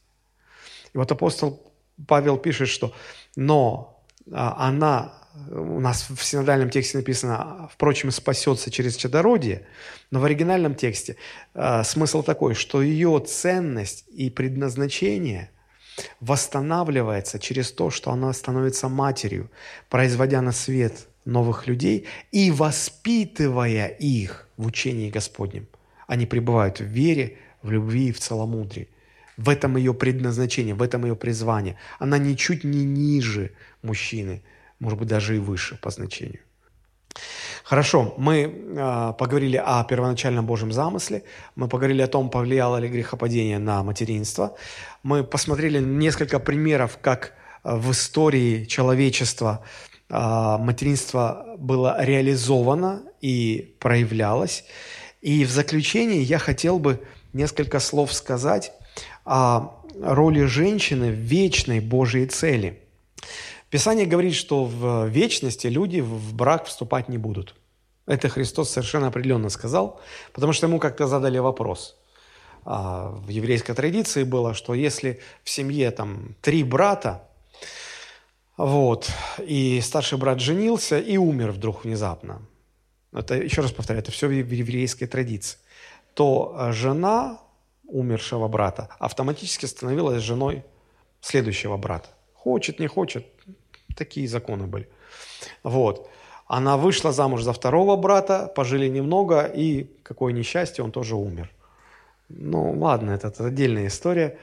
И 0.95 0.99
вот 0.99 1.13
апостол 1.13 1.73
Павел 2.07 2.39
пишет, 2.39 2.69
что 2.69 2.95
«но 3.37 3.91
а, 3.91 3.94
она, 4.33 5.13
у 5.51 5.81
нас 5.81 6.09
в 6.09 6.23
синодальном 6.25 6.71
тексте 6.71 6.99
написано, 6.99 7.69
впрочем, 7.73 8.11
спасется 8.11 8.71
через 8.71 8.97
чадородие, 8.97 9.67
но 10.11 10.21
в 10.21 10.25
оригинальном 10.25 10.75
тексте 10.75 11.17
э, 11.55 11.83
смысл 11.85 12.23
такой, 12.23 12.55
что 12.55 12.83
ее 12.83 13.23
ценность 13.27 14.05
и 14.09 14.31
предназначение 14.31 15.51
восстанавливается 16.21 17.39
через 17.39 17.71
то, 17.73 17.91
что 17.91 18.11
она 18.11 18.33
становится 18.33 18.89
матерью, 18.89 19.51
производя 19.89 20.41
на 20.41 20.53
свет 20.53 21.07
новых 21.25 21.67
людей 21.67 22.07
и 22.33 22.51
воспитывая 22.51 23.89
их 23.89 24.49
в 24.57 24.67
учении 24.67 25.11
Господнем. 25.11 25.67
Они 26.07 26.27
пребывают 26.27 26.81
в 26.81 26.85
вере, 26.85 27.39
в 27.63 27.71
любви 27.71 28.09
и 28.09 28.13
в 28.13 28.21
целомудрии. 28.21 28.89
В 29.37 29.49
этом 29.49 29.77
ее 29.77 29.95
предназначение, 29.95 30.75
в 30.75 30.83
этом 30.83 31.05
ее 31.05 31.17
призвание. 31.17 31.77
Она 31.99 32.19
ничуть 32.19 32.63
не 32.63 32.85
ниже 32.85 33.53
мужчины, 33.85 34.43
может 34.81 34.99
быть, 34.99 35.09
даже 35.09 35.37
и 35.37 35.39
выше 35.39 35.79
по 35.81 35.91
значению. 35.91 36.41
Хорошо, 37.63 38.15
мы 38.19 38.43
э, 38.43 39.13
поговорили 39.19 39.57
о 39.57 39.85
первоначальном 39.85 40.45
Божьем 40.45 40.73
замысле, 40.73 41.23
мы 41.55 41.69
поговорили 41.69 42.03
о 42.03 42.09
том, 42.09 42.29
повлияло 42.29 42.77
ли 42.77 42.89
грехопадение 42.89 43.59
на 43.59 43.83
материнство, 43.83 44.57
мы 45.03 45.25
посмотрели 45.25 45.79
несколько 45.79 46.41
примеров, 46.41 46.99
как 47.01 47.33
в 47.63 47.93
истории 47.93 48.65
человечества 48.67 49.65
э, 50.11 50.57
материнство 50.59 51.57
было 51.59 51.97
реализовано 52.05 53.03
и 53.21 53.77
проявлялось. 53.81 54.65
И 55.23 55.45
в 55.45 55.51
заключение 55.51 56.23
я 56.23 56.39
хотел 56.39 56.79
бы 56.79 57.01
несколько 57.33 57.81
слов 57.81 58.13
сказать 58.13 58.73
о 59.25 59.81
роли 60.03 60.45
женщины 60.45 61.11
в 61.11 61.15
вечной 61.15 61.81
Божьей 61.81 62.27
цели. 62.27 62.81
Писание 63.75 64.07
говорит, 64.07 64.35
что 64.37 64.67
в 64.67 65.09
вечности 65.09 65.67
люди 65.67 65.99
в 65.99 66.33
брак 66.33 66.67
вступать 66.67 67.09
не 67.09 67.19
будут. 67.19 67.57
Это 68.07 68.29
Христос 68.29 68.71
совершенно 68.71 69.09
определенно 69.09 69.49
сказал, 69.49 70.01
потому 70.33 70.53
что 70.53 70.69
ему 70.69 70.79
как-то 70.79 71.09
задали 71.09 71.39
вопрос. 71.39 71.97
А, 72.65 73.09
в 73.09 73.29
еврейской 73.31 73.75
традиции 73.75 74.23
было, 74.23 74.55
что 74.55 74.75
если 74.75 75.19
в 75.43 75.51
семье 75.51 75.91
там 75.91 76.37
три 76.41 76.63
брата, 76.63 77.27
вот, 78.57 79.11
и 79.45 79.81
старший 79.81 80.19
брат 80.19 80.39
женился 80.39 81.01
и 81.01 81.17
умер 81.17 81.51
вдруг 81.51 81.85
внезапно, 81.85 82.43
это, 83.13 83.35
еще 83.35 83.61
раз 83.61 83.73
повторяю, 83.73 84.05
это 84.05 84.13
все 84.13 84.29
в 84.29 84.31
еврейской 84.31 85.07
традиции, 85.07 85.59
то 86.15 86.69
жена 86.71 87.41
умершего 87.89 88.47
брата 88.47 88.89
автоматически 89.01 89.67
становилась 89.67 90.23
женой 90.23 90.63
следующего 91.21 91.77
брата. 91.77 92.11
Хочет, 92.35 92.79
не 92.79 92.87
хочет, 92.87 93.34
такие 93.97 94.29
законы 94.29 94.67
были. 94.67 94.89
Вот. 95.63 96.09
Она 96.47 96.77
вышла 96.77 97.13
замуж 97.13 97.43
за 97.43 97.53
второго 97.53 97.97
брата, 97.97 98.53
пожили 98.55 98.89
немного, 98.89 99.45
и 99.45 99.87
какое 100.03 100.33
несчастье, 100.33 100.85
он 100.85 100.93
тоже 100.93 101.17
умер. 101.17 101.51
Ну, 102.29 102.73
ладно, 102.79 103.13
это, 103.13 103.29
это 103.29 103.47
отдельная 103.47 103.87
история. 103.87 104.39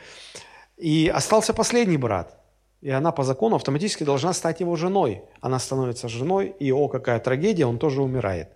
И 0.78 1.12
остался 1.14 1.54
последний 1.54 1.98
брат. 1.98 2.38
И 2.82 2.90
она 2.90 3.12
по 3.12 3.24
закону 3.24 3.56
автоматически 3.56 4.04
должна 4.04 4.34
стать 4.34 4.62
его 4.62 4.76
женой. 4.76 5.22
Она 5.42 5.60
становится 5.60 6.10
женой, 6.10 6.56
и 6.60 6.72
о, 6.72 6.88
какая 6.88 7.20
трагедия, 7.20 7.66
он 7.66 7.78
тоже 7.78 8.02
умирает. 8.02 8.50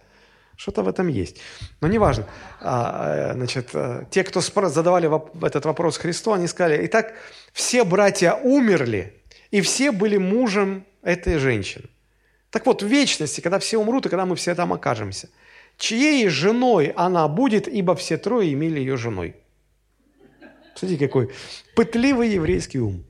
Что-то 0.58 0.84
в 0.84 0.88
этом 0.88 1.08
есть. 1.10 1.38
Но 1.82 1.88
неважно. 1.88 2.26
А, 2.62 3.32
э, 3.32 3.34
значит, 3.34 3.70
э, 3.74 4.06
те, 4.10 4.24
кто 4.24 4.42
задавали 4.70 5.10
этот 5.46 5.66
вопрос 5.66 5.98
Христу, 5.98 6.32
они 6.32 6.48
сказали, 6.48 6.86
итак, 6.86 7.14
все 7.54 7.84
братья 7.84 8.34
умерли, 8.34 9.22
и 9.56 9.62
все 9.62 9.92
были 9.94 10.18
мужем 10.18 10.84
этой 11.02 11.38
женщины. 11.38 11.86
Так 12.50 12.66
вот, 12.66 12.84
в 12.84 12.88
вечности, 12.88 13.40
когда 13.40 13.58
все 13.58 13.78
умрут, 13.78 14.06
и 14.06 14.10
когда 14.10 14.26
мы 14.26 14.36
все 14.36 14.54
там 14.54 14.74
окажемся, 14.74 15.30
чьей 15.78 16.28
женой 16.28 16.92
она 16.98 17.26
будет, 17.30 17.70
ибо 17.70 17.96
все 17.96 18.18
трое 18.18 18.52
имели 18.52 18.82
ее 18.82 18.98
женой. 18.98 19.36
Смотрите, 20.76 21.08
какой 21.08 21.30
пытливый 21.74 22.32
еврейский 22.32 22.82
ум. 22.82 23.06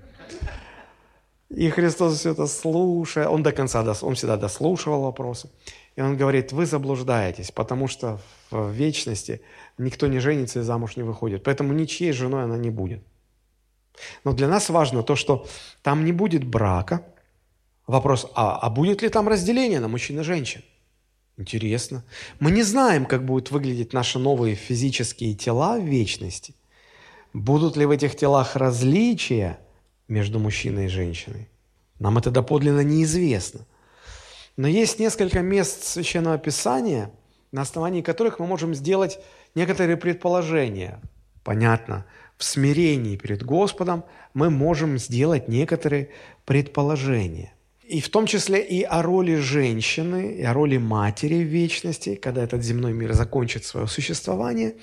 И 1.49 1.67
Христос 1.69 2.19
все 2.19 2.33
это 2.33 2.45
слушая, 2.45 3.27
он 3.27 3.41
до 3.41 3.51
конца, 3.51 3.83
он 4.01 4.13
всегда 4.13 4.37
дослушивал 4.37 5.01
вопросы. 5.01 5.49
И 5.95 6.01
он 6.01 6.15
говорит, 6.15 6.51
вы 6.51 6.67
заблуждаетесь, 6.67 7.49
потому 7.49 7.87
что 7.87 8.19
в 8.51 8.69
вечности 8.69 9.41
никто 9.79 10.05
не 10.05 10.19
женится 10.19 10.59
и 10.59 10.63
замуж 10.63 10.95
не 10.95 11.03
выходит. 11.03 11.43
Поэтому 11.43 11.73
ничьей 11.73 12.11
женой 12.11 12.43
она 12.43 12.57
не 12.57 12.69
будет. 12.69 13.01
Но 14.23 14.33
для 14.33 14.47
нас 14.47 14.69
важно 14.69 15.03
то, 15.03 15.15
что 15.15 15.47
там 15.81 16.05
не 16.05 16.11
будет 16.11 16.43
брака. 16.43 17.05
Вопрос, 17.87 18.27
а, 18.35 18.57
а 18.57 18.69
будет 18.69 19.01
ли 19.01 19.09
там 19.09 19.27
разделение 19.27 19.79
на 19.79 19.87
мужчин 19.87 20.19
и 20.19 20.23
женщин? 20.23 20.63
Интересно. 21.37 22.03
Мы 22.39 22.51
не 22.51 22.63
знаем, 22.63 23.05
как 23.05 23.25
будут 23.25 23.51
выглядеть 23.51 23.93
наши 23.93 24.19
новые 24.19 24.55
физические 24.55 25.35
тела 25.35 25.77
в 25.77 25.83
вечности. 25.83 26.55
Будут 27.33 27.77
ли 27.77 27.85
в 27.85 27.91
этих 27.91 28.15
телах 28.15 28.55
различия 28.55 29.59
между 30.07 30.39
мужчиной 30.39 30.85
и 30.85 30.89
женщиной? 30.89 31.49
Нам 31.99 32.17
это 32.17 32.31
доподлинно 32.31 32.81
неизвестно– 32.81 33.65
но 34.57 34.67
есть 34.67 34.99
несколько 34.99 35.41
мест 35.41 35.83
Священного 35.83 36.37
Писания, 36.37 37.11
на 37.51 37.61
основании 37.61 38.01
которых 38.01 38.39
мы 38.39 38.47
можем 38.47 38.73
сделать 38.73 39.19
некоторые 39.53 39.97
предположения. 39.97 41.01
Понятно, 41.43 42.05
в 42.37 42.43
смирении 42.43 43.17
перед 43.17 43.43
Господом 43.43 44.03
мы 44.33 44.49
можем 44.49 44.97
сделать 44.97 45.47
некоторые 45.47 46.09
предположения. 46.45 47.53
И 47.87 48.01
в 48.01 48.09
том 48.09 48.25
числе 48.25 48.63
и 48.63 48.81
о 48.81 49.01
роли 49.03 49.35
женщины, 49.35 50.33
и 50.33 50.43
о 50.43 50.53
роли 50.53 50.77
матери 50.77 51.43
в 51.43 51.47
вечности, 51.47 52.15
когда 52.15 52.43
этот 52.43 52.63
земной 52.63 52.93
мир 52.93 53.13
закончит 53.13 53.63
свое 53.63 53.87
существование. 53.87 54.75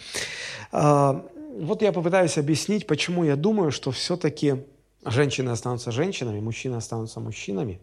А, 0.71 1.27
вот 1.59 1.83
я 1.83 1.93
попытаюсь 1.93 2.39
объяснить, 2.39 2.87
почему 2.87 3.25
я 3.25 3.35
думаю, 3.35 3.73
что 3.73 3.91
все-таки 3.91 4.65
женщины 5.05 5.51
останутся 5.51 5.91
женщинами, 5.91 6.41
мужчины 6.41 6.77
останутся 6.77 7.19
мужчинами. 7.19 7.81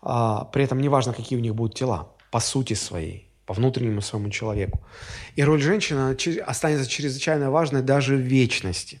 А, 0.00 0.44
при 0.44 0.64
этом 0.64 0.80
неважно, 0.80 1.12
какие 1.12 1.38
у 1.38 1.42
них 1.42 1.54
будут 1.54 1.74
тела, 1.74 2.08
по 2.30 2.40
сути 2.40 2.72
своей, 2.72 3.25
по 3.46 3.54
внутреннему 3.54 4.00
своему 4.00 4.28
человеку. 4.30 4.80
И 5.36 5.42
роль 5.42 5.62
женщины 5.62 6.16
останется 6.40 6.90
чрезвычайно 6.90 7.50
важной 7.50 7.82
даже 7.82 8.16
в 8.16 8.20
вечности. 8.20 9.00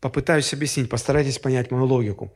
Попытаюсь 0.00 0.52
объяснить, 0.54 0.88
постарайтесь 0.88 1.38
понять 1.38 1.70
мою 1.70 1.84
логику. 1.84 2.32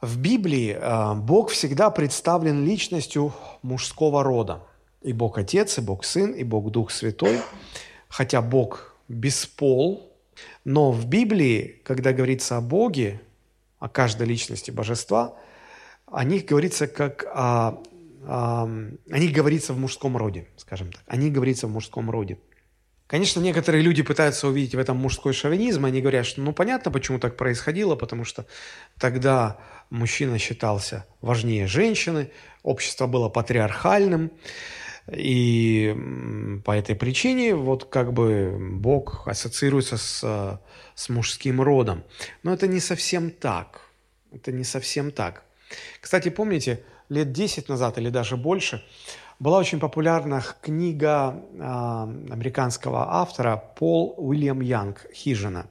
В 0.00 0.18
Библии 0.18 0.76
а, 0.78 1.14
Бог 1.14 1.50
всегда 1.50 1.90
представлен 1.90 2.64
личностью 2.64 3.34
мужского 3.62 4.22
рода. 4.22 4.62
И 5.02 5.12
Бог 5.12 5.38
Отец, 5.38 5.78
и 5.78 5.80
Бог 5.80 6.04
Сын, 6.04 6.32
и 6.32 6.44
Бог 6.44 6.70
Дух 6.70 6.90
Святой. 6.90 7.40
Хотя 8.08 8.42
Бог 8.42 8.94
беспол, 9.08 10.12
но 10.64 10.92
в 10.92 11.06
Библии, 11.06 11.80
когда 11.82 12.12
говорится 12.12 12.58
о 12.58 12.60
Боге, 12.60 13.20
о 13.78 13.88
каждой 13.88 14.26
личности 14.26 14.70
божества, 14.70 15.34
о 16.06 16.24
них 16.24 16.44
говорится 16.44 16.86
как 16.86 17.24
о, 17.24 17.82
о, 18.26 18.68
них 19.18 19.32
говорится 19.32 19.72
в 19.72 19.78
мужском 19.78 20.16
роде, 20.16 20.48
скажем 20.56 20.92
так. 20.92 21.02
О 21.06 21.16
них 21.16 21.32
говорится 21.32 21.66
в 21.66 21.70
мужском 21.70 22.10
роде. 22.10 22.38
Конечно, 23.06 23.40
некоторые 23.40 23.82
люди 23.82 24.02
пытаются 24.02 24.48
увидеть 24.48 24.74
в 24.74 24.78
этом 24.80 24.96
мужской 24.96 25.32
шовинизм, 25.32 25.84
они 25.84 26.00
говорят, 26.00 26.26
что 26.26 26.40
ну 26.40 26.52
понятно, 26.52 26.90
почему 26.90 27.20
так 27.20 27.36
происходило, 27.36 27.94
потому 27.94 28.24
что 28.24 28.46
тогда 28.98 29.58
мужчина 29.90 30.38
считался 30.38 31.06
важнее 31.20 31.68
женщины, 31.68 32.32
общество 32.64 33.06
было 33.06 33.28
патриархальным, 33.28 34.32
и 35.08 35.96
по 36.64 36.76
этой 36.76 36.96
причине 36.96 37.54
вот 37.54 37.84
как 37.84 38.12
бы 38.12 38.56
Бог 38.58 39.28
ассоциируется 39.28 39.98
с, 39.98 40.60
с 40.96 41.08
мужским 41.08 41.60
родом. 41.60 42.02
Но 42.42 42.52
это 42.52 42.66
не 42.66 42.80
совсем 42.80 43.30
так. 43.30 43.82
Это 44.32 44.50
не 44.50 44.64
совсем 44.64 45.12
так. 45.12 45.44
Кстати, 46.00 46.28
помните, 46.28 46.82
лет 47.08 47.32
10 47.32 47.68
назад 47.68 47.98
или 47.98 48.10
даже 48.10 48.36
больше 48.36 48.82
была 49.38 49.58
очень 49.58 49.80
популярна 49.80 50.42
книга 50.62 51.34
э, 51.52 51.58
американского 52.32 53.14
автора 53.16 53.56
Пол 53.56 54.14
Уильям 54.16 54.60
Янг 54.60 55.06
«Хижина». 55.14 55.66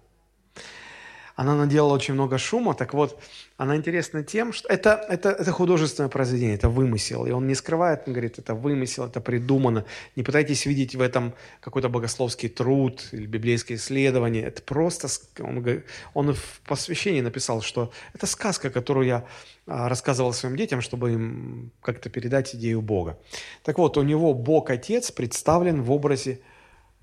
Она 1.35 1.55
наделала 1.55 1.93
очень 1.93 2.13
много 2.13 2.37
шума. 2.37 2.75
Так 2.75 2.93
вот, 2.93 3.19
она 3.57 3.77
интересна 3.77 4.21
тем, 4.21 4.51
что 4.51 4.67
это, 4.67 5.05
это, 5.07 5.29
это 5.29 5.51
художественное 5.51 6.09
произведение, 6.09 6.55
это 6.55 6.67
вымысел. 6.67 7.25
И 7.25 7.31
он 7.31 7.47
не 7.47 7.55
скрывает, 7.55 8.03
он 8.05 8.11
говорит, 8.11 8.37
это 8.37 8.53
вымысел, 8.53 9.05
это 9.05 9.21
придумано. 9.21 9.85
Не 10.17 10.23
пытайтесь 10.23 10.65
видеть 10.65 10.95
в 10.95 11.01
этом 11.01 11.33
какой-то 11.61 11.87
богословский 11.87 12.49
труд 12.49 13.07
или 13.13 13.25
библейское 13.25 13.77
исследование. 13.77 14.43
Это 14.43 14.61
просто, 14.61 15.07
он, 15.39 15.83
он 16.13 16.33
в 16.33 16.61
посвящении 16.67 17.21
написал, 17.21 17.61
что 17.61 17.93
это 18.13 18.27
сказка, 18.27 18.69
которую 18.69 19.07
я 19.07 19.25
а, 19.67 19.87
рассказывал 19.87 20.33
своим 20.33 20.57
детям, 20.57 20.81
чтобы 20.81 21.13
им 21.13 21.71
как-то 21.81 22.09
передать 22.09 22.55
идею 22.55 22.81
Бога. 22.81 23.17
Так 23.63 23.77
вот, 23.77 23.95
у 23.95 24.01
него 24.01 24.33
Бог-Отец 24.33 25.11
представлен 25.11 25.81
в 25.81 25.91
образе 25.93 26.41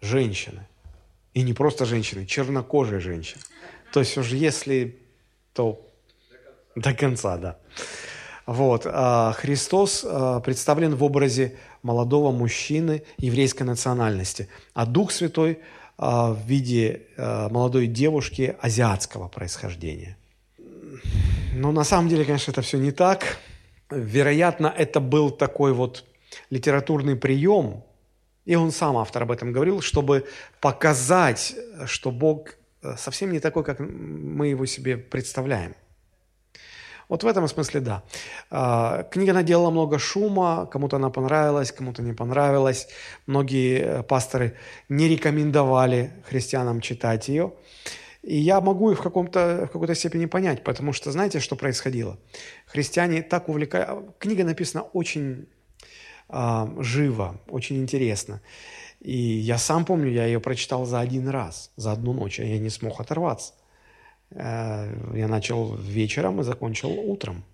женщины. 0.03 0.67
И 1.33 1.43
не 1.43 1.55
просто 1.55 1.87
женщины, 1.87 2.27
чернокожей 2.27 3.01
женщины. 3.01 3.41
То 3.91 4.01
есть 4.01 4.19
уж 4.19 4.33
если, 4.33 4.99
то 5.55 5.89
до 6.75 6.95
конца, 6.95 7.37
да. 7.37 7.59
Вот. 8.47 8.87
А 8.87 9.33
Христос 9.33 10.05
а, 10.05 10.41
представлен 10.41 10.95
в 10.95 11.05
образе 11.05 11.57
молодого 11.83 12.33
мужчины 12.33 13.03
еврейской 13.19 13.63
национальности, 13.63 14.49
а 14.75 14.87
Дух 14.87 15.13
Святой 15.13 15.61
а, 15.99 16.33
в 16.33 16.41
виде 16.47 17.03
молодой 17.17 17.87
девушки 17.87 18.57
азиатского 18.61 19.29
происхождения. 19.29 20.17
Но 21.55 21.73
на 21.73 21.85
самом 21.85 22.09
деле, 22.09 22.25
конечно, 22.25 22.51
это 22.51 22.63
все 22.63 22.79
не 22.79 22.93
так. 22.93 23.39
Вероятно, 23.91 24.73
это 24.77 25.01
был 25.01 25.31
такой 25.31 25.73
вот 25.73 26.05
литературный 26.51 27.15
прием, 27.15 27.85
и 28.47 28.55
он 28.55 28.73
сам, 28.73 28.97
автор, 28.97 29.23
об 29.23 29.31
этом 29.31 29.53
говорил, 29.53 29.83
чтобы 29.83 30.27
показать, 30.61 31.55
что 31.85 32.11
Бог 32.11 32.55
совсем 32.97 33.33
не 33.33 33.39
такой, 33.39 33.65
как 33.65 33.79
мы 33.81 34.49
его 34.49 34.67
себе 34.67 34.97
представляем. 34.97 35.75
Вот 37.13 37.25
в 37.25 37.27
этом 37.27 37.47
смысле 37.47 37.81
да. 37.81 38.03
А, 38.51 39.03
книга 39.03 39.35
наделала 39.35 39.71
много 39.71 39.99
шума, 39.99 40.67
кому-то 40.73 40.97
она 40.97 41.11
понравилась, 41.11 41.71
кому-то 41.71 42.01
не 42.03 42.15
понравилась. 42.15 42.89
Многие 43.27 43.81
э, 43.81 44.03
пасторы 44.03 44.57
не 44.89 45.09
рекомендовали 45.09 46.11
христианам 46.27 46.81
читать 46.81 47.29
ее. 47.29 47.53
И 48.23 48.39
я 48.39 48.63
могу 48.63 48.93
их 48.93 49.01
в, 49.01 49.03
каком-то, 49.03 49.67
в 49.69 49.73
какой-то 49.73 49.95
степени 49.95 50.25
понять, 50.25 50.65
потому 50.65 50.95
что 50.95 51.13
знаете, 51.13 51.41
что 51.41 51.55
происходило? 51.55 52.17
Христиане 52.65 53.21
так 53.23 53.51
увлекают... 53.51 54.17
Книга 54.19 54.45
написана 54.45 54.85
очень 54.95 55.49
э, 56.31 56.67
живо, 56.79 57.43
очень 57.51 57.77
интересно. 57.77 58.41
И 59.01 59.19
я 59.19 59.59
сам 59.59 59.85
помню, 59.85 60.11
я 60.11 60.25
ее 60.25 60.41
прочитал 60.41 60.87
за 60.87 61.01
один 61.01 61.29
раз, 61.29 61.73
за 61.77 61.93
одну 61.93 62.15
ночь, 62.15 62.41
а 62.41 62.45
я 62.45 62.59
не 62.59 62.71
смог 62.71 63.01
оторваться. 63.01 63.53
Э, 64.35 64.93
я 65.15 65.29
начал 65.29 65.75
вечером 65.75 66.41
и 66.41 66.45
закончил 66.45 66.91
утром. 66.91 67.45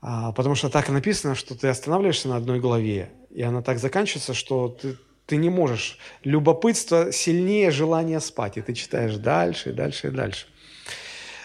А, 0.00 0.32
потому 0.32 0.54
что 0.54 0.68
так 0.68 0.88
написано, 0.88 1.34
что 1.34 1.54
ты 1.58 1.68
останавливаешься 1.68 2.28
на 2.28 2.36
одной 2.36 2.60
главе, 2.60 3.10
и 3.30 3.42
она 3.42 3.62
так 3.62 3.78
заканчивается, 3.78 4.34
что 4.34 4.68
ты, 4.68 4.96
ты 5.24 5.36
не 5.36 5.50
можешь. 5.50 5.98
Любопытство 6.22 7.10
сильнее 7.12 7.70
желания 7.70 8.20
спать, 8.20 8.56
и 8.56 8.62
ты 8.62 8.74
читаешь 8.74 9.16
дальше, 9.16 9.70
и 9.70 9.72
дальше, 9.72 10.08
и 10.08 10.10
дальше. 10.10 10.46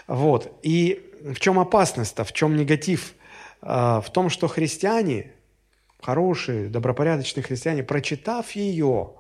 Вот. 0.08 0.52
И 0.62 1.10
в 1.24 1.40
чем 1.40 1.60
опасность-то, 1.60 2.24
в 2.24 2.34
чем 2.34 2.56
негатив? 2.56 3.14
А, 3.62 4.02
в 4.02 4.12
том, 4.12 4.30
что 4.30 4.48
христиане, 4.48 5.32
хорошие, 6.02 6.68
добропорядочные 6.68 7.44
христиане, 7.44 7.84
прочитав 7.84 8.52
ее, 8.52 9.14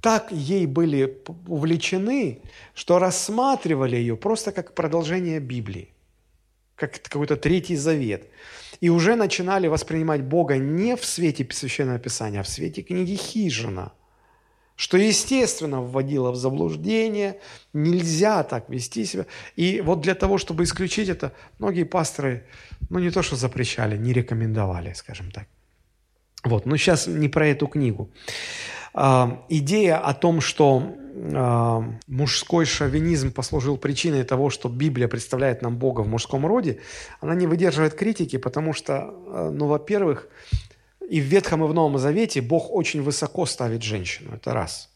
так 0.00 0.32
ей 0.32 0.66
были 0.66 1.18
увлечены, 1.46 2.40
что 2.74 2.98
рассматривали 2.98 3.96
ее 3.96 4.16
просто 4.16 4.52
как 4.52 4.74
продолжение 4.74 5.40
Библии, 5.40 5.92
как 6.76 7.02
какой-то 7.02 7.36
третий 7.36 7.76
завет. 7.76 8.28
И 8.80 8.88
уже 8.88 9.14
начинали 9.14 9.68
воспринимать 9.68 10.22
Бога 10.22 10.56
не 10.56 10.96
в 10.96 11.04
свете 11.04 11.46
Священного 11.50 11.98
Писания, 11.98 12.40
а 12.40 12.42
в 12.42 12.48
свете 12.48 12.82
книги 12.82 13.14
Хижина, 13.14 13.92
что, 14.74 14.96
естественно, 14.96 15.82
вводило 15.82 16.30
в 16.30 16.36
заблуждение, 16.36 17.38
нельзя 17.74 18.42
так 18.44 18.70
вести 18.70 19.04
себя. 19.04 19.26
И 19.54 19.82
вот 19.82 20.00
для 20.00 20.14
того, 20.14 20.38
чтобы 20.38 20.64
исключить 20.64 21.10
это, 21.10 21.34
многие 21.58 21.84
пасторы, 21.84 22.46
ну 22.88 22.98
не 22.98 23.10
то 23.10 23.22
что 23.22 23.36
запрещали, 23.36 23.98
не 23.98 24.14
рекомендовали, 24.14 24.94
скажем 24.94 25.30
так. 25.30 25.46
Вот, 26.44 26.64
но 26.64 26.78
сейчас 26.78 27.06
не 27.06 27.28
про 27.28 27.48
эту 27.48 27.66
книгу. 27.66 28.08
А, 28.92 29.44
идея 29.48 29.98
о 29.98 30.14
том, 30.14 30.40
что 30.40 30.94
а, 31.34 31.84
мужской 32.06 32.64
шовинизм 32.64 33.32
послужил 33.32 33.76
причиной 33.76 34.24
того, 34.24 34.50
что 34.50 34.68
Библия 34.68 35.08
представляет 35.08 35.62
нам 35.62 35.76
Бога 35.76 36.00
в 36.00 36.08
мужском 36.08 36.46
роде, 36.46 36.80
она 37.20 37.34
не 37.34 37.46
выдерживает 37.46 37.94
критики, 37.94 38.36
потому 38.36 38.72
что, 38.72 39.14
а, 39.28 39.50
ну, 39.50 39.66
во-первых, 39.66 40.28
и 41.08 41.20
в 41.20 41.24
Ветхом 41.24 41.64
и 41.64 41.68
в 41.68 41.74
Новом 41.74 41.98
Завете 41.98 42.40
Бог 42.40 42.70
очень 42.70 43.02
высоко 43.02 43.46
ставит 43.46 43.82
женщину, 43.82 44.34
это 44.34 44.52
раз. 44.52 44.90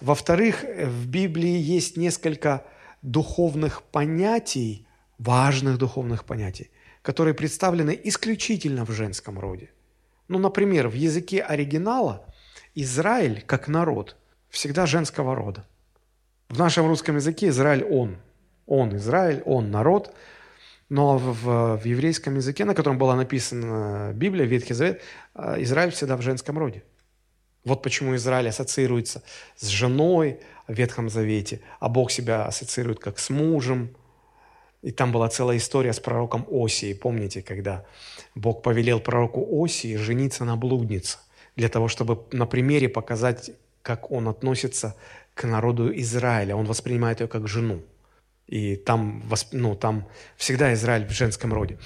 Во-вторых, 0.00 0.64
в 0.64 1.08
Библии 1.08 1.56
есть 1.56 1.96
несколько 1.96 2.64
духовных 3.02 3.82
понятий, 3.82 4.86
важных 5.18 5.78
духовных 5.78 6.24
понятий, 6.24 6.70
которые 7.02 7.34
представлены 7.34 7.98
исключительно 8.04 8.84
в 8.84 8.90
женском 8.90 9.38
роде. 9.38 9.70
Ну, 10.28 10.38
например, 10.38 10.88
в 10.88 10.94
языке 10.94 11.40
оригинала 11.40 12.26
Израиль, 12.76 13.42
как 13.46 13.68
народ, 13.68 14.16
всегда 14.50 14.86
женского 14.86 15.36
рода. 15.36 15.64
В 16.48 16.58
нашем 16.58 16.88
русском 16.88 17.16
языке 17.16 17.48
Израиль– 17.48 17.84
он. 17.90 18.16
Он 18.66 18.96
Израиль, 18.96 19.42
он 19.44 19.70
народ. 19.70 20.12
Но 20.88 21.16
в, 21.16 21.76
в 21.76 21.84
еврейском 21.84 22.34
языке, 22.34 22.64
на 22.64 22.74
котором 22.74 22.98
была 22.98 23.14
написана 23.14 24.12
Библия, 24.14 24.44
Ветхий 24.44 24.74
Завет, 24.74 25.02
э, 25.34 25.62
Израиль 25.62 25.92
всегда 25.92 26.16
в 26.16 26.22
женском 26.22 26.58
роде. 26.58 26.82
Вот 27.64 27.80
почему 27.82 28.16
Израиль 28.16 28.48
ассоциируется 28.48 29.22
с 29.56 29.68
женой 29.68 30.40
в 30.66 30.74
Ветхом 30.74 31.08
Завете, 31.08 31.60
а 31.78 31.88
Бог 31.88 32.10
себя 32.10 32.44
ассоциирует 32.44 32.98
как 32.98 33.18
с 33.20 33.30
мужем. 33.30 33.96
И 34.82 34.90
там 34.90 35.12
была 35.12 35.28
целая 35.28 35.58
история 35.58 35.92
с 35.92 36.00
пророком 36.00 36.44
Осией. 36.50 36.94
Помните, 36.94 37.40
когда 37.40 37.84
Бог 38.34 38.62
повелел 38.62 39.00
пророку 39.00 39.64
Осии 39.64 39.96
жениться 39.96 40.44
на 40.44 40.56
блуднице– 40.56 41.18
для 41.56 41.68
того, 41.68 41.88
чтобы 41.88 42.24
на 42.32 42.46
примере 42.46 42.88
показать, 42.88 43.50
как 43.82 44.10
он 44.10 44.28
относится 44.28 44.96
к 45.34 45.44
народу 45.44 45.92
Израиля. 46.00 46.56
Он 46.56 46.66
воспринимает 46.66 47.20
ее 47.20 47.28
как 47.28 47.48
жену. 47.48 47.82
И 48.46 48.76
там, 48.76 49.22
ну, 49.52 49.74
там 49.74 50.06
всегда 50.36 50.72
Израиль 50.74 51.06
в 51.06 51.12
женском 51.12 51.52
роде. 51.52 51.78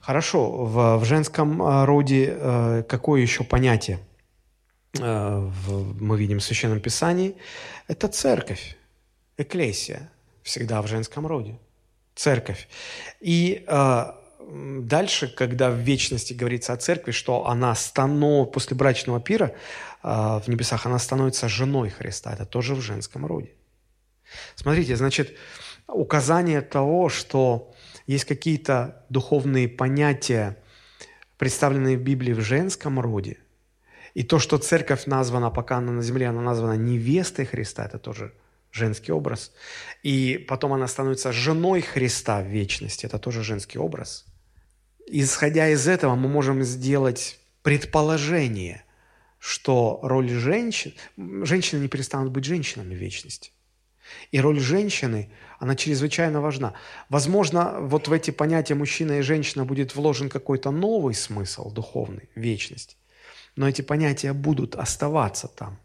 Хорошо, 0.00 0.64
в, 0.64 0.98
в 0.98 1.04
женском 1.04 1.60
э, 1.60 1.84
роде 1.84 2.36
э, 2.38 2.82
какое 2.88 3.20
еще 3.22 3.42
понятие 3.42 3.98
э, 5.00 5.00
в, 5.02 6.00
мы 6.00 6.16
видим 6.16 6.38
в 6.38 6.44
Священном 6.44 6.80
Писании? 6.80 7.34
Это 7.88 8.06
церковь. 8.08 8.76
Экклесия 9.36 10.10
всегда 10.42 10.80
в 10.80 10.86
женском 10.86 11.26
роде. 11.26 11.58
Церковь. 12.14 12.68
И 13.20 13.64
э, 13.66 14.04
дальше, 14.48 15.28
когда 15.28 15.70
в 15.70 15.76
вечности 15.76 16.32
говорится 16.32 16.72
о 16.72 16.76
церкви, 16.76 17.12
что 17.12 17.46
она 17.46 17.74
станов... 17.74 18.52
после 18.52 18.76
брачного 18.76 19.20
пира 19.20 19.52
э, 20.02 20.08
в 20.08 20.44
небесах 20.46 20.86
она 20.86 20.98
становится 20.98 21.48
женой 21.48 21.90
Христа, 21.90 22.32
это 22.32 22.46
тоже 22.46 22.74
в 22.74 22.80
женском 22.80 23.26
роде. 23.26 23.50
Смотрите, 24.54 24.96
значит, 24.96 25.36
указание 25.88 26.60
того, 26.60 27.08
что 27.08 27.72
есть 28.06 28.24
какие-то 28.24 29.04
духовные 29.08 29.68
понятия, 29.68 30.56
представленные 31.38 31.96
в 31.96 32.02
Библии 32.02 32.32
в 32.32 32.40
женском 32.40 33.00
роде, 33.00 33.38
и 34.14 34.22
то, 34.22 34.38
что 34.38 34.58
церковь 34.58 35.06
названа, 35.06 35.50
пока 35.50 35.76
она 35.76 35.92
на 35.92 36.02
земле, 36.02 36.28
она 36.28 36.40
названа 36.40 36.76
невестой 36.76 37.44
Христа, 37.44 37.84
это 37.84 37.98
тоже 37.98 38.32
женский 38.72 39.12
образ. 39.12 39.52
И 40.02 40.44
потом 40.48 40.72
она 40.72 40.86
становится 40.86 41.32
женой 41.32 41.80
Христа 41.82 42.40
в 42.40 42.46
вечности, 42.46 43.06
это 43.06 43.18
тоже 43.18 43.42
женский 43.42 43.78
образ. 43.78 44.24
Исходя 45.06 45.68
из 45.68 45.86
этого, 45.86 46.16
мы 46.16 46.28
можем 46.28 46.62
сделать 46.64 47.38
предположение, 47.62 48.84
что 49.38 50.00
роль 50.02 50.28
женщин, 50.28 50.94
женщины 51.16 51.82
не 51.82 51.88
перестанут 51.88 52.32
быть 52.32 52.44
женщинами 52.44 52.94
в 52.94 52.98
вечности. 52.98 53.52
И 54.30 54.40
роль 54.40 54.58
женщины, 54.60 55.30
она 55.58 55.76
чрезвычайно 55.76 56.40
важна. 56.40 56.74
Возможно, 57.08 57.76
вот 57.80 58.08
в 58.08 58.12
эти 58.12 58.30
понятия 58.30 58.74
мужчина 58.74 59.18
и 59.18 59.22
женщина 59.22 59.64
будет 59.64 59.94
вложен 59.94 60.28
какой-то 60.28 60.70
новый 60.70 61.14
смысл 61.14 61.70
духовный, 61.70 62.28
вечность. 62.34 62.96
Но 63.54 63.68
эти 63.68 63.82
понятия 63.82 64.32
будут 64.32 64.74
оставаться 64.74 65.48
там. 65.48 65.78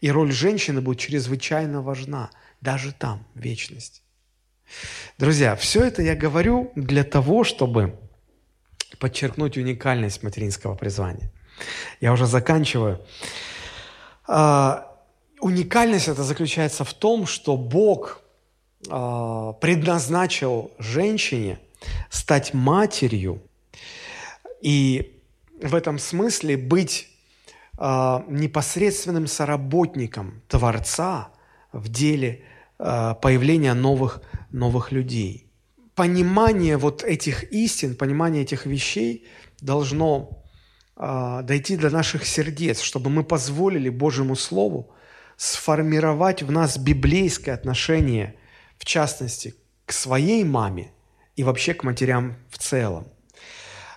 И 0.00 0.10
роль 0.10 0.32
женщины 0.32 0.80
будет 0.80 0.98
чрезвычайно 0.98 1.82
важна, 1.82 2.30
даже 2.60 2.92
там, 2.92 3.26
в 3.34 3.40
вечности. 3.40 4.00
Друзья, 5.18 5.56
все 5.56 5.84
это 5.84 6.02
я 6.02 6.14
говорю 6.14 6.72
для 6.74 7.04
того, 7.04 7.44
чтобы 7.44 7.98
подчеркнуть 8.98 9.56
уникальность 9.56 10.22
материнского 10.22 10.74
призвания. 10.74 11.30
Я 12.00 12.12
уже 12.12 12.26
заканчиваю. 12.26 13.00
А, 14.26 14.96
уникальность 15.40 16.08
это 16.08 16.22
заключается 16.22 16.84
в 16.84 16.94
том, 16.94 17.26
что 17.26 17.56
Бог 17.56 18.22
а, 18.88 19.52
предназначил 19.54 20.72
женщине 20.78 21.58
стать 22.10 22.54
матерью 22.54 23.42
и 24.60 25.20
в 25.62 25.74
этом 25.74 25.98
смысле 25.98 26.56
быть 26.56 27.08
а, 27.76 28.24
непосредственным 28.28 29.26
соработником 29.26 30.42
Творца 30.48 31.30
в 31.72 31.88
деле 31.88 32.44
появления 32.76 33.72
новых, 33.72 34.20
новых 34.50 34.90
людей. 34.90 35.46
Понимание 35.94 36.76
вот 36.76 37.04
этих 37.04 37.52
истин, 37.52 37.96
понимание 37.96 38.42
этих 38.42 38.66
вещей 38.66 39.26
должно 39.60 40.44
дойти 40.96 41.76
до 41.76 41.90
наших 41.90 42.24
сердец, 42.24 42.80
чтобы 42.80 43.10
мы 43.10 43.24
позволили 43.24 43.88
Божьему 43.88 44.36
Слову 44.36 44.94
сформировать 45.36 46.42
в 46.42 46.50
нас 46.52 46.78
библейское 46.78 47.54
отношение, 47.54 48.36
в 48.78 48.84
частности, 48.84 49.54
к 49.86 49.92
своей 49.92 50.44
маме 50.44 50.92
и 51.36 51.42
вообще 51.42 51.74
к 51.74 51.82
матерям 51.82 52.36
в 52.48 52.58
целом. 52.58 53.08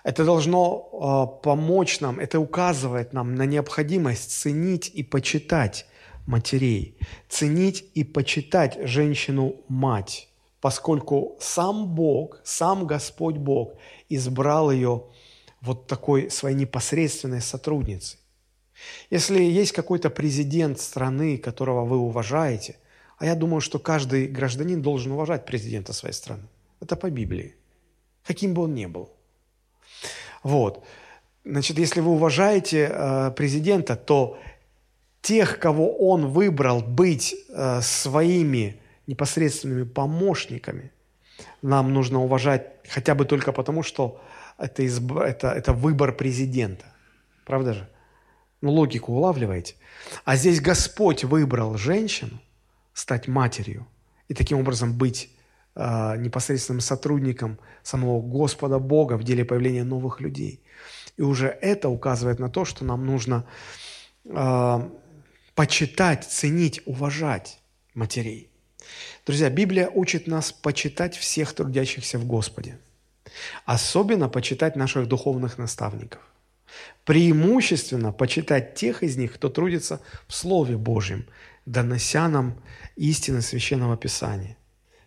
Это 0.02 0.24
должно 0.24 1.38
э, 1.40 1.42
помочь 1.42 2.00
нам, 2.00 2.18
это 2.18 2.40
указывает 2.40 3.12
нам 3.12 3.34
на 3.34 3.44
необходимость 3.44 4.32
ценить 4.32 4.88
и 4.88 5.02
почитать 5.02 5.86
матерей, 6.26 6.98
ценить 7.28 7.84
и 7.94 8.04
почитать 8.04 8.78
женщину-мать, 8.82 10.27
поскольку 10.60 11.36
сам 11.40 11.86
Бог, 11.94 12.40
сам 12.44 12.86
Господь 12.86 13.36
Бог 13.36 13.74
избрал 14.08 14.70
ее 14.70 15.04
вот 15.60 15.86
такой 15.86 16.30
своей 16.30 16.56
непосредственной 16.56 17.40
сотрудницей. 17.40 18.18
Если 19.10 19.42
есть 19.42 19.72
какой-то 19.72 20.10
президент 20.10 20.80
страны, 20.80 21.36
которого 21.36 21.84
вы 21.84 21.96
уважаете, 21.96 22.76
а 23.18 23.26
я 23.26 23.34
думаю, 23.34 23.60
что 23.60 23.78
каждый 23.78 24.28
гражданин 24.28 24.80
должен 24.80 25.12
уважать 25.12 25.44
президента 25.44 25.92
своей 25.92 26.14
страны. 26.14 26.44
Это 26.80 26.94
по 26.94 27.10
Библии. 27.10 27.56
Каким 28.24 28.54
бы 28.54 28.62
он 28.62 28.74
ни 28.74 28.86
был. 28.86 29.10
Вот. 30.42 30.84
Значит, 31.44 31.78
если 31.78 32.00
вы 32.00 32.12
уважаете 32.12 32.88
э, 32.92 33.30
президента, 33.32 33.96
то 33.96 34.38
тех, 35.22 35.58
кого 35.58 35.96
он 35.96 36.28
выбрал 36.28 36.80
быть 36.80 37.34
э, 37.48 37.80
своими 37.82 38.80
непосредственными 39.08 39.84
помощниками, 39.84 40.92
нам 41.62 41.92
нужно 41.92 42.22
уважать 42.22 42.66
хотя 42.88 43.14
бы 43.14 43.24
только 43.24 43.52
потому, 43.52 43.82
что 43.82 44.20
это, 44.58 44.86
изб... 44.86 45.16
это, 45.16 45.48
это 45.48 45.72
выбор 45.72 46.12
президента. 46.12 46.84
Правда 47.44 47.72
же? 47.72 47.88
Ну, 48.60 48.70
логику 48.72 49.12
улавливаете? 49.12 49.74
А 50.24 50.36
здесь 50.36 50.60
Господь 50.60 51.24
выбрал 51.24 51.78
женщину 51.78 52.38
стать 52.92 53.28
матерью 53.28 53.86
и 54.28 54.34
таким 54.34 54.58
образом 54.58 54.92
быть 54.98 55.30
э, 55.74 56.16
непосредственным 56.18 56.80
сотрудником 56.80 57.58
самого 57.82 58.20
Господа 58.20 58.78
Бога 58.78 59.16
в 59.16 59.24
деле 59.24 59.44
появления 59.44 59.84
новых 59.84 60.20
людей. 60.20 60.62
И 61.16 61.22
уже 61.22 61.46
это 61.46 61.88
указывает 61.88 62.40
на 62.40 62.50
то, 62.50 62.64
что 62.64 62.84
нам 62.84 63.06
нужно 63.06 63.46
э, 64.24 64.90
почитать, 65.54 66.24
ценить, 66.24 66.82
уважать 66.84 67.60
матерей. 67.94 68.50
Друзья, 69.26 69.50
Библия 69.50 69.88
учит 69.88 70.26
нас 70.26 70.52
почитать 70.52 71.16
всех 71.16 71.52
трудящихся 71.52 72.18
в 72.18 72.26
Господе. 72.26 72.78
Особенно 73.64 74.28
почитать 74.28 74.76
наших 74.76 75.08
духовных 75.08 75.58
наставников– 75.58 76.22
Преимущественно 77.04 78.12
почитать 78.12 78.74
тех 78.74 79.02
из 79.02 79.16
них, 79.16 79.34
кто 79.34 79.48
трудится 79.48 80.00
в 80.26 80.34
Слове 80.34 80.76
Божьем, 80.76 81.26
донося 81.64 82.28
нам 82.28 82.60
истины 82.96 83.40
Священного 83.40 83.96
Писания. 83.96 84.56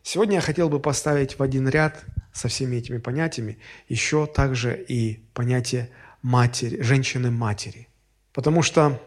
Сегодня 0.03 0.35
я 0.35 0.41
хотел 0.41 0.67
бы 0.67 0.79
поставить 0.79 1.37
в 1.37 1.43
один 1.43 1.69
ряд 1.69 2.03
со 2.33 2.47
всеми 2.47 2.77
этими 2.77 2.97
понятиями 2.97 3.59
еще 3.87 4.25
также 4.25 4.83
и 4.87 5.21
понятие 5.33 5.89
матери, 6.23 6.81
женщины-матери. 6.81 7.87
Потому 8.33 8.63
что, 8.63 8.99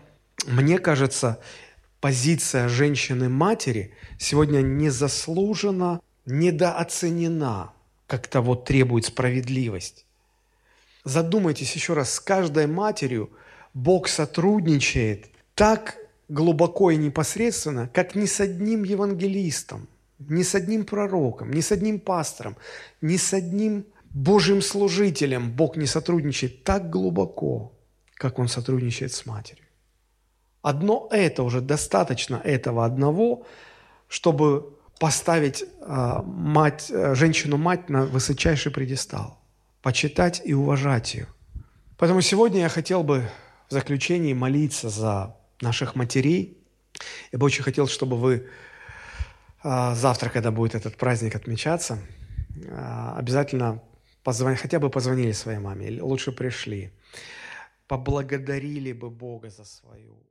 мне 0.47 0.79
кажется, 0.79 1.41
позиция 2.05 2.69
женщины-матери 2.69 3.95
сегодня 4.19 4.59
незаслуженно 4.59 6.03
недооценена, 6.27 7.73
как 8.07 8.27
того 8.27 8.57
требует 8.57 9.07
справедливость. 9.07 10.05
Задумайтесь 11.05 11.75
еще 11.75 11.95
раз, 11.95 12.13
с 12.13 12.21
каждой 12.21 12.67
матерью 12.67 13.31
Бог 13.73 14.09
сотрудничает 14.09 15.31
так 15.55 15.97
глубоко 16.29 16.91
и 16.91 16.99
непосредственно, 16.99 17.89
как 17.89 18.15
ни 18.15 18.27
с 18.27 18.39
одним 18.39 18.85
евангелистом, 18.85 19.89
ни 20.19 20.43
с 20.43 20.55
одним 20.55 20.85
пророком, 20.85 21.55
ни 21.55 21.63
с 21.63 21.73
одним 21.73 21.99
пастором, 21.99 22.59
ни 23.01 23.17
с 23.17 23.33
одним 23.33 23.87
Божьим 24.11 24.61
служителем 24.61 25.51
Бог 25.51 25.79
не 25.79 25.87
сотрудничает 25.87 26.65
так 26.65 26.91
глубоко, 26.91 27.73
как 28.13 28.39
Он 28.39 28.49
сотрудничает 28.49 29.15
с 29.15 29.25
матерью. 29.25 29.64
Одно 30.65 31.09
это 31.11 31.43
уже 31.43 31.61
достаточно 31.61 32.41
этого 32.43 32.87
одного, 32.87 33.47
чтобы 34.09 34.73
поставить 34.99 35.63
э, 35.63 36.21
мать, 36.25 36.87
э, 36.91 37.15
женщину-мать 37.15 37.91
на 37.91 38.07
высочайший 38.07 38.73
предистал 38.73 39.39
почитать 39.83 40.41
и 40.43 40.55
уважать 40.55 41.13
ее. 41.13 41.27
Поэтому 41.99 42.23
сегодня 42.23 42.61
я 42.61 42.71
хотел 42.71 43.05
бы 43.05 43.29
в 43.69 43.73
заключении 43.75 44.33
молиться 44.33 44.89
за 44.89 45.37
наших 45.61 45.97
матерей. 45.97 46.57
Я 47.31 47.39
бы 47.39 47.45
очень 47.45 47.63
хотел, 47.63 47.87
чтобы 47.87 48.17
вы 48.17 48.49
а, 49.63 49.95
завтра, 49.95 50.31
когда 50.31 50.51
будет 50.51 50.75
этот 50.75 50.97
праздник 50.97 51.37
отмечаться, 51.37 51.99
а, 52.71 53.19
обязательно 53.19 53.83
позвони, 54.23 54.57
хотя 54.57 54.79
бы 54.79 54.89
позвонили 54.89 55.33
своей 55.33 55.59
маме, 55.59 55.89
или 55.89 56.01
лучше 56.01 56.33
пришли, 56.33 56.91
поблагодарили 57.87 58.93
бы 58.93 59.11
Бога 59.11 59.51
за 59.51 59.67
свою 59.67 60.25